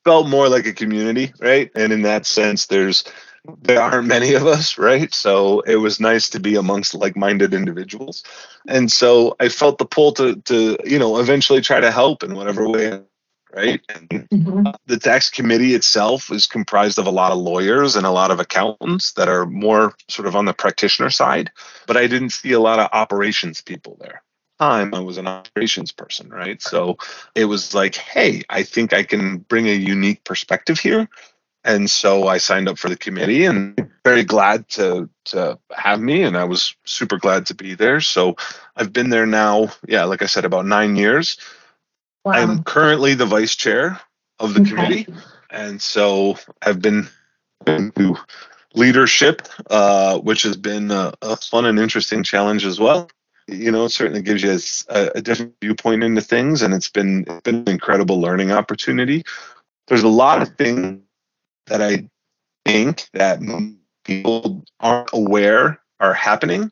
felt 0.06 0.30
more 0.30 0.48
like 0.48 0.68
a 0.68 0.74
community, 0.74 1.34
right? 1.40 1.72
And 1.76 1.92
in 1.92 2.04
that 2.04 2.28
sense, 2.28 2.68
there's 2.68 3.04
there 3.62 3.82
aren't 3.82 4.08
many 4.08 4.34
of 4.34 4.46
us, 4.46 4.78
right? 4.78 5.14
So 5.14 5.62
it 5.62 5.78
was 5.78 6.00
nice 6.00 6.30
to 6.30 6.40
be 6.40 6.56
amongst 6.56 6.94
like-minded 6.94 7.54
individuals, 7.54 8.24
and 8.68 8.92
so 8.92 9.36
I 9.40 9.50
felt 9.50 9.78
the 9.78 9.86
pull 9.86 10.14
to 10.14 10.36
to 10.36 10.78
you 10.86 11.00
know 11.00 11.20
eventually 11.20 11.62
try 11.62 11.80
to 11.80 11.92
help 11.92 12.24
in 12.24 12.36
whatever 12.36 12.68
way. 12.68 13.02
Right. 13.52 13.82
Mm-hmm. 13.88 14.68
The 14.86 15.00
tax 15.00 15.32
committee 15.32 15.74
itself 15.74 16.30
is 16.32 16.46
comprised 16.46 17.00
of 17.00 17.08
a 17.08 17.12
lot 17.12 17.32
of 17.32 17.40
lawyers 17.40 17.96
and 17.96 18.06
a 18.06 18.12
lot 18.12 18.30
of 18.30 18.40
accountants 18.40 19.14
that 19.14 19.28
are 19.28 19.48
more 19.48 19.96
sort 20.08 20.28
of 20.28 20.36
on 20.36 20.46
the 20.46 20.54
practitioner 20.54 21.10
side, 21.10 21.50
but 21.88 21.98
I 21.98 22.06
didn't 22.06 22.30
see 22.30 22.52
a 22.52 22.60
lot 22.60 22.78
of 22.78 22.90
operations 22.94 23.60
people 23.62 23.98
there 24.00 24.22
time 24.60 24.94
I 24.94 25.00
was 25.00 25.18
an 25.18 25.28
operations 25.28 25.92
person, 25.92 26.30
right? 26.30 26.62
So 26.62 26.98
it 27.34 27.46
was 27.46 27.74
like, 27.74 27.96
hey, 27.96 28.44
I 28.50 28.64
think 28.64 28.94
I 28.94 29.04
can 29.04 29.38
bring 29.38 29.68
a 29.68 29.74
unique 29.74 30.24
perspective 30.26 30.80
here 30.80 31.10
and 31.70 31.90
so 31.90 32.28
I 32.28 32.40
signed 32.40 32.68
up 32.68 32.80
for 32.80 32.90
the 32.90 32.98
committee 32.98 33.46
and 33.46 33.92
very 34.04 34.24
glad 34.24 34.68
to 34.70 35.08
to 35.26 35.60
have 35.72 36.02
me 36.02 36.24
and 36.24 36.36
I 36.36 36.46
was 36.46 36.76
super 36.84 37.18
glad 37.18 37.46
to 37.46 37.54
be 37.54 37.76
there. 37.76 38.02
So 38.02 38.38
I've 38.76 38.92
been 38.92 39.12
there 39.12 39.28
now, 39.28 39.70
yeah, 39.88 40.06
like 40.06 40.24
I 40.24 40.26
said 40.26 40.46
about 40.46 40.66
9 40.66 40.96
years. 40.96 41.38
Wow. 42.26 42.34
I'm 42.34 42.64
currently 42.64 43.14
the 43.14 43.28
vice 43.28 43.56
chair 43.56 44.02
of 44.40 44.56
the 44.56 44.62
okay. 44.62 44.70
committee 44.72 45.08
and 45.52 45.80
so 45.80 46.38
I've 46.64 46.82
been 46.82 47.08
into 47.68 48.18
leadership 48.74 49.48
uh, 49.70 50.18
which 50.20 50.42
has 50.44 50.58
been 50.58 50.90
a, 50.90 51.14
a, 51.22 51.36
fun 51.38 51.66
and 51.66 51.78
interesting 51.78 52.24
challenge 52.24 52.66
as 52.66 52.80
well. 52.80 53.10
You 53.48 53.72
know, 53.72 53.86
it 53.86 53.90
certainly 53.90 54.22
gives 54.24 54.42
you 54.42 54.58
a, 54.90 55.12
a 55.16 55.22
different 55.22 55.54
viewpoint 55.62 56.04
into 56.04 56.22
things 56.22 56.64
and 56.64 56.74
it's 56.74 56.90
been 56.90 57.26
it's 57.28 57.42
been 57.42 57.58
an 57.58 57.70
incredible 57.70 58.20
learning 58.20 58.52
opportunity. 58.52 59.24
There's 59.88 60.04
a 60.04 60.08
lot 60.08 60.42
of 60.42 60.56
things 60.56 61.02
that 61.70 61.82
I 61.82 62.10
think 62.66 63.08
that 63.14 63.40
people 64.04 64.64
aren't 64.80 65.10
aware 65.14 65.80
are 66.00 66.14
happening 66.14 66.72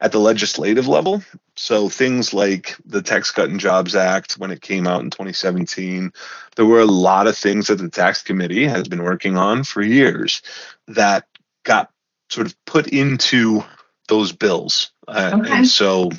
at 0.00 0.12
the 0.12 0.18
legislative 0.18 0.88
level. 0.88 1.22
So 1.56 1.88
things 1.88 2.32
like 2.32 2.76
the 2.86 3.02
Tax 3.02 3.30
Cut 3.30 3.50
and 3.50 3.60
Jobs 3.60 3.94
Act 3.94 4.34
when 4.34 4.50
it 4.50 4.62
came 4.62 4.86
out 4.86 5.02
in 5.02 5.10
2017, 5.10 6.12
there 6.56 6.64
were 6.64 6.80
a 6.80 6.86
lot 6.86 7.26
of 7.26 7.36
things 7.36 7.66
that 7.66 7.76
the 7.76 7.90
tax 7.90 8.22
committee 8.22 8.66
has 8.66 8.88
been 8.88 9.02
working 9.02 9.36
on 9.36 9.64
for 9.64 9.82
years 9.82 10.42
that 10.88 11.26
got 11.64 11.90
sort 12.30 12.46
of 12.46 12.56
put 12.64 12.86
into 12.86 13.62
those 14.08 14.32
bills. 14.32 14.90
Uh, 15.06 15.32
okay. 15.34 15.52
And 15.52 15.68
so 15.68 16.10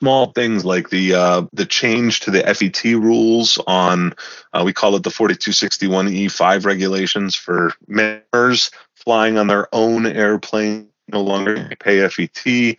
small 0.00 0.32
things 0.32 0.64
like 0.64 0.90
the 0.90 1.14
uh, 1.14 1.42
the 1.52 1.66
change 1.66 2.20
to 2.20 2.30
the 2.30 2.42
FET 2.42 2.82
rules 2.84 3.58
on 3.66 4.14
uh, 4.52 4.62
we 4.64 4.72
call 4.72 4.96
it 4.96 5.02
the 5.02 5.10
4261 5.10 6.08
E5 6.08 6.64
regulations 6.64 7.36
for 7.36 7.72
members 7.86 8.70
flying 8.94 9.38
on 9.38 9.46
their 9.46 9.68
own 9.72 10.06
airplane 10.06 10.88
no 11.08 11.22
longer 11.22 11.70
pay 11.80 12.06
FET. 12.08 12.76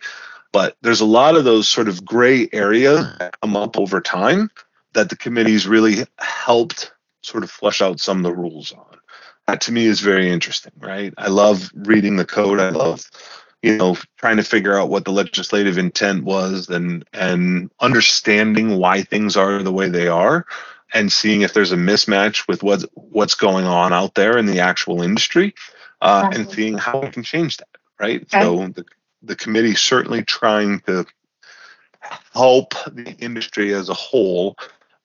But 0.52 0.76
there's 0.82 1.00
a 1.00 1.06
lot 1.06 1.36
of 1.36 1.44
those 1.44 1.68
sort 1.68 1.88
of 1.88 2.04
gray 2.04 2.48
areas 2.52 3.06
that 3.18 3.40
come 3.40 3.56
up 3.56 3.78
over 3.78 4.00
time 4.00 4.50
that 4.92 5.08
the 5.08 5.16
committees 5.16 5.66
really 5.66 6.06
helped 6.18 6.92
sort 7.22 7.44
of 7.44 7.50
flesh 7.50 7.80
out 7.80 8.00
some 8.00 8.18
of 8.18 8.24
the 8.24 8.34
rules 8.34 8.72
on. 8.72 8.98
That 9.46 9.62
to 9.62 9.72
me 9.72 9.86
is 9.86 10.00
very 10.00 10.30
interesting, 10.30 10.72
right? 10.78 11.14
I 11.16 11.28
love 11.28 11.70
reading 11.74 12.16
the 12.16 12.26
code. 12.26 12.60
I 12.60 12.70
love 12.70 13.10
you 13.62 13.76
know 13.76 13.96
trying 14.16 14.36
to 14.36 14.42
figure 14.42 14.78
out 14.78 14.90
what 14.90 15.04
the 15.04 15.12
legislative 15.12 15.78
intent 15.78 16.24
was 16.24 16.68
and 16.68 17.04
and 17.12 17.70
understanding 17.80 18.76
why 18.76 19.02
things 19.02 19.36
are 19.36 19.62
the 19.62 19.72
way 19.72 19.88
they 19.88 20.08
are 20.08 20.46
and 20.92 21.12
seeing 21.12 21.40
if 21.40 21.54
there's 21.54 21.72
a 21.72 21.76
mismatch 21.76 22.46
with 22.48 22.62
what's 22.62 22.84
what's 22.94 23.34
going 23.34 23.64
on 23.64 23.92
out 23.92 24.14
there 24.14 24.36
in 24.36 24.46
the 24.46 24.60
actual 24.60 25.02
industry 25.02 25.54
uh, 26.00 26.28
and 26.34 26.50
seeing 26.50 26.76
how 26.76 27.00
we 27.00 27.08
can 27.08 27.22
change 27.22 27.56
that 27.56 27.68
right 27.98 28.22
okay. 28.22 28.40
so 28.40 28.66
the, 28.68 28.84
the 29.22 29.36
committee 29.36 29.74
certainly 29.74 30.22
trying 30.24 30.80
to 30.80 31.06
help 32.34 32.74
the 32.92 33.14
industry 33.20 33.72
as 33.72 33.88
a 33.88 33.94
whole 33.94 34.56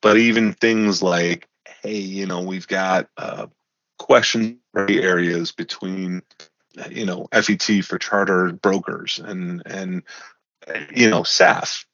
but 0.01 0.17
even 0.17 0.53
things 0.53 1.03
like 1.03 1.47
hey 1.83 1.97
you 1.97 2.25
know 2.25 2.41
we've 2.41 2.67
got 2.67 3.07
uh, 3.17 3.45
question 3.99 4.59
areas 4.75 5.51
between 5.51 6.21
you 6.89 7.05
know 7.05 7.27
FET 7.31 7.83
for 7.83 7.97
charter 7.97 8.51
brokers 8.51 9.19
and 9.19 9.63
and 9.65 10.03
you 10.93 11.09
know 11.09 11.21
SAF 11.21 11.85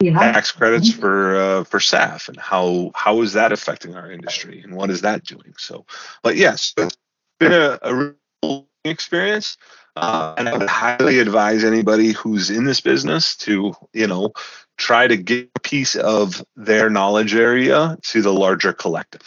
yeah. 0.00 0.18
tax 0.18 0.52
credits 0.52 0.90
mm-hmm. 0.90 1.00
for 1.00 1.36
uh, 1.36 1.64
for 1.64 1.78
SAF 1.78 2.28
and 2.28 2.38
how 2.38 2.90
how 2.94 3.20
is 3.22 3.34
that 3.34 3.52
affecting 3.52 3.94
our 3.94 4.10
industry 4.10 4.62
and 4.62 4.74
what 4.74 4.90
is 4.90 5.02
that 5.02 5.24
doing? 5.24 5.54
So, 5.58 5.84
but 6.22 6.36
yes, 6.36 6.74
it's 6.76 6.96
been 7.38 7.52
a, 7.52 7.78
a 7.82 7.94
real 8.42 8.66
experience. 8.84 9.56
Uh, 9.96 10.34
and 10.38 10.48
I 10.48 10.56
would 10.56 10.68
highly 10.68 11.18
advise 11.18 11.64
anybody 11.64 12.12
who's 12.12 12.48
in 12.48 12.64
this 12.64 12.80
business 12.80 13.36
to, 13.38 13.74
you 13.92 14.06
know, 14.06 14.32
try 14.78 15.06
to 15.06 15.16
get 15.16 15.50
a 15.56 15.60
piece 15.60 15.96
of 15.96 16.42
their 16.56 16.88
knowledge 16.88 17.34
area 17.34 17.98
to 18.02 18.22
the 18.22 18.32
larger 18.32 18.72
collective. 18.72 19.22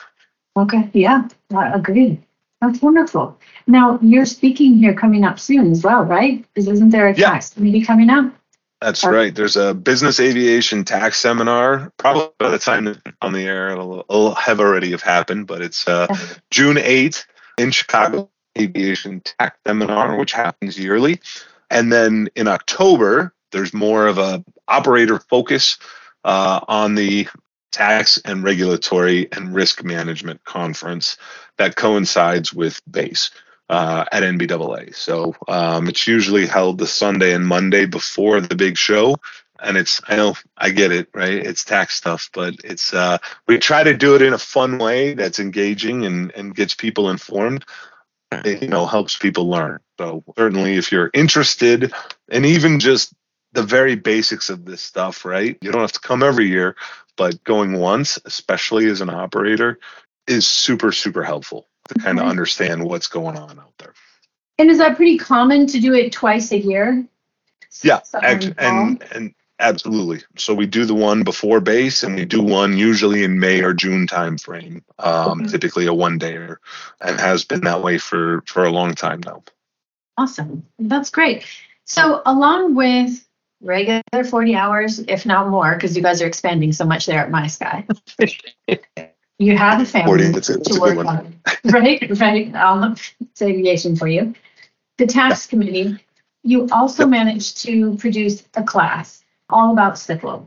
Okay, 0.55 0.89
yeah, 0.93 1.27
I 1.53 1.73
agree. 1.73 2.19
That's 2.63 2.81
wonderful. 2.81 3.37
Now, 3.67 3.99
you're 4.01 4.25
speaking 4.25 4.77
here 4.77 4.93
coming 4.93 5.25
up 5.25 5.37
soon 5.37 5.71
as 5.71 5.83
well, 5.83 6.03
right? 6.05 6.45
Isn't 6.55 6.89
there 6.91 7.09
a 7.09 7.13
Yeah. 7.13 7.31
tax 7.31 7.57
meeting 7.57 7.83
coming 7.83 8.09
up? 8.09 8.31
That's 8.81 9.03
Okay. 9.03 9.13
right. 9.15 9.35
There's 9.35 9.57
a 9.57 9.73
business 9.73 10.19
aviation 10.21 10.85
tax 10.85 11.19
seminar. 11.19 11.91
Probably 11.97 12.29
by 12.39 12.49
the 12.51 12.59
time 12.59 12.95
on 13.21 13.33
the 13.33 13.41
air, 13.41 13.71
it'll, 13.71 13.99
it'll 14.09 14.35
have 14.35 14.61
already 14.61 14.91
have 14.91 15.01
happened. 15.01 15.47
But 15.47 15.61
it's 15.61 15.85
uh, 15.87 16.07
June 16.51 16.77
8th 16.77 17.25
in 17.57 17.71
Chicago 17.71 18.29
Aviation 18.57 19.21
Tax 19.21 19.57
Seminar, 19.67 20.15
which 20.17 20.31
happens 20.31 20.79
yearly. 20.79 21.19
And 21.69 21.91
then 21.91 22.29
in 22.35 22.47
October, 22.47 23.33
there's 23.51 23.73
more 23.73 24.07
of 24.07 24.17
a 24.17 24.43
operator 24.69 25.19
focus 25.19 25.77
uh, 26.23 26.61
on 26.67 26.95
the 26.95 27.27
tax 27.73 28.19
and 28.23 28.43
regulatory 28.43 29.27
and 29.31 29.53
risk 29.53 29.83
management 29.83 30.43
conference 30.45 31.17
that 31.57 31.75
coincides 31.75 32.53
with 32.53 32.81
BACE 32.89 33.31
uh, 33.69 34.05
at 34.11 34.23
NBAA. 34.23 34.95
So 34.95 35.35
um, 35.47 35.89
it's 35.89 36.07
usually 36.07 36.45
held 36.45 36.77
the 36.77 36.87
Sunday 36.87 37.33
and 37.33 37.45
Monday 37.45 37.85
before 37.85 38.39
the 38.39 38.55
big 38.55 38.77
show. 38.77 39.17
And 39.61 39.77
it's, 39.77 40.01
I 40.07 40.15
know, 40.15 40.35
I 40.57 40.69
get 40.69 40.91
it, 40.91 41.07
right? 41.13 41.33
It's 41.33 41.63
tax 41.63 41.95
stuff, 41.95 42.29
but 42.33 42.55
it's, 42.63 42.93
uh, 42.93 43.17
we 43.47 43.57
try 43.57 43.83
to 43.83 43.95
do 43.95 44.15
it 44.15 44.21
in 44.21 44.33
a 44.33 44.37
fun 44.37 44.77
way 44.77 45.13
that's 45.13 45.39
engaging 45.39 46.05
and, 46.05 46.31
and 46.35 46.55
gets 46.55 46.75
people 46.75 47.09
informed. 47.09 47.65
It, 48.31 48.63
you 48.63 48.67
know, 48.67 48.85
helps 48.85 49.17
people 49.17 49.47
learn. 49.47 49.79
So 49.99 50.23
certainly 50.37 50.75
if 50.75 50.91
you're 50.91 51.11
interested 51.13 51.93
and 52.29 52.45
even 52.45 52.79
just 52.79 53.13
the 53.53 53.63
very 53.63 53.95
basics 53.95 54.49
of 54.49 54.65
this 54.65 54.81
stuff, 54.81 55.25
right? 55.25 55.57
You 55.61 55.71
don't 55.71 55.81
have 55.81 55.91
to 55.93 55.99
come 55.99 56.23
every 56.23 56.47
year, 56.47 56.75
but 57.15 57.43
going 57.43 57.73
once, 57.79 58.19
especially 58.25 58.87
as 58.89 59.01
an 59.01 59.09
operator, 59.09 59.79
is 60.27 60.45
super, 60.47 60.91
super 60.91 61.23
helpful 61.23 61.67
to 61.89 61.95
kind 61.95 62.19
of 62.19 62.25
understand 62.27 62.83
what's 62.83 63.07
going 63.07 63.37
on 63.37 63.59
out 63.59 63.73
there. 63.77 63.93
And 64.57 64.69
is 64.69 64.77
that 64.79 64.95
pretty 64.95 65.17
common 65.17 65.67
to 65.67 65.79
do 65.79 65.93
it 65.93 66.11
twice 66.11 66.51
a 66.51 66.57
year? 66.57 67.05
Yeah, 67.81 68.01
Something 68.03 68.29
act- 68.29 68.43
in 68.45 68.53
fall? 68.53 68.67
and 68.67 69.03
and 69.11 69.35
absolutely. 69.59 70.21
So 70.37 70.53
we 70.53 70.65
do 70.67 70.85
the 70.85 70.93
one 70.93 71.23
before 71.23 71.59
BACE, 71.59 72.03
and 72.03 72.15
we 72.15 72.25
do 72.25 72.41
one 72.41 72.77
usually 72.77 73.23
in 73.23 73.39
May 73.39 73.61
or 73.61 73.73
June 73.73 74.07
timeframe. 74.07 74.81
Um, 74.99 75.41
Okay. 75.41 75.49
Typically 75.51 75.85
a 75.87 75.93
one 75.93 76.19
dayer, 76.19 76.57
and 77.01 77.19
has 77.19 77.43
been 77.45 77.61
that 77.61 77.81
way 77.81 77.97
for 77.97 78.43
for 78.45 78.63
a 78.63 78.69
long 78.71 78.93
time 78.95 79.21
now. 79.25 79.43
Awesome. 80.17 80.65
That's 80.79 81.09
great. 81.09 81.45
So 81.85 82.21
along 82.25 82.75
with 82.75 83.27
regular 83.63 84.01
40 84.29 84.55
hours, 84.55 84.99
if 84.99 85.25
not 85.25 85.49
more, 85.49 85.73
because 85.73 85.95
you 85.95 86.03
guys 86.03 86.21
are 86.21 86.27
expanding 86.27 86.71
so 86.71 86.85
much 86.85 87.05
there 87.05 87.19
at 87.19 87.31
My 87.31 87.47
Sky, 87.47 87.85
you 89.39 89.57
have 89.57 89.81
a 89.81 89.85
Forty, 89.85 90.23
family 90.23 90.31
that's 90.31 90.49
a, 90.49 90.53
that's 90.57 90.69
to 90.69 90.75
a 90.75 90.81
work 90.81 90.95
good 90.97 91.05
one. 91.05 91.17
on. 91.17 91.39
Right, 91.65 92.19
right. 92.19 92.55
I'll 92.55 92.79
look 92.79 92.99
it's 93.21 93.41
aviation 93.41 93.95
for 93.95 94.07
you. 94.07 94.35
The 94.97 95.07
tax 95.07 95.47
committee, 95.47 95.97
you 96.43 96.67
also 96.71 97.07
managed 97.07 97.57
to 97.63 97.95
produce 97.97 98.43
a 98.55 98.63
class 98.63 99.23
all 99.49 99.71
about 99.71 99.93
SIFL. 99.93 100.45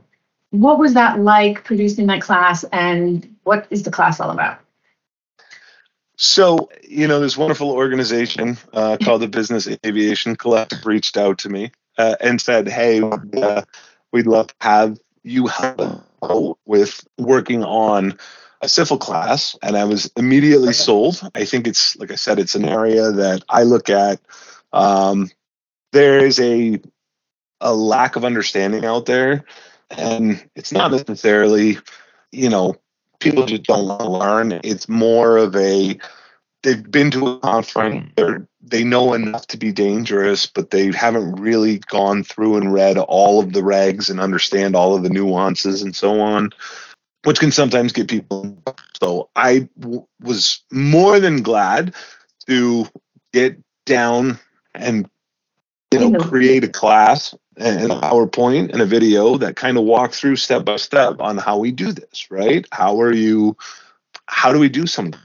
What 0.50 0.78
was 0.78 0.94
that 0.94 1.18
like 1.18 1.64
producing 1.64 2.06
that 2.06 2.22
class 2.22 2.64
and 2.72 3.36
what 3.44 3.66
is 3.70 3.82
the 3.82 3.90
class 3.90 4.20
all 4.20 4.30
about? 4.30 4.60
So, 6.16 6.70
you 6.88 7.08
know, 7.08 7.20
this 7.20 7.36
wonderful 7.36 7.70
organization 7.70 8.56
uh, 8.72 8.96
called 9.02 9.20
the 9.20 9.28
Business 9.28 9.68
Aviation 9.84 10.34
Collective 10.36 10.86
reached 10.86 11.16
out 11.16 11.38
to 11.38 11.50
me 11.50 11.72
uh, 11.98 12.16
and 12.20 12.40
said, 12.40 12.68
"Hey, 12.68 13.00
uh, 13.00 13.62
we'd 14.12 14.26
love 14.26 14.48
to 14.48 14.54
have 14.60 14.98
you 15.22 15.46
help 15.46 16.58
with 16.64 17.06
working 17.18 17.64
on 17.64 18.18
a 18.60 18.66
SIFL 18.66 19.00
class." 19.00 19.56
And 19.62 19.76
I 19.76 19.84
was 19.84 20.10
immediately 20.16 20.72
sold. 20.72 21.20
I 21.34 21.44
think 21.44 21.66
it's, 21.66 21.96
like 21.96 22.10
I 22.10 22.16
said, 22.16 22.38
it's 22.38 22.54
an 22.54 22.64
area 22.64 23.10
that 23.12 23.44
I 23.48 23.62
look 23.62 23.90
at. 23.90 24.20
Um, 24.72 25.30
there 25.92 26.18
is 26.18 26.40
a 26.40 26.80
a 27.60 27.74
lack 27.74 28.16
of 28.16 28.24
understanding 28.24 28.84
out 28.84 29.06
there, 29.06 29.44
and 29.90 30.46
it's 30.54 30.72
not 30.72 30.90
necessarily, 30.90 31.78
you 32.32 32.50
know, 32.50 32.76
people 33.18 33.46
just 33.46 33.62
don't 33.62 33.86
want 33.86 34.00
to 34.00 34.10
learn. 34.10 34.60
It's 34.62 34.88
more 34.88 35.38
of 35.38 35.56
a 35.56 35.98
they've 36.62 36.90
been 36.90 37.10
to 37.12 37.28
a 37.28 37.38
conference, 37.40 38.12
they're, 38.16 38.46
they 38.68 38.82
know 38.82 39.14
enough 39.14 39.46
to 39.48 39.56
be 39.56 39.70
dangerous, 39.70 40.46
but 40.46 40.70
they 40.70 40.90
haven't 40.90 41.36
really 41.36 41.78
gone 41.78 42.24
through 42.24 42.56
and 42.56 42.72
read 42.72 42.98
all 42.98 43.38
of 43.40 43.52
the 43.52 43.60
regs 43.60 44.10
and 44.10 44.20
understand 44.20 44.74
all 44.74 44.94
of 44.94 45.04
the 45.04 45.08
nuances 45.08 45.82
and 45.82 45.94
so 45.94 46.20
on, 46.20 46.50
which 47.24 47.38
can 47.38 47.52
sometimes 47.52 47.92
get 47.92 48.08
people. 48.08 48.58
So 49.00 49.28
I 49.36 49.68
w- 49.78 50.06
was 50.20 50.64
more 50.72 51.20
than 51.20 51.42
glad 51.42 51.94
to 52.48 52.86
get 53.32 53.56
down 53.84 54.38
and 54.74 55.08
you 55.92 56.00
know 56.00 56.18
create 56.18 56.64
a 56.64 56.68
class 56.68 57.34
and 57.56 57.92
a 57.92 58.00
PowerPoint 58.00 58.72
and 58.72 58.82
a 58.82 58.86
video 58.86 59.38
that 59.38 59.54
kind 59.54 59.78
of 59.78 59.84
walk 59.84 60.12
through 60.12 60.36
step 60.36 60.64
by 60.64 60.76
step 60.76 61.20
on 61.20 61.38
how 61.38 61.56
we 61.56 61.70
do 61.70 61.92
this, 61.92 62.30
right? 62.30 62.66
How 62.72 63.00
are 63.00 63.12
you 63.12 63.56
how 64.26 64.52
do 64.52 64.58
we 64.58 64.68
do 64.68 64.86
something? 64.86 65.20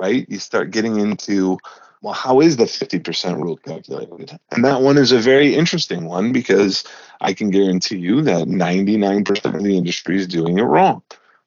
Right? 0.00 0.26
You 0.28 0.40
start 0.40 0.72
getting 0.72 0.98
into 0.98 1.58
well, 2.04 2.12
how 2.12 2.42
is 2.42 2.58
the 2.58 2.64
50% 2.64 3.42
rule 3.42 3.56
calculated? 3.56 4.38
And 4.50 4.62
that 4.62 4.82
one 4.82 4.98
is 4.98 5.10
a 5.10 5.18
very 5.18 5.54
interesting 5.54 6.04
one 6.04 6.32
because 6.32 6.84
I 7.22 7.32
can 7.32 7.48
guarantee 7.48 7.96
you 7.96 8.20
that 8.20 8.46
99% 8.46 9.54
of 9.54 9.62
the 9.62 9.78
industry 9.78 10.18
is 10.18 10.26
doing 10.26 10.58
it 10.58 10.64
wrong. 10.64 11.02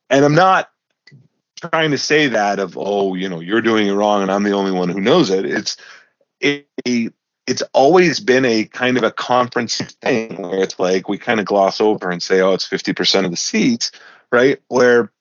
And 0.09 0.25
I'm 0.25 0.33
not 0.33 0.71
trying 1.61 1.91
to 1.91 1.99
say 1.99 2.29
that 2.29 2.57
of, 2.57 2.75
oh, 2.75 3.13
you 3.13 3.29
know, 3.29 3.39
you're 3.39 3.61
doing 3.61 3.87
it 3.87 3.91
wrong 3.91 4.23
and 4.23 4.31
I'm 4.31 4.41
the 4.41 4.53
only 4.53 4.71
one 4.71 4.89
who 4.89 4.99
knows 4.99 5.29
it. 5.29 5.45
It's 5.45 5.77
it, 6.39 6.67
it's 7.45 7.61
always 7.73 8.19
been 8.19 8.45
a 8.45 8.65
kind 8.65 8.97
of 8.97 9.03
a 9.03 9.11
conference 9.11 9.77
thing 10.01 10.41
where 10.41 10.63
it's 10.63 10.79
like 10.79 11.07
we 11.07 11.19
kind 11.19 11.39
of 11.39 11.45
gloss 11.45 11.79
over 11.79 12.09
and 12.09 12.21
say, 12.21 12.41
oh, 12.41 12.53
it's 12.53 12.67
50% 12.67 13.25
of 13.25 13.29
the 13.31 13.37
seats, 13.37 13.91
right? 14.31 14.59
Where 14.69 15.11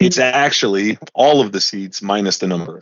it's 0.00 0.18
actually 0.18 0.98
all 1.12 1.42
of 1.42 1.52
the 1.52 1.60
seats 1.60 2.00
minus 2.00 2.38
the 2.38 2.46
number 2.46 2.80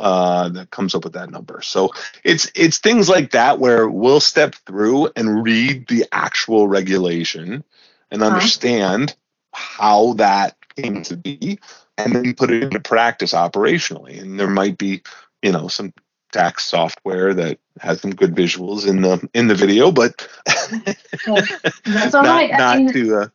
uh, 0.00 0.48
that 0.50 0.70
comes 0.70 0.94
up 0.94 1.04
with 1.04 1.14
that 1.14 1.30
number. 1.30 1.60
So 1.62 1.90
it's 2.24 2.50
it's 2.54 2.78
things 2.78 3.08
like 3.08 3.32
that 3.32 3.58
where 3.58 3.88
we'll 3.88 4.20
step 4.20 4.54
through 4.66 5.10
and 5.16 5.44
read 5.44 5.88
the 5.88 6.06
actual 6.12 6.68
regulation 6.68 7.64
and 8.10 8.22
Uh-huh. 8.28 8.50
understand 8.50 9.16
how 9.52 10.14
that 10.14 10.56
came 10.76 11.02
to 11.02 11.16
be, 11.16 11.58
and 11.98 12.14
then 12.14 12.34
put 12.34 12.50
it 12.50 12.62
into 12.62 12.80
practice 12.80 13.32
operationally. 13.34 14.20
And 14.20 14.38
there 14.38 14.48
might 14.48 14.78
be, 14.78 15.02
you 15.42 15.52
know, 15.52 15.68
some 15.68 15.92
tax 16.32 16.64
software 16.64 17.34
that 17.34 17.58
has 17.80 18.00
some 18.00 18.14
good 18.14 18.34
visuals 18.34 18.86
in 18.88 19.02
the 19.02 19.28
in 19.34 19.48
the 19.48 19.54
video, 19.54 19.90
but 19.92 20.28
That's 21.86 22.14
all 22.14 22.26
not, 22.26 22.28
right. 22.28 22.50
I 22.54 22.62
not 22.62 22.76
mean, 22.76 22.88
to 22.88 23.16
uh, 23.22 23.28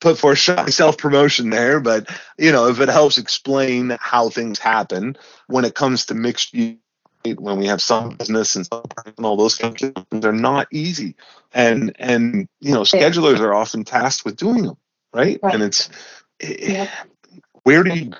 put 0.00 0.18
for 0.18 0.36
self 0.36 0.98
promotion 0.98 1.50
there, 1.50 1.80
but 1.80 2.08
you 2.38 2.52
know, 2.52 2.68
if 2.68 2.80
it 2.80 2.88
helps 2.88 3.18
explain 3.18 3.96
how 4.00 4.30
things 4.30 4.58
happen 4.58 5.16
when 5.48 5.64
it 5.64 5.74
comes 5.74 6.06
to 6.06 6.14
mixed 6.14 6.54
use, 6.54 6.78
when 7.36 7.58
we 7.58 7.66
have 7.66 7.82
some 7.82 8.10
business 8.10 8.56
and 8.56 8.66
some 8.66 8.84
and 9.16 9.26
all 9.26 9.36
those 9.36 9.56
kinds 9.56 9.82
of 9.82 9.94
things, 9.94 10.22
they're 10.22 10.32
not 10.32 10.68
easy, 10.72 11.16
and 11.54 11.94
and 11.98 12.48
you 12.60 12.74
know, 12.74 12.82
schedulers 12.82 13.40
are 13.40 13.54
often 13.54 13.84
tasked 13.84 14.24
with 14.24 14.36
doing 14.36 14.64
them, 14.64 14.76
right? 15.14 15.40
Right. 15.42 15.54
And 15.54 15.62
it's 15.64 15.90
eh, 16.40 16.56
Yep. 16.72 16.90
where 17.64 17.82
do 17.84 17.90
you 17.94 18.12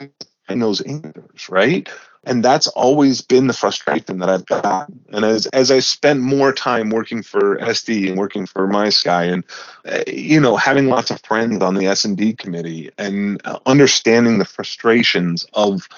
find 0.49 0.63
those 0.63 0.81
answers, 0.83 1.49
right? 1.51 1.89
And 2.27 2.45
that's 2.45 2.67
always 2.67 3.23
been 3.23 3.47
the 3.47 3.53
frustration 3.53 4.19
that 4.19 4.29
I've 4.29 4.45
got. 4.47 4.89
And 5.11 5.25
as 5.25 5.47
as 5.47 5.71
I 5.71 5.79
spent 5.79 6.21
more 6.21 6.53
time 6.53 6.91
working 6.91 7.23
for 7.23 7.57
SD 7.59 8.09
and 8.09 8.19
working 8.19 8.47
for 8.47 8.67
My 8.67 8.89
Sky, 8.89 9.25
and 9.25 9.45
uh, 9.85 10.03
you 10.09 10.41
know, 10.41 10.57
having 10.57 10.89
lots 10.89 11.11
of 11.11 11.23
friends 11.23 11.63
on 11.63 11.75
the 11.75 11.87
S 11.87 12.05
and 12.05 12.17
D 12.17 12.35
committee, 12.35 12.91
and 12.99 13.41
uh, 13.45 13.61
understanding 13.65 14.39
the 14.39 14.45
frustrations 14.45 15.47
of 15.55 15.89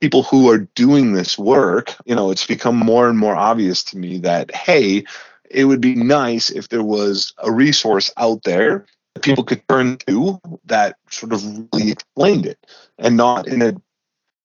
people 0.00 0.24
who 0.24 0.50
are 0.50 0.58
doing 0.74 1.12
this 1.12 1.38
work, 1.38 1.94
you 2.04 2.16
know, 2.16 2.30
it's 2.30 2.46
become 2.46 2.76
more 2.76 3.08
and 3.08 3.18
more 3.18 3.36
obvious 3.36 3.84
to 3.84 3.96
me 3.96 4.18
that 4.18 4.52
hey, 4.52 5.04
it 5.48 5.66
would 5.66 5.80
be 5.80 5.94
nice 5.94 6.50
if 6.50 6.68
there 6.68 6.82
was 6.82 7.32
a 7.38 7.52
resource 7.52 8.10
out 8.16 8.42
there 8.42 8.86
that 9.14 9.22
people 9.22 9.44
could 9.44 9.66
turn 9.68 9.96
to 9.98 10.40
that 10.66 10.96
sort 11.10 11.32
of 11.32 11.42
really 11.72 11.90
explained 11.92 12.44
it 12.44 12.58
and 12.98 13.16
not 13.16 13.46
in 13.46 13.62
a 13.62 13.74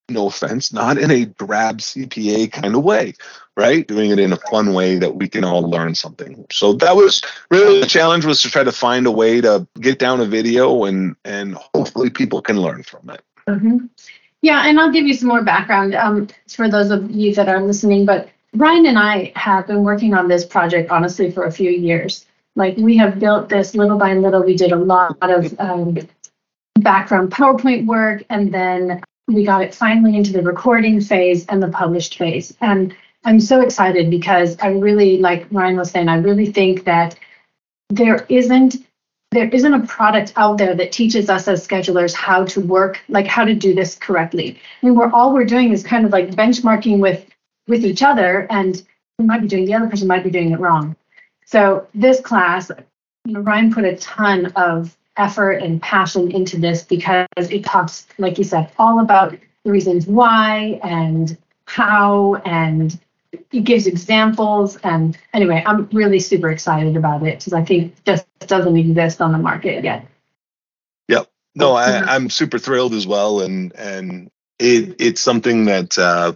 no 0.10 0.28
offense, 0.28 0.74
not 0.74 0.98
in 0.98 1.12
a 1.12 1.26
drab 1.26 1.80
CPA 1.80 2.52
kind 2.52 2.76
of 2.76 2.84
way, 2.84 3.14
right? 3.58 3.88
Doing 3.88 4.12
it 4.12 4.20
in 4.20 4.34
a 4.34 4.38
fun 4.38 4.74
way 4.74 4.98
that 4.98 5.16
we 5.16 5.28
can 5.28 5.44
all 5.44 5.62
learn 5.62 5.96
something. 5.96 6.46
So 6.52 6.74
that 6.74 6.96
was 6.96 7.22
really 7.50 7.80
the 7.80 7.86
challenge 7.86 8.26
was 8.26 8.42
to 8.42 8.50
try 8.50 8.64
to 8.64 8.72
find 8.72 9.08
a 9.08 9.12
way 9.12 9.42
to 9.42 9.68
get 9.80 10.00
down 10.00 10.22
a 10.22 10.26
video 10.26 10.86
and 10.86 11.16
and 11.26 11.56
hopefully 11.74 12.10
people 12.10 12.42
can 12.42 12.60
learn 12.60 12.84
from 12.84 13.10
it. 13.10 13.22
Mhm. 13.48 13.90
Yeah, 14.42 14.64
and 14.66 14.80
I'll 14.80 14.92
give 14.92 15.06
you 15.06 15.14
some 15.14 15.28
more 15.28 15.44
background 15.44 15.94
um, 15.94 16.28
for 16.48 16.68
those 16.68 16.90
of 16.90 17.12
you 17.12 17.34
that 17.36 17.48
are 17.48 17.62
listening. 17.62 18.06
But 18.06 18.30
Ryan 18.56 18.88
and 18.88 19.00
I 19.00 19.32
have 19.36 19.68
been 19.68 19.84
working 19.84 20.14
on 20.14 20.28
this 20.28 20.46
project 20.46 20.90
honestly 20.90 21.32
for 21.32 21.46
a 21.46 21.52
few 21.52 21.70
years. 21.70 22.26
Like 22.56 22.76
we 22.78 22.98
have 22.98 23.20
built 23.20 23.50
this 23.50 23.76
little 23.76 23.98
by 23.98 24.14
little. 24.16 24.44
We 24.44 24.58
did 24.58 24.72
a 24.72 24.78
lot 24.78 25.18
of 25.22 25.58
um, 25.60 25.98
background 26.76 27.32
PowerPoint 27.32 27.86
work, 27.86 28.24
and 28.30 28.54
then 28.54 29.02
we 29.34 29.44
got 29.44 29.64
it 29.64 29.74
finally 29.74 30.16
into 30.16 30.32
the 30.32 30.42
recording 30.42 31.02
phase 31.02 31.46
and 31.48 31.62
the 31.62 31.70
published 31.70 32.18
phase. 32.18 32.56
And 32.62 32.96
I'm 33.24 33.40
so 33.40 33.62
excited 33.62 34.10
because 34.10 34.58
I 34.60 34.70
really, 34.70 35.18
like 35.18 35.48
Ryan 35.52 35.78
was 35.78 35.92
saying, 35.92 36.10
I 36.10 36.18
really 36.18 36.52
think 36.52 36.86
that 36.86 37.18
there 37.90 38.26
isn't 38.30 38.78
there 39.32 39.48
isn't 39.48 39.74
a 39.74 39.88
product 39.88 40.34
out 40.36 40.58
there 40.58 40.76
that 40.76 40.92
teaches 40.92 41.30
us 41.30 41.48
as 41.48 41.66
schedulers 41.66 42.14
how 42.14 42.44
to 42.44 42.60
work, 42.60 43.00
like 43.08 43.26
how 43.26 43.46
to 43.46 43.54
do 43.54 43.74
this 43.74 43.96
correctly. 43.96 44.60
I 44.84 44.86
mean, 44.86 44.96
we're 44.96 45.10
all 45.12 45.34
we're 45.34 45.46
doing 45.46 45.72
is 45.72 45.84
kind 45.84 46.06
of 46.06 46.12
like 46.12 46.32
benchmarking 46.32 47.00
with 47.00 47.26
with 47.68 47.86
each 47.86 48.04
other, 48.04 48.46
and 48.50 48.84
we 49.18 49.26
might 49.26 49.42
be 49.42 49.48
doing 49.48 49.66
the 49.66 49.74
other 49.74 49.88
person 49.88 50.08
might 50.08 50.24
be 50.24 50.32
doing 50.32 50.52
it 50.52 50.60
wrong. 50.60 50.96
So 51.46 51.88
this 51.94 52.20
class, 52.20 52.72
you 53.26 53.34
know, 53.34 53.40
Ryan 53.40 53.74
put 53.74 53.86
a 53.86 53.96
ton 53.98 54.48
of 54.58 54.98
effort 55.22 55.62
and 55.62 55.82
passion 55.82 56.32
into 56.32 56.58
this 56.58 56.84
because 56.84 57.28
it 57.38 57.64
talks, 57.64 58.08
like 58.18 58.38
you 58.38 58.44
said, 58.44 58.72
all 58.78 59.00
about 59.00 59.38
the 59.64 59.72
reasons 59.72 60.08
why 60.08 60.80
and 60.84 61.38
how 61.66 62.36
and 62.44 63.00
it 63.52 63.64
gives 63.64 63.88
examples. 63.88 64.78
And 64.78 65.18
anyway 65.34 65.64
i'm 65.66 65.88
really 65.94 66.20
super 66.20 66.50
excited 66.50 66.98
about 66.98 67.24
it 67.24 67.40
because 67.40 67.54
i 67.54 67.64
think 67.64 68.04
just 68.04 68.26
doesn't 68.48 68.76
exist 68.76 69.22
on 69.22 69.32
the 69.32 69.38
market 69.38 69.84
yet. 69.84 70.06
Yep. 71.08 71.30
No 71.56 71.74
I, 71.74 72.16
i'm 72.16 72.30
super 72.30 72.58
thrilled 72.58 72.94
as 72.94 73.06
well. 73.06 73.42
And 73.42 73.74
and 73.76 74.32
it 74.60 74.96
it's 75.00 75.22
something 75.22 75.66
that 75.66 75.98
uh, 75.98 76.34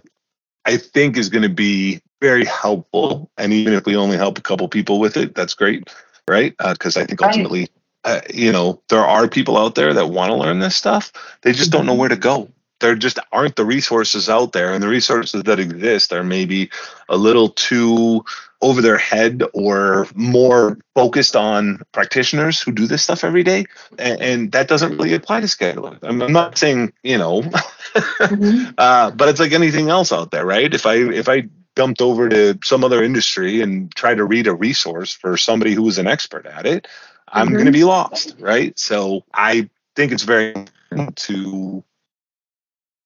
i 0.64 0.76
think 0.76 1.16
is 1.16 1.28
going 1.28 1.42
to 1.42 1.48
be 1.48 2.00
very 2.22 2.46
helpful. 2.46 3.30
And 3.36 3.52
even 3.52 3.74
if 3.74 3.84
we 3.84 3.94
only 3.94 4.16
help 4.16 4.38
a 4.38 4.42
couple 4.42 4.68
people 4.68 5.00
with 5.00 5.16
it 5.16 5.34
that's 5.34 5.54
great 5.54 5.90
right? 6.28 6.56
Because 6.56 6.96
uh, 6.96 7.00
i 7.00 7.04
think 7.04 7.20
ultimately 7.20 7.68
uh, 8.06 8.20
you 8.32 8.52
know, 8.52 8.80
there 8.88 9.04
are 9.04 9.28
people 9.28 9.58
out 9.58 9.74
there 9.74 9.92
that 9.92 10.06
want 10.06 10.30
to 10.30 10.36
learn 10.36 10.60
this 10.60 10.76
stuff. 10.76 11.12
They 11.42 11.52
just 11.52 11.72
don't 11.72 11.86
know 11.86 11.92
mm-hmm. 11.92 12.00
where 12.00 12.08
to 12.08 12.16
go. 12.16 12.48
There 12.78 12.94
just 12.94 13.18
aren't 13.32 13.56
the 13.56 13.64
resources 13.64 14.28
out 14.28 14.52
there, 14.52 14.72
and 14.72 14.82
the 14.82 14.88
resources 14.88 15.42
that 15.42 15.58
exist 15.58 16.12
are 16.12 16.22
maybe 16.22 16.70
a 17.08 17.16
little 17.16 17.48
too 17.48 18.24
over 18.62 18.80
their 18.80 18.98
head 18.98 19.42
or 19.54 20.06
more 20.14 20.78
focused 20.94 21.34
on 21.34 21.82
practitioners 21.92 22.60
who 22.60 22.72
do 22.72 22.86
this 22.86 23.02
stuff 23.02 23.24
every 23.24 23.42
day. 23.42 23.64
And, 23.98 24.20
and 24.20 24.52
that 24.52 24.68
doesn't 24.68 24.92
really 24.92 25.14
apply 25.14 25.40
to 25.40 25.46
scheduling. 25.46 25.98
I'm, 26.02 26.22
I'm 26.22 26.32
not 26.32 26.56
saying, 26.56 26.92
you 27.02 27.18
know, 27.18 27.42
mm-hmm. 27.42 28.70
uh, 28.78 29.10
but 29.10 29.28
it's 29.28 29.40
like 29.40 29.52
anything 29.52 29.88
else 29.88 30.12
out 30.12 30.30
there, 30.30 30.46
right? 30.46 30.72
If 30.72 30.86
I 30.86 30.94
if 30.94 31.28
I 31.28 31.48
dumped 31.74 32.00
over 32.00 32.28
to 32.28 32.58
some 32.62 32.84
other 32.84 33.02
industry 33.02 33.62
and 33.62 33.94
tried 33.94 34.16
to 34.16 34.24
read 34.24 34.46
a 34.46 34.54
resource 34.54 35.12
for 35.12 35.36
somebody 35.36 35.74
who 35.74 35.82
was 35.82 35.98
an 35.98 36.06
expert 36.06 36.46
at 36.46 36.66
it, 36.66 36.86
I'm 37.28 37.46
mm-hmm. 37.46 37.54
going 37.54 37.66
to 37.66 37.72
be 37.72 37.84
lost, 37.84 38.36
right? 38.38 38.78
So 38.78 39.24
I 39.34 39.68
think 39.94 40.12
it's 40.12 40.22
very 40.22 40.54
important 40.54 41.16
to 41.16 41.84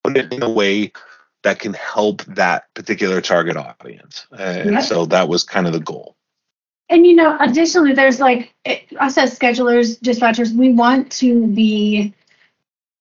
put 0.05 0.17
it 0.17 0.33
in 0.33 0.43
a 0.43 0.51
way 0.51 0.93
that 1.43 1.59
can 1.59 1.73
help 1.75 2.23
that 2.25 2.73
particular 2.75 3.21
target 3.21 3.57
audience. 3.57 4.27
And 4.37 4.73
yep. 4.73 4.83
so 4.85 5.07
that 5.07 5.29
was 5.29 5.45
kind 5.45 5.67
of 5.67 5.73
the 5.73 5.81
goal. 5.81 6.17
And 6.91 7.07
you 7.07 7.15
know, 7.15 7.37
additionally, 7.41 7.93
there's 7.93 8.21
like 8.21 8.53
us 8.99 9.17
as 9.17 9.39
schedulers, 9.39 9.99
dispatchers, 10.01 10.53
we 10.53 10.73
want 10.73 11.11
to 11.13 11.47
be 11.47 12.13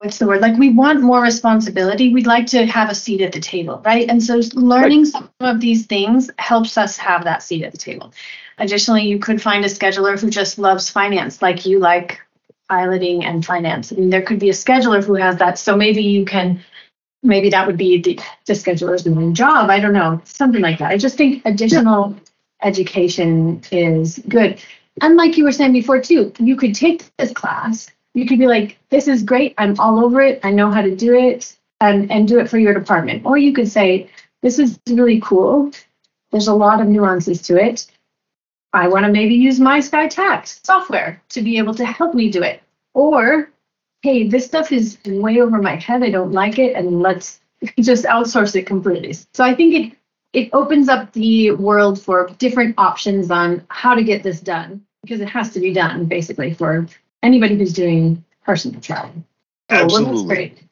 what's 0.00 0.18
the 0.18 0.26
word? 0.26 0.40
Like 0.40 0.56
we 0.56 0.70
want 0.70 1.02
more 1.02 1.20
responsibility. 1.20 2.14
We'd 2.14 2.26
like 2.26 2.46
to 2.46 2.64
have 2.64 2.88
a 2.88 2.94
seat 2.94 3.20
at 3.20 3.32
the 3.32 3.40
table, 3.40 3.82
right? 3.84 4.08
And 4.08 4.22
so 4.22 4.40
learning 4.54 5.00
right. 5.00 5.08
some 5.08 5.30
of 5.40 5.60
these 5.60 5.86
things 5.86 6.30
helps 6.38 6.78
us 6.78 6.96
have 6.96 7.24
that 7.24 7.42
seat 7.42 7.64
at 7.64 7.72
the 7.72 7.78
table. 7.78 8.12
Additionally, 8.60 9.06
you 9.06 9.18
could 9.18 9.40
find 9.40 9.64
a 9.64 9.68
scheduler 9.68 10.20
who 10.20 10.28
just 10.28 10.58
loves 10.58 10.90
finance, 10.90 11.40
like 11.40 11.64
you 11.64 11.78
like 11.78 12.20
piloting 12.68 13.24
and 13.24 13.44
finance. 13.44 13.90
I 13.90 13.96
mean, 13.96 14.10
there 14.10 14.22
could 14.22 14.38
be 14.38 14.50
a 14.50 14.52
scheduler 14.52 15.02
who 15.02 15.14
has 15.14 15.38
that. 15.38 15.58
So 15.58 15.74
maybe 15.74 16.02
you 16.02 16.26
can, 16.26 16.62
maybe 17.22 17.48
that 17.50 17.66
would 17.66 17.78
be 17.78 18.00
the, 18.02 18.20
the 18.44 18.52
scheduler's 18.52 19.06
main 19.06 19.34
job. 19.34 19.70
I 19.70 19.80
don't 19.80 19.94
know, 19.94 20.20
something 20.24 20.60
like 20.60 20.78
that. 20.78 20.90
I 20.90 20.98
just 20.98 21.16
think 21.16 21.42
additional 21.46 22.14
education 22.62 23.62
is 23.72 24.22
good. 24.28 24.60
And 25.00 25.16
like 25.16 25.38
you 25.38 25.44
were 25.44 25.52
saying 25.52 25.72
before, 25.72 26.00
too, 26.00 26.30
you 26.38 26.54
could 26.54 26.74
take 26.74 27.04
this 27.16 27.32
class. 27.32 27.90
You 28.12 28.26
could 28.26 28.38
be 28.38 28.46
like, 28.46 28.78
this 28.90 29.08
is 29.08 29.22
great. 29.22 29.54
I'm 29.56 29.78
all 29.80 30.04
over 30.04 30.20
it. 30.20 30.40
I 30.44 30.50
know 30.50 30.70
how 30.70 30.82
to 30.82 30.94
do 30.94 31.16
it 31.16 31.56
and, 31.80 32.10
and 32.12 32.28
do 32.28 32.38
it 32.38 32.50
for 32.50 32.58
your 32.58 32.74
department. 32.74 33.24
Or 33.24 33.38
you 33.38 33.54
could 33.54 33.68
say, 33.68 34.10
this 34.42 34.58
is 34.58 34.78
really 34.88 35.20
cool. 35.20 35.70
There's 36.30 36.48
a 36.48 36.54
lot 36.54 36.82
of 36.82 36.88
nuances 36.88 37.40
to 37.42 37.56
it 37.56 37.86
I 38.72 38.88
want 38.88 39.04
to 39.04 39.12
maybe 39.12 39.34
use 39.34 39.58
my 39.58 39.80
Sky 39.80 40.06
Tax 40.06 40.60
software 40.62 41.20
to 41.30 41.42
be 41.42 41.58
able 41.58 41.74
to 41.74 41.84
help 41.84 42.14
me 42.14 42.30
do 42.30 42.42
it. 42.42 42.62
Or, 42.94 43.50
hey, 44.02 44.28
this 44.28 44.46
stuff 44.46 44.72
is 44.72 44.98
way 45.06 45.40
over 45.40 45.60
my 45.60 45.76
head. 45.76 46.02
I 46.02 46.10
don't 46.10 46.32
like 46.32 46.58
it, 46.58 46.76
and 46.76 47.00
let's 47.00 47.40
just 47.80 48.04
outsource 48.04 48.54
it 48.56 48.66
completely. 48.66 49.12
So 49.12 49.44
I 49.44 49.54
think 49.54 49.74
it 49.74 49.96
it 50.32 50.48
opens 50.52 50.88
up 50.88 51.12
the 51.12 51.50
world 51.52 52.00
for 52.00 52.28
different 52.38 52.74
options 52.78 53.32
on 53.32 53.64
how 53.68 53.94
to 53.94 54.04
get 54.04 54.22
this 54.22 54.40
done 54.40 54.80
because 55.02 55.20
it 55.20 55.28
has 55.28 55.50
to 55.50 55.60
be 55.60 55.72
done 55.72 56.04
basically 56.04 56.54
for 56.54 56.86
anybody 57.22 57.56
who's 57.56 57.72
doing 57.72 58.24
personal 58.44 58.80
travel. 58.80 59.12
Absolutely. 59.68 60.04
well, 60.04 60.14
that's 60.14 60.26
great. 60.26 60.62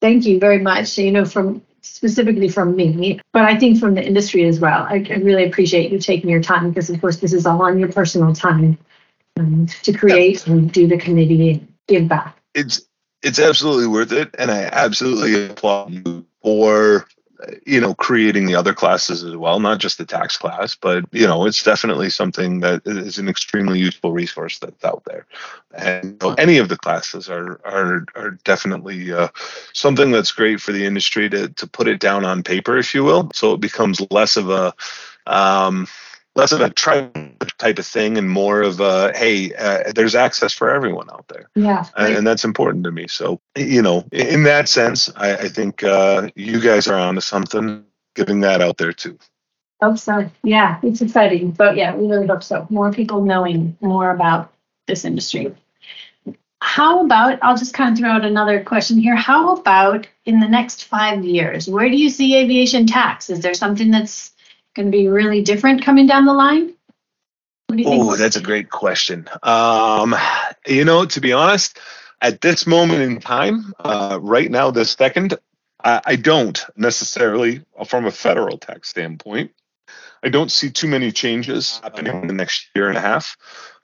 Thank 0.00 0.26
you 0.26 0.38
very 0.38 0.58
much. 0.58 0.98
You 0.98 1.10
know, 1.10 1.24
from 1.24 1.62
specifically 1.82 2.48
from 2.48 2.76
me, 2.76 3.20
but 3.32 3.42
I 3.42 3.58
think 3.58 3.78
from 3.78 3.94
the 3.94 4.04
industry 4.04 4.44
as 4.46 4.60
well. 4.60 4.84
I, 4.84 5.04
I 5.10 5.14
really 5.14 5.44
appreciate 5.44 5.90
you 5.90 5.98
taking 5.98 6.30
your 6.30 6.42
time 6.42 6.70
because, 6.70 6.90
of 6.90 7.00
course, 7.00 7.18
this 7.18 7.32
is 7.32 7.46
all 7.46 7.62
on 7.62 7.78
your 7.78 7.90
personal 7.90 8.34
time 8.34 8.78
um, 9.38 9.66
to 9.82 9.92
create 9.92 10.46
and 10.46 10.72
do 10.72 10.86
the 10.86 10.98
committee 10.98 11.50
and 11.50 11.72
give 11.86 12.08
back. 12.08 12.36
It's 12.54 12.82
it's 13.22 13.38
absolutely 13.38 13.88
worth 13.88 14.12
it, 14.12 14.34
and 14.38 14.50
I 14.50 14.64
absolutely 14.64 15.46
applaud 15.46 15.92
you 15.92 16.26
for 16.42 17.06
you 17.64 17.80
know 17.80 17.94
creating 17.94 18.46
the 18.46 18.54
other 18.54 18.74
classes 18.74 19.22
as 19.22 19.36
well 19.36 19.60
not 19.60 19.78
just 19.78 19.98
the 19.98 20.04
tax 20.04 20.36
class 20.36 20.74
but 20.74 21.04
you 21.12 21.26
know 21.26 21.46
it's 21.46 21.62
definitely 21.62 22.10
something 22.10 22.60
that 22.60 22.82
is 22.84 23.18
an 23.18 23.28
extremely 23.28 23.78
useful 23.78 24.12
resource 24.12 24.58
that's 24.58 24.84
out 24.84 25.02
there. 25.04 25.26
And 25.76 26.16
so 26.20 26.34
any 26.34 26.58
of 26.58 26.68
the 26.68 26.76
classes 26.76 27.28
are 27.28 27.60
are 27.64 28.06
are 28.14 28.30
definitely 28.44 29.12
uh, 29.12 29.28
something 29.72 30.10
that's 30.10 30.32
great 30.32 30.60
for 30.60 30.72
the 30.72 30.84
industry 30.84 31.28
to 31.30 31.48
to 31.48 31.66
put 31.66 31.88
it 31.88 32.00
down 32.00 32.24
on 32.24 32.42
paper 32.42 32.76
if 32.76 32.94
you 32.94 33.04
will 33.04 33.30
so 33.34 33.54
it 33.54 33.60
becomes 33.60 34.00
less 34.10 34.36
of 34.36 34.50
a 34.50 34.74
um, 35.26 35.86
less 36.38 36.52
of 36.52 36.60
a 36.60 36.70
type 36.70 37.78
of 37.78 37.86
thing 37.86 38.16
and 38.16 38.30
more 38.30 38.62
of 38.62 38.80
a 38.80 39.12
hey 39.16 39.52
uh, 39.54 39.92
there's 39.94 40.14
access 40.14 40.52
for 40.52 40.70
everyone 40.70 41.10
out 41.10 41.26
there. 41.28 41.50
Yeah 41.54 41.84
and, 41.96 42.18
and, 42.18 42.26
that's 42.26 42.44
important 42.44 42.84
to 42.84 42.92
me. 42.92 43.06
So 43.08 43.40
you 43.56 43.82
know 43.82 44.06
in 44.12 44.44
that 44.44 44.68
sense 44.68 45.10
i, 45.16 45.34
I 45.34 45.48
think 45.48 45.82
uh, 45.82 46.30
you 46.36 46.60
guys 46.60 46.86
are 46.88 46.98
onto 46.98 47.20
something 47.20 47.84
getting 48.14 48.40
that 48.40 48.62
out 48.62 48.78
there 48.78 48.92
too. 48.92 49.18
Hope 49.82 49.98
so. 49.98 50.30
Yeah 50.42 50.78
it's 50.82 51.02
exciting. 51.02 51.50
But 51.50 51.76
yeah 51.76 51.94
we 51.94 52.06
really 52.06 52.28
hope 52.28 52.44
so. 52.44 52.66
More 52.70 52.92
people 52.92 53.24
knowing 53.24 53.76
more 53.80 54.10
about 54.12 54.52
this 54.86 55.04
industry. 55.04 55.54
How 56.60 57.04
about 57.04 57.38
i'll 57.42 57.56
just 57.56 57.74
kind 57.74 57.92
of 57.92 57.98
throw 57.98 58.10
out 58.10 58.24
another 58.24 58.62
question 58.62 58.98
here. 58.98 59.16
How 59.16 59.56
about 59.56 60.06
in 60.24 60.38
the 60.38 60.48
next 60.48 60.84
five 60.84 61.24
years? 61.24 61.68
Where 61.68 61.88
do 61.90 61.96
you 61.96 62.10
see 62.10 62.36
aviation 62.36 62.86
tax? 62.86 63.28
Is 63.28 63.40
there 63.40 63.54
something 63.54 63.90
that's 63.90 64.32
going 64.78 64.92
to 64.92 64.96
be 64.96 65.08
really 65.08 65.42
different 65.42 65.84
coming 65.84 66.06
down 66.06 66.24
the 66.24 66.32
line? 66.32 66.72
Oh, 67.84 68.16
that's 68.16 68.36
a 68.36 68.40
great 68.40 68.70
question. 68.70 69.28
Um, 69.42 70.14
you 70.66 70.84
know, 70.84 71.04
to 71.04 71.20
be 71.20 71.32
honest, 71.32 71.78
at 72.22 72.40
this 72.40 72.66
moment 72.66 73.02
in 73.02 73.20
time, 73.20 73.74
uh, 73.80 74.18
right 74.22 74.50
now, 74.50 74.70
this 74.70 74.92
second, 74.92 75.34
I, 75.84 76.00
I 76.06 76.16
don't 76.16 76.64
necessarily, 76.76 77.62
from 77.86 78.06
a 78.06 78.10
federal 78.10 78.56
tax 78.56 78.88
standpoint, 78.88 79.50
I 80.22 80.28
don't 80.28 80.50
see 80.50 80.70
too 80.70 80.88
many 80.88 81.12
changes 81.12 81.80
happening 81.82 82.22
in 82.22 82.28
the 82.28 82.34
next 82.34 82.68
year 82.74 82.88
and 82.88 82.96
a 82.96 83.02
half. 83.02 83.36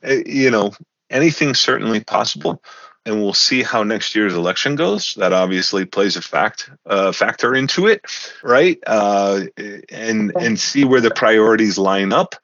Uh, 0.06 0.14
you 0.24 0.50
know, 0.50 0.72
anything 1.10 1.54
certainly 1.54 2.00
possible 2.00 2.62
and 3.06 3.22
we'll 3.22 3.34
see 3.34 3.62
how 3.62 3.82
next 3.82 4.14
year's 4.14 4.34
election 4.34 4.76
goes. 4.76 5.14
That 5.14 5.32
obviously 5.32 5.84
plays 5.84 6.16
a 6.16 6.22
fact 6.22 6.70
uh, 6.86 7.12
factor 7.12 7.54
into 7.54 7.86
it, 7.86 8.04
right? 8.42 8.78
Uh, 8.86 9.44
and 9.90 10.32
and 10.38 10.58
see 10.58 10.84
where 10.84 11.00
the 11.00 11.10
priorities 11.10 11.78
line 11.78 12.12
up. 12.12 12.34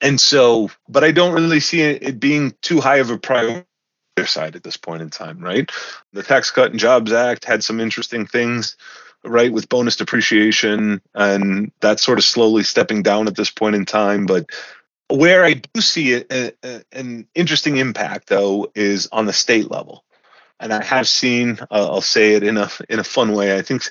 And 0.00 0.20
so, 0.20 0.70
but 0.88 1.04
I 1.04 1.12
don't 1.12 1.34
really 1.34 1.60
see 1.60 1.80
it 1.80 2.20
being 2.20 2.54
too 2.60 2.80
high 2.80 2.98
of 2.98 3.10
a 3.10 3.18
priority 3.18 3.64
side 4.24 4.54
at 4.54 4.62
this 4.62 4.76
point 4.76 5.02
in 5.02 5.10
time, 5.10 5.40
right? 5.40 5.70
The 6.12 6.22
Tax 6.22 6.50
Cut 6.50 6.70
and 6.70 6.80
Jobs 6.80 7.12
Act 7.12 7.44
had 7.44 7.64
some 7.64 7.80
interesting 7.80 8.26
things, 8.26 8.76
right, 9.24 9.52
with 9.52 9.70
bonus 9.70 9.96
depreciation, 9.96 11.00
and 11.14 11.72
that's 11.80 12.02
sort 12.02 12.18
of 12.18 12.24
slowly 12.24 12.62
stepping 12.62 13.02
down 13.02 13.26
at 13.26 13.36
this 13.36 13.50
point 13.50 13.76
in 13.76 13.86
time. 13.86 14.26
But 14.26 14.50
where 15.08 15.44
I 15.44 15.54
do 15.54 15.80
see 15.80 16.14
a, 16.14 16.52
a, 16.62 16.82
an 16.92 17.26
interesting 17.34 17.76
impact, 17.76 18.28
though, 18.28 18.70
is 18.74 19.08
on 19.12 19.26
the 19.26 19.32
state 19.32 19.70
level, 19.70 20.04
and 20.60 20.72
I 20.72 20.84
have 20.84 21.08
seen. 21.08 21.58
Uh, 21.70 21.88
I'll 21.90 22.00
say 22.00 22.34
it 22.34 22.42
in 22.42 22.56
a 22.56 22.70
in 22.88 22.98
a 22.98 23.04
fun 23.04 23.32
way. 23.32 23.56
I 23.56 23.62
think 23.62 23.82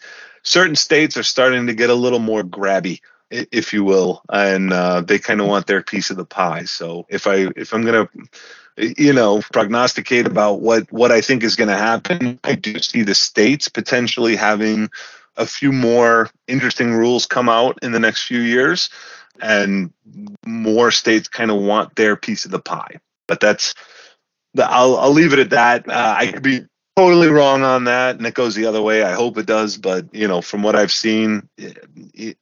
certain 0.44 0.76
states 0.76 1.18
are 1.18 1.24
starting 1.24 1.68
to 1.68 1.74
get 1.74 1.90
a 1.90 1.96
little 1.96 2.20
more 2.20 2.44
grabby 2.44 3.00
if 3.30 3.74
you 3.74 3.84
will, 3.84 4.22
and 4.32 4.72
uh, 4.72 5.02
they 5.02 5.20
kind 5.20 5.42
of 5.42 5.48
want 5.48 5.68
their 5.68 5.82
piece 5.82 6.10
of 6.10 6.18
the 6.18 6.26
pie. 6.26 6.64
So 6.64 7.06
if 7.10 7.28
I 7.28 7.48
if 7.56 7.74
I'm 7.74 7.84
gonna 7.84 8.08
you 8.78 9.14
know 9.14 9.42
prognosticate 9.52 10.28
about 10.28 10.62
what 10.62 10.92
what 10.92 11.12
I 11.12 11.22
think 11.22 11.44
is 11.44 11.56
going 11.56 11.70
to 11.70 11.78
happen, 11.78 12.40
I 12.44 12.56
do 12.56 12.80
see 12.80 13.04
the 13.04 13.16
states 13.16 13.68
potentially 13.68 14.36
having 14.36 14.90
a 15.38 15.46
few 15.46 15.72
more 15.72 16.30
interesting 16.48 16.94
rules 16.94 17.26
come 17.26 17.50
out 17.50 17.80
in 17.82 17.92
the 17.92 18.00
next 18.00 18.24
few 18.24 18.40
years, 18.40 18.90
and 19.42 19.92
more 20.46 20.92
states 20.92 21.28
kind 21.28 21.52
of 21.52 21.62
want 21.62 21.96
their 21.96 22.16
piece 22.16 22.46
of 22.46 22.52
the 22.52 22.60
pie. 22.60 23.00
But 23.28 23.40
that's 23.40 23.74
I'll 24.58 24.98
I'll 24.98 25.12
leave 25.12 25.34
it 25.34 25.40
at 25.40 25.50
that. 25.52 25.90
Uh, 25.90 26.16
I 26.18 26.28
could 26.28 26.44
be 26.44 26.66
totally 26.96 27.28
wrong 27.28 27.64
on 27.64 27.86
that, 27.86 28.18
and 28.18 28.26
it 28.26 28.34
goes 28.34 28.56
the 28.56 28.66
other 28.66 28.82
way. 28.82 29.04
I 29.04 29.14
hope 29.14 29.38
it 29.38 29.46
does, 29.46 29.78
but 29.78 30.14
you 30.14 30.28
know, 30.28 30.42
from 30.42 30.64
what 30.64 30.76
I've 30.76 30.92
seen. 30.92 31.50
It, 31.58 31.78
it, 32.14 32.38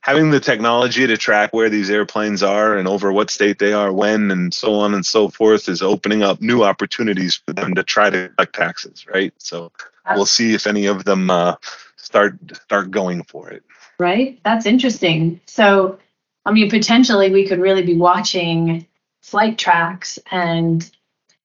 having 0.00 0.30
the 0.30 0.40
technology 0.40 1.06
to 1.06 1.16
track 1.18 1.52
where 1.52 1.68
these 1.68 1.90
airplanes 1.90 2.42
are 2.42 2.78
and 2.78 2.88
over 2.88 3.12
what 3.12 3.30
state 3.30 3.58
they 3.58 3.74
are 3.74 3.92
when 3.92 4.30
and 4.30 4.54
so 4.54 4.74
on 4.74 4.94
and 4.94 5.04
so 5.04 5.28
forth 5.28 5.68
is 5.68 5.82
opening 5.82 6.22
up 6.22 6.40
new 6.40 6.62
opportunities 6.62 7.42
for 7.44 7.52
them 7.52 7.74
to 7.74 7.82
try 7.82 8.08
to 8.08 8.28
collect 8.30 8.54
taxes 8.54 9.06
right 9.12 9.34
so 9.38 9.70
we'll 10.14 10.24
see 10.24 10.54
if 10.54 10.66
any 10.66 10.86
of 10.86 11.04
them 11.04 11.28
uh, 11.30 11.54
start 11.96 12.38
start 12.54 12.90
going 12.90 13.22
for 13.24 13.50
it 13.50 13.62
right 13.98 14.40
that's 14.44 14.64
interesting 14.64 15.40
so 15.46 15.98
i 16.46 16.52
mean 16.52 16.70
potentially 16.70 17.30
we 17.30 17.46
could 17.46 17.60
really 17.60 17.82
be 17.82 17.96
watching 17.96 18.86
flight 19.22 19.58
tracks 19.58 20.18
and 20.30 20.90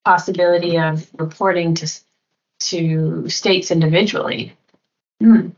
possibility 0.06 0.78
of 0.78 1.08
reporting 1.18 1.74
to 1.76 1.88
to 2.60 3.28
states 3.30 3.72
individually 3.72 4.54
hmm. 5.20 5.50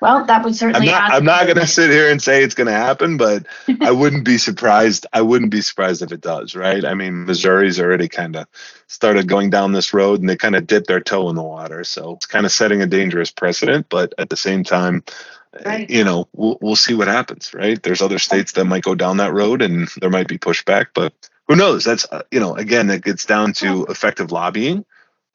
Well, 0.00 0.24
that 0.26 0.44
would 0.44 0.54
certainly. 0.54 0.88
I'm 0.88 0.92
not, 0.92 1.12
I'm 1.12 1.24
not 1.24 1.44
going 1.46 1.58
to 1.58 1.66
sit 1.66 1.90
here 1.90 2.10
and 2.10 2.20
say 2.20 2.42
it's 2.42 2.54
going 2.54 2.66
to 2.66 2.72
happen, 2.72 3.16
but 3.16 3.46
I 3.80 3.90
wouldn't 3.90 4.24
be 4.24 4.38
surprised. 4.38 5.06
I 5.12 5.22
wouldn't 5.22 5.50
be 5.50 5.60
surprised 5.60 6.02
if 6.02 6.12
it 6.12 6.20
does, 6.20 6.54
right? 6.54 6.84
I 6.84 6.94
mean, 6.94 7.24
Missouri's 7.24 7.80
already 7.80 8.08
kind 8.08 8.36
of 8.36 8.46
started 8.86 9.28
going 9.28 9.50
down 9.50 9.72
this 9.72 9.94
road, 9.94 10.20
and 10.20 10.28
they 10.28 10.36
kind 10.36 10.56
of 10.56 10.66
dipped 10.66 10.88
their 10.88 11.00
toe 11.00 11.28
in 11.28 11.36
the 11.36 11.42
water, 11.42 11.84
so 11.84 12.14
it's 12.14 12.26
kind 12.26 12.46
of 12.46 12.52
setting 12.52 12.82
a 12.82 12.86
dangerous 12.86 13.30
precedent. 13.30 13.86
But 13.88 14.12
at 14.18 14.30
the 14.30 14.36
same 14.36 14.64
time, 14.64 15.04
right. 15.64 15.88
you 15.88 16.04
know, 16.04 16.28
we'll 16.32 16.58
we'll 16.60 16.76
see 16.76 16.94
what 16.94 17.08
happens, 17.08 17.52
right? 17.54 17.82
There's 17.82 18.02
other 18.02 18.18
states 18.18 18.52
that 18.52 18.64
might 18.64 18.84
go 18.84 18.94
down 18.94 19.18
that 19.18 19.32
road, 19.32 19.62
and 19.62 19.88
there 20.00 20.10
might 20.10 20.28
be 20.28 20.38
pushback, 20.38 20.86
but 20.94 21.12
who 21.48 21.56
knows? 21.56 21.84
That's 21.84 22.06
uh, 22.10 22.22
you 22.30 22.40
know, 22.40 22.54
again, 22.54 22.90
it 22.90 23.02
gets 23.02 23.24
down 23.24 23.52
to 23.54 23.84
effective 23.86 24.32
lobbying 24.32 24.84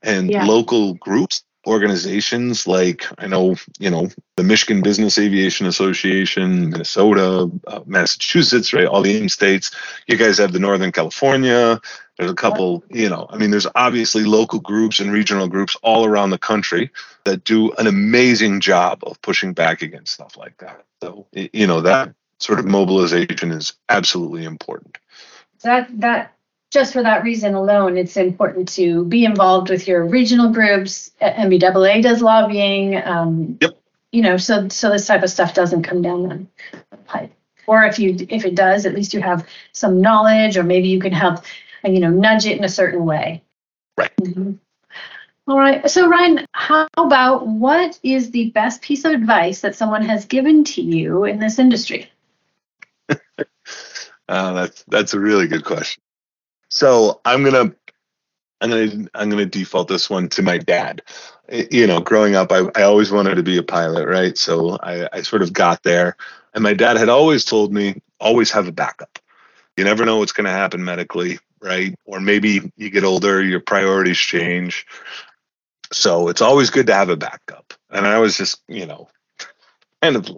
and 0.01 0.30
yeah. 0.30 0.45
local 0.45 0.93
groups 0.95 1.43
organizations 1.68 2.65
like 2.65 3.05
I 3.18 3.28
know, 3.28 3.55
you 3.78 3.89
know, 3.89 4.09
the 4.38 4.43
Michigan 4.43 4.82
Business 4.82 5.20
Aviation 5.20 5.68
Association, 5.68 6.70
Minnesota, 6.70 7.51
uh, 7.68 7.82
Massachusetts, 7.86 8.74
right? 8.74 8.86
All 8.86 9.01
the 9.01 9.15
AIM 9.15 9.30
states. 9.30 9.72
You 10.07 10.18
guys 10.18 10.38
have 10.38 10.53
the 10.53 10.59
Northern 10.59 10.93
California. 10.93 11.82
There's 12.18 12.32
a 12.32 12.36
couple, 12.36 12.84
you 12.89 13.09
know, 13.09 13.28
I 13.30 13.38
mean, 13.38 13.51
there's 13.51 13.68
obviously 13.76 14.24
local 14.24 14.59
groups 14.59 14.99
and 14.99 15.11
regional 15.11 15.47
groups 15.47 15.78
all 15.84 16.03
around 16.03 16.32
the 16.32 16.39
country 16.39 16.89
that 17.26 17.43
do 17.43 17.72
an 17.74 17.86
amazing 17.86 18.59
job 18.59 19.03
of 19.03 19.22
pushing 19.22 19.53
back 19.53 19.84
against 19.84 20.13
stuff 20.13 20.36
like 20.36 20.57
that. 20.57 20.84
So, 21.01 21.28
you 21.32 21.68
know, 21.68 21.82
that 21.82 22.15
sort 22.39 22.59
of 22.59 22.65
mobilization 22.65 23.51
is 23.51 23.74
absolutely 23.88 24.45
important. 24.45 24.97
That 25.63 25.89
that 25.99 26.34
just 26.72 26.93
for 26.93 27.03
that 27.03 27.24
reason 27.24 27.53
alone, 27.53 27.97
it's 27.97 28.18
important 28.18 28.68
to 28.70 29.05
be 29.05 29.26
involved 29.26 29.70
with 29.70 29.88
your 29.88 30.05
regional 30.05 30.51
groups. 30.51 31.11
NBAA 31.22 32.01
does 32.01 32.22
lobbying. 32.22 32.97
Um, 32.97 33.57
yep. 33.61 33.78
You 34.11 34.22
know, 34.22 34.38
so 34.38 34.68
so 34.70 34.89
this 34.89 35.05
type 35.05 35.24
of 35.24 35.30
stuff 35.30 35.53
doesn't 35.53 35.84
come 35.84 36.01
down 36.01 36.47
the 36.91 36.97
pipe. 36.97 37.32
Or 37.68 37.84
if 37.84 37.99
you 37.99 38.15
if 38.30 38.45
it 38.45 38.55
does, 38.55 38.86
at 38.86 38.95
least 38.95 39.13
you 39.13 39.22
have 39.22 39.45
some 39.74 40.01
knowledge, 40.01 40.57
or 40.57 40.63
maybe 40.63 40.88
you 40.88 40.99
can 40.99 41.11
help, 41.11 41.38
uh, 41.38 41.41
you 41.94 42.00
know, 42.00 42.10
nudge 42.10 42.46
it 42.46 42.58
in 42.58 42.64
a 42.64 42.70
certain 42.70 43.06
way. 43.06 43.44
Right. 43.98 44.12
Mm-hmm. 44.22 44.54
All 45.48 45.58
right. 45.58 45.90
So 45.90 46.10
Ryan, 46.10 46.46
how 46.52 46.88
about 46.98 47.48
what 47.48 48.00
is 48.04 48.32
the 48.32 48.50
best 48.52 48.82
piece 48.82 49.06
of 49.06 49.14
advice 49.14 49.62
that 49.62 49.76
someone 49.76 50.04
has 50.04 50.26
given 50.26 50.64
to 50.66 50.82
you 50.82 51.24
in 51.24 51.40
this 51.40 51.58
industry? 51.58 52.12
uh, 53.10 53.16
that's 54.28 54.84
that's 54.88 55.14
a 55.14 55.20
really 55.20 55.48
good 55.48 55.64
question. 55.64 56.02
So 56.70 57.22
I'm 57.24 57.46
gonna 57.46 57.74
I'm 58.60 58.70
gonna 58.70 59.08
I'm 59.14 59.30
gonna 59.30 59.46
default 59.46 59.88
this 59.88 60.10
one 60.10 60.28
to 60.30 60.42
my 60.42 60.58
dad. 60.58 61.02
You 61.72 61.88
know, 61.88 62.02
growing 62.02 62.36
up, 62.36 62.52
I, 62.52 62.70
I 62.76 62.82
always 62.84 63.10
wanted 63.10 63.36
to 63.36 63.44
be 63.44 63.58
a 63.58 63.64
pilot, 63.64 64.06
right? 64.06 64.38
So 64.38 64.78
I, 64.84 65.08
I 65.14 65.22
sort 65.22 65.42
of 65.42 65.54
got 65.54 65.82
there, 65.84 66.18
and 66.54 66.62
my 66.62 66.74
dad 66.74 66.98
had 66.98 67.08
always 67.08 67.46
told 67.46 67.74
me 67.74 68.02
always 68.20 68.52
have 68.52 68.68
a 68.68 68.72
backup. 68.72 69.20
You 69.78 69.84
never 69.84 70.06
know 70.06 70.18
what's 70.18 70.32
going 70.32 70.46
to 70.46 70.52
happen 70.52 70.84
medically, 70.84 71.40
right? 71.68 71.95
Or 72.05 72.20
maybe 72.20 72.72
you 72.76 72.89
get 72.89 73.03
older, 73.03 73.43
your 73.43 73.59
priorities 73.59 74.18
change. 74.18 74.86
So 75.91 76.30
it's 76.30 76.41
always 76.41 76.70
good 76.70 76.88
to 76.88 76.93
have 76.93 77.09
a 77.09 77.18
backup. 77.18 77.74
And 77.89 78.05
I 78.05 78.20
was 78.20 78.38
just, 78.38 78.61
you 78.68 78.86
know, 78.86 79.07
kind 80.01 80.15
of 80.15 80.30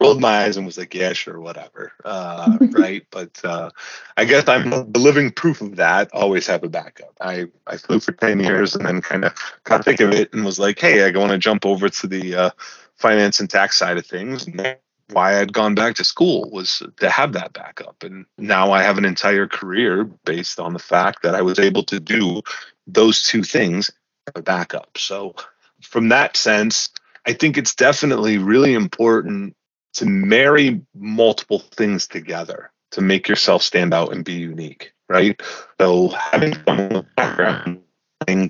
rolled 0.00 0.20
my 0.20 0.44
eyes 0.44 0.56
and 0.56 0.66
was 0.66 0.78
like, 0.78 0.94
yeah, 0.94 1.12
sure, 1.12 1.40
whatever. 1.40 1.92
Uh, 2.04 2.58
right. 2.70 3.06
But 3.10 3.40
uh, 3.44 3.70
I 4.16 4.24
guess 4.24 4.48
I'm 4.48 4.70
the 4.70 4.98
living 4.98 5.30
proof 5.30 5.60
of 5.60 5.76
that. 5.76 6.10
Always 6.12 6.46
have 6.46 6.62
a 6.62 6.68
backup. 6.68 7.16
I, 7.20 7.46
I 7.66 7.76
flew 7.76 8.00
for 8.00 8.12
10 8.12 8.40
years 8.40 8.74
and 8.74 8.84
then 8.84 9.00
kind 9.00 9.24
of 9.24 9.34
got 9.64 9.84
thick 9.84 10.00
of 10.00 10.12
it 10.12 10.32
and 10.32 10.44
was 10.44 10.58
like, 10.58 10.78
hey, 10.78 11.02
I 11.02 11.18
want 11.18 11.32
to 11.32 11.38
jump 11.38 11.66
over 11.66 11.88
to 11.88 12.06
the 12.06 12.34
uh, 12.34 12.50
finance 12.96 13.40
and 13.40 13.50
tax 13.50 13.76
side 13.76 13.98
of 13.98 14.06
things. 14.06 14.46
And 14.46 14.76
why 15.12 15.40
I'd 15.40 15.52
gone 15.52 15.74
back 15.74 15.96
to 15.96 16.04
school 16.04 16.50
was 16.50 16.82
to 16.98 17.10
have 17.10 17.32
that 17.32 17.52
backup. 17.52 18.02
And 18.02 18.26
now 18.36 18.72
I 18.72 18.82
have 18.82 18.98
an 18.98 19.04
entire 19.04 19.46
career 19.46 20.04
based 20.24 20.60
on 20.60 20.72
the 20.72 20.78
fact 20.78 21.22
that 21.22 21.34
I 21.34 21.42
was 21.42 21.58
able 21.58 21.82
to 21.84 22.00
do 22.00 22.42
those 22.86 23.22
two 23.22 23.42
things 23.42 23.90
a 24.34 24.42
backup. 24.42 24.98
So 24.98 25.34
from 25.82 26.08
that 26.08 26.36
sense, 26.36 26.90
I 27.26 27.32
think 27.32 27.56
it's 27.56 27.74
definitely 27.74 28.38
really 28.38 28.74
important 28.74 29.54
to 29.94 30.06
marry 30.06 30.80
multiple 30.94 31.60
things 31.60 32.06
together 32.06 32.70
to 32.92 33.00
make 33.00 33.28
yourself 33.28 33.62
stand 33.62 33.92
out 33.92 34.12
and 34.12 34.24
be 34.24 34.34
unique, 34.34 34.92
right? 35.08 35.40
So 35.80 36.08
having 36.08 36.54
a 36.66 37.04
background 37.16 37.82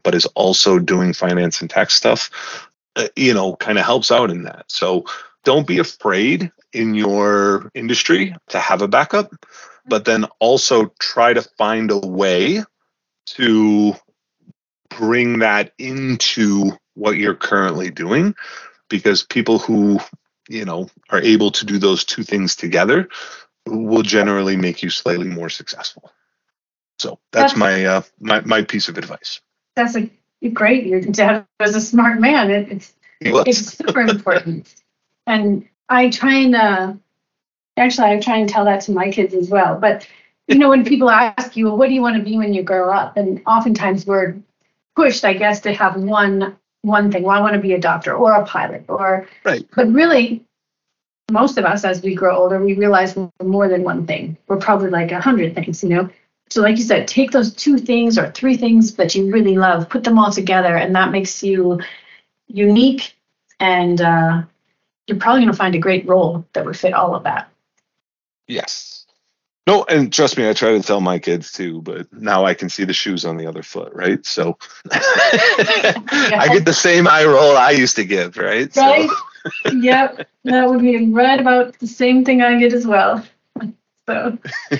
but 0.03 0.15
is 0.15 0.27
also 0.27 0.79
doing 0.79 1.13
finance 1.13 1.61
and 1.61 1.71
tech 1.71 1.91
stuff, 1.91 2.69
uh, 2.97 3.09
you 3.15 3.33
know, 3.33 3.55
kind 3.57 3.79
of 3.79 3.85
helps 3.85 4.11
out 4.11 4.31
in 4.31 4.43
that. 4.43 4.65
So 4.69 5.05
don't 5.45 5.67
be 5.67 5.79
afraid 5.79 6.51
in 6.73 6.95
your 6.95 7.71
industry 7.75 8.35
to 8.49 8.59
have 8.59 8.83
a 8.83 8.89
backup, 8.89 9.33
but 9.87 10.05
then 10.05 10.25
also 10.39 10.93
try 10.99 11.33
to 11.33 11.43
find 11.43 11.91
a 11.91 11.99
way 11.99 12.63
to 13.27 13.95
bring 14.91 15.41
that 15.41 15.73
into 15.79 16.73
what 16.95 17.17
you're 17.17 17.35
currently 17.35 17.91
doing 17.91 18.35
because 18.89 19.23
people 19.23 19.59
who 19.59 20.01
you 20.49 20.65
know 20.65 20.89
are 21.11 21.21
able 21.21 21.51
to 21.51 21.67
do 21.67 21.79
those 21.79 22.05
two 22.05 22.23
things 22.23 22.57
together 22.57 23.09
will 23.67 24.03
generally 24.03 24.57
make 24.57 24.83
you 24.83 24.91
slightly 24.91 25.27
more 25.27 25.51
successful. 25.51 26.11
So 26.99 27.21
that's, 27.33 27.53
that's 27.53 27.57
my 27.57 27.85
uh 27.85 28.03
my, 28.19 28.41
my 28.41 28.63
piece 28.63 28.89
of 28.89 28.99
advice. 28.99 29.41
That's 29.77 29.97
a 29.97 30.11
great 30.53 30.87
your 30.87 31.01
dad 31.01 31.47
was 31.61 31.77
a 31.77 31.81
smart 31.81 32.21
man. 32.21 32.51
It, 32.51 32.73
it's 32.73 32.95
it's 33.21 33.77
super 33.77 34.01
important 34.01 34.75
and 35.29 35.69
i 35.89 36.11
try 36.11 36.35
and 36.35 36.57
uh 36.57 36.93
actually 37.77 38.09
i 38.09 38.19
try 38.19 38.39
and 38.39 38.49
tell 38.49 38.65
that 38.65 38.81
to 38.81 38.93
my 38.93 39.11
kids 39.11 39.35
as 39.35 39.49
well 39.49 39.79
but 39.79 40.07
you 40.49 40.59
know 40.59 40.69
when 40.69 40.85
people 40.85 41.09
ask 41.11 41.57
you 41.57 41.67
well, 41.67 41.77
what 41.77 41.89
do 41.89 41.95
you 41.95 42.03
want 42.03 42.17
to 42.17 42.23
be 42.23 42.37
when 42.37 42.53
you 42.53 42.63
grow 42.63 42.91
up 42.91 43.17
and 43.17 43.41
oftentimes 43.47 44.05
we're 44.07 44.37
pushed 44.97 45.25
i 45.25 45.33
guess 45.33 45.61
to 45.61 45.73
have 45.73 45.97
one 45.97 46.57
one 46.83 47.11
thing. 47.11 47.23
Well, 47.23 47.37
I 47.37 47.41
want 47.41 47.55
to 47.55 47.61
be 47.61 47.75
a 47.75 47.81
doctor 47.81 48.15
or 48.15 48.33
a 48.33 48.45
pilot 48.45 48.85
or 48.89 49.29
right. 49.45 49.67
But 49.75 49.89
really, 49.93 50.45
most 51.31 51.59
of 51.59 51.65
us 51.65 51.85
as 51.85 52.03
we 52.03 52.15
grow 52.15 52.37
older, 52.37 52.63
we 52.63 52.75
realize 52.75 53.17
we're 53.17 53.31
more 53.43 53.69
than 53.69 53.83
one 53.83 54.07
thing. 54.07 54.37
We're 54.47 54.59
probably 54.59 54.91
like 54.91 55.13
a 55.13 55.21
hundred 55.21 55.55
things, 55.55 55.83
you 55.83 55.91
know. 55.91 56.11
So, 56.51 56.63
like 56.63 56.79
you 56.79 56.85
said, 56.85 57.07
take 57.07 57.31
those 57.31 57.53
two 57.53 57.79
things 57.79 58.19
or 58.19 58.31
three 58.31 58.57
things 58.57 58.95
that 58.95 59.15
you 59.15 59.31
really 59.31 59.57
love, 59.57 59.89
put 59.89 60.05
them 60.05 60.19
all 60.19 60.33
together, 60.33 60.77
and 60.77 60.95
that 60.95 61.11
makes 61.11 61.43
you 61.43 61.81
unique. 62.47 63.15
And 63.61 64.01
uh, 64.01 64.43
you're 65.09 65.19
probably 65.19 65.41
going 65.41 65.53
to 65.53 65.57
find 65.57 65.75
a 65.75 65.79
great 65.79 66.07
role 66.07 66.45
that 66.53 66.65
would 66.65 66.77
fit 66.77 66.93
all 66.93 67.15
of 67.15 67.25
that. 67.25 67.51
Yes. 68.47 69.07
No, 69.67 69.85
and 69.85 70.13
trust 70.13 70.39
me, 70.39 70.49
I 70.49 70.55
try 70.55 70.73
to 70.73 70.83
tell 70.83 71.01
my 71.01 71.19
kids 71.19 71.53
too, 71.53 71.83
but 71.83 72.11
now 72.13 72.45
I 72.45 72.55
can 72.55 72.71
see 72.71 72.85
the 72.85 72.95
shoes 72.95 73.25
on 73.25 73.37
the 73.37 73.47
other 73.47 73.63
foot, 73.63 73.93
right? 73.93 74.25
So 74.25 74.57
I 74.91 76.49
get 76.53 76.65
the 76.65 76.73
same 76.73 77.07
eye 77.07 77.25
roll 77.25 77.57
I 77.57 77.73
used 77.73 77.97
to 77.97 78.05
give, 78.05 78.37
right? 78.39 78.75
Right. 78.75 79.11
So. 79.11 79.71
yep. 79.73 80.27
That 80.45 80.69
would 80.69 80.81
be 80.81 81.11
right 81.13 81.39
about 81.39 81.79
the 81.79 81.87
same 81.87 82.25
thing 82.25 82.41
I 82.41 82.59
get 82.59 82.73
as 82.73 82.87
well. 82.87 83.23
So, 84.09 84.39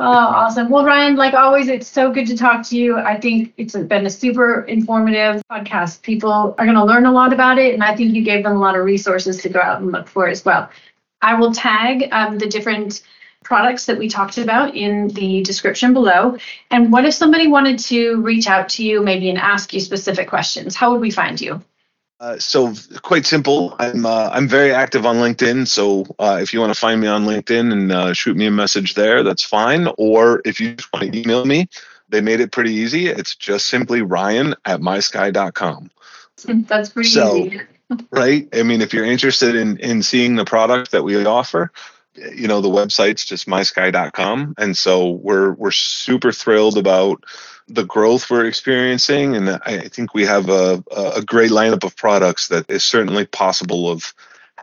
oh, 0.00 0.04
awesome. 0.04 0.68
Well, 0.68 0.84
Ryan, 0.84 1.16
like 1.16 1.32
always, 1.32 1.68
it's 1.68 1.88
so 1.88 2.12
good 2.12 2.26
to 2.26 2.36
talk 2.36 2.62
to 2.68 2.76
you. 2.76 2.98
I 2.98 3.18
think 3.18 3.54
it's 3.56 3.74
been 3.74 4.04
a 4.04 4.10
super 4.10 4.64
informative 4.64 5.42
podcast. 5.50 6.02
People 6.02 6.54
are 6.58 6.66
going 6.66 6.76
to 6.76 6.84
learn 6.84 7.06
a 7.06 7.12
lot 7.12 7.32
about 7.32 7.58
it, 7.58 7.72
and 7.72 7.82
I 7.82 7.96
think 7.96 8.14
you 8.14 8.22
gave 8.22 8.44
them 8.44 8.52
a 8.52 8.58
lot 8.58 8.76
of 8.76 8.84
resources 8.84 9.38
to 9.38 9.48
go 9.48 9.60
out 9.60 9.80
and 9.80 9.90
look 9.90 10.08
for 10.08 10.28
as 10.28 10.44
well. 10.44 10.68
I 11.22 11.40
will 11.40 11.54
tag 11.54 12.08
um, 12.12 12.36
the 12.36 12.46
different 12.46 13.00
products 13.44 13.86
that 13.86 13.96
we 13.96 14.10
talked 14.10 14.36
about 14.36 14.76
in 14.76 15.08
the 15.08 15.42
description 15.42 15.94
below. 15.94 16.36
And 16.70 16.92
what 16.92 17.06
if 17.06 17.14
somebody 17.14 17.48
wanted 17.48 17.78
to 17.78 18.20
reach 18.20 18.46
out 18.46 18.68
to 18.70 18.84
you, 18.84 19.02
maybe 19.02 19.30
and 19.30 19.38
ask 19.38 19.72
you 19.72 19.80
specific 19.80 20.28
questions? 20.28 20.74
How 20.74 20.92
would 20.92 21.00
we 21.00 21.10
find 21.10 21.40
you? 21.40 21.62
Uh, 22.20 22.38
so 22.38 22.74
quite 23.00 23.24
simple. 23.24 23.74
I'm 23.78 24.04
uh, 24.04 24.28
I'm 24.30 24.46
very 24.46 24.74
active 24.74 25.06
on 25.06 25.16
LinkedIn. 25.16 25.66
So 25.66 26.04
uh, 26.18 26.38
if 26.42 26.52
you 26.52 26.60
want 26.60 26.72
to 26.72 26.78
find 26.78 27.00
me 27.00 27.06
on 27.06 27.24
LinkedIn 27.24 27.72
and 27.72 27.90
uh, 27.90 28.12
shoot 28.12 28.36
me 28.36 28.44
a 28.44 28.50
message 28.50 28.92
there, 28.92 29.22
that's 29.22 29.42
fine. 29.42 29.88
Or 29.96 30.42
if 30.44 30.60
you 30.60 30.74
just 30.74 30.92
want 30.92 31.10
to 31.10 31.18
email 31.18 31.46
me, 31.46 31.68
they 32.10 32.20
made 32.20 32.40
it 32.40 32.52
pretty 32.52 32.74
easy. 32.74 33.06
It's 33.06 33.34
just 33.34 33.68
simply 33.68 34.02
Ryan 34.02 34.54
at 34.66 34.82
mysky.com. 34.82 35.90
That's 36.44 36.90
pretty 36.90 37.08
so, 37.08 37.36
easy. 37.36 37.60
right. 38.10 38.48
I 38.52 38.62
mean, 38.62 38.82
if 38.82 38.92
you're 38.92 39.04
interested 39.04 39.54
in 39.54 39.78
in 39.78 40.02
seeing 40.02 40.36
the 40.36 40.44
product 40.44 40.90
that 40.90 41.02
we 41.02 41.24
offer, 41.24 41.72
you 42.14 42.48
know 42.48 42.60
the 42.60 42.68
website's 42.68 43.24
just 43.24 43.48
mysky.com, 43.48 44.54
and 44.58 44.76
so 44.76 45.10
we're 45.10 45.52
we're 45.52 45.70
super 45.70 46.32
thrilled 46.32 46.76
about 46.76 47.24
the 47.70 47.84
growth 47.84 48.30
we're 48.30 48.46
experiencing, 48.46 49.36
and 49.36 49.50
I 49.64 49.88
think 49.88 50.14
we 50.14 50.24
have 50.26 50.48
a, 50.48 50.82
a 51.16 51.22
great 51.22 51.50
lineup 51.50 51.84
of 51.84 51.96
products 51.96 52.48
that 52.48 52.68
is 52.70 52.82
certainly 52.82 53.26
possible 53.26 53.90
of 53.90 54.12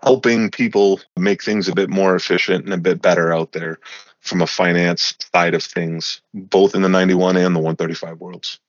helping 0.03 0.51
people 0.51 0.99
make 1.17 1.43
things 1.43 1.67
a 1.67 1.73
bit 1.73 1.89
more 1.89 2.15
efficient 2.15 2.65
and 2.65 2.73
a 2.73 2.77
bit 2.77 3.01
better 3.01 3.33
out 3.33 3.51
there 3.51 3.79
from 4.19 4.41
a 4.41 4.47
finance 4.47 5.15
side 5.33 5.53
of 5.53 5.63
things, 5.63 6.21
both 6.33 6.75
in 6.75 6.81
the 6.81 6.89
91 6.89 7.37
and 7.37 7.55
the 7.55 7.59
135 7.59 8.19
worlds. 8.19 8.59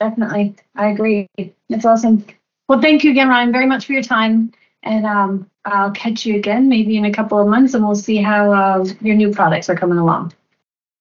Definitely. 0.00 0.56
I 0.74 0.88
agree. 0.88 1.28
It's 1.36 1.84
awesome. 1.84 2.24
Well, 2.68 2.80
thank 2.80 3.04
you 3.04 3.10
again, 3.10 3.28
Ryan, 3.28 3.52
very 3.52 3.66
much 3.66 3.86
for 3.86 3.92
your 3.92 4.02
time. 4.02 4.52
And 4.82 5.06
um, 5.06 5.50
I'll 5.64 5.92
catch 5.92 6.26
you 6.26 6.36
again 6.36 6.68
maybe 6.68 6.96
in 6.96 7.04
a 7.04 7.12
couple 7.12 7.38
of 7.38 7.46
months 7.46 7.74
and 7.74 7.84
we'll 7.84 7.94
see 7.94 8.16
how 8.16 8.52
uh, 8.52 8.84
your 9.00 9.14
new 9.14 9.30
products 9.30 9.68
are 9.68 9.76
coming 9.76 9.98
along. 9.98 10.32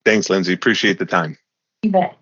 Thanks, 0.06 0.30
Lindsay. 0.30 0.54
Appreciate 0.54 1.00
the 1.00 1.06
time. 1.06 1.38
You 1.82 1.92
bet. 1.92 2.18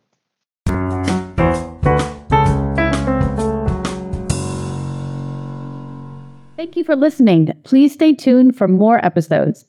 Thank 6.61 6.77
you 6.77 6.83
for 6.83 6.95
listening. 6.95 7.51
Please 7.63 7.91
stay 7.91 8.13
tuned 8.13 8.55
for 8.55 8.67
more 8.67 9.03
episodes 9.03 9.65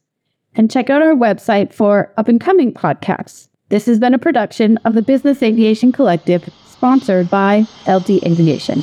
and 0.54 0.70
check 0.70 0.90
out 0.90 1.00
our 1.00 1.14
website 1.14 1.72
for 1.72 2.12
up 2.18 2.28
and 2.28 2.38
coming 2.38 2.70
podcasts. 2.70 3.48
This 3.70 3.86
has 3.86 3.98
been 3.98 4.12
a 4.12 4.18
production 4.18 4.76
of 4.84 4.92
the 4.92 5.00
Business 5.00 5.42
Aviation 5.42 5.90
Collective, 5.90 6.46
sponsored 6.66 7.30
by 7.30 7.64
LD 7.88 8.22
Aviation. 8.26 8.82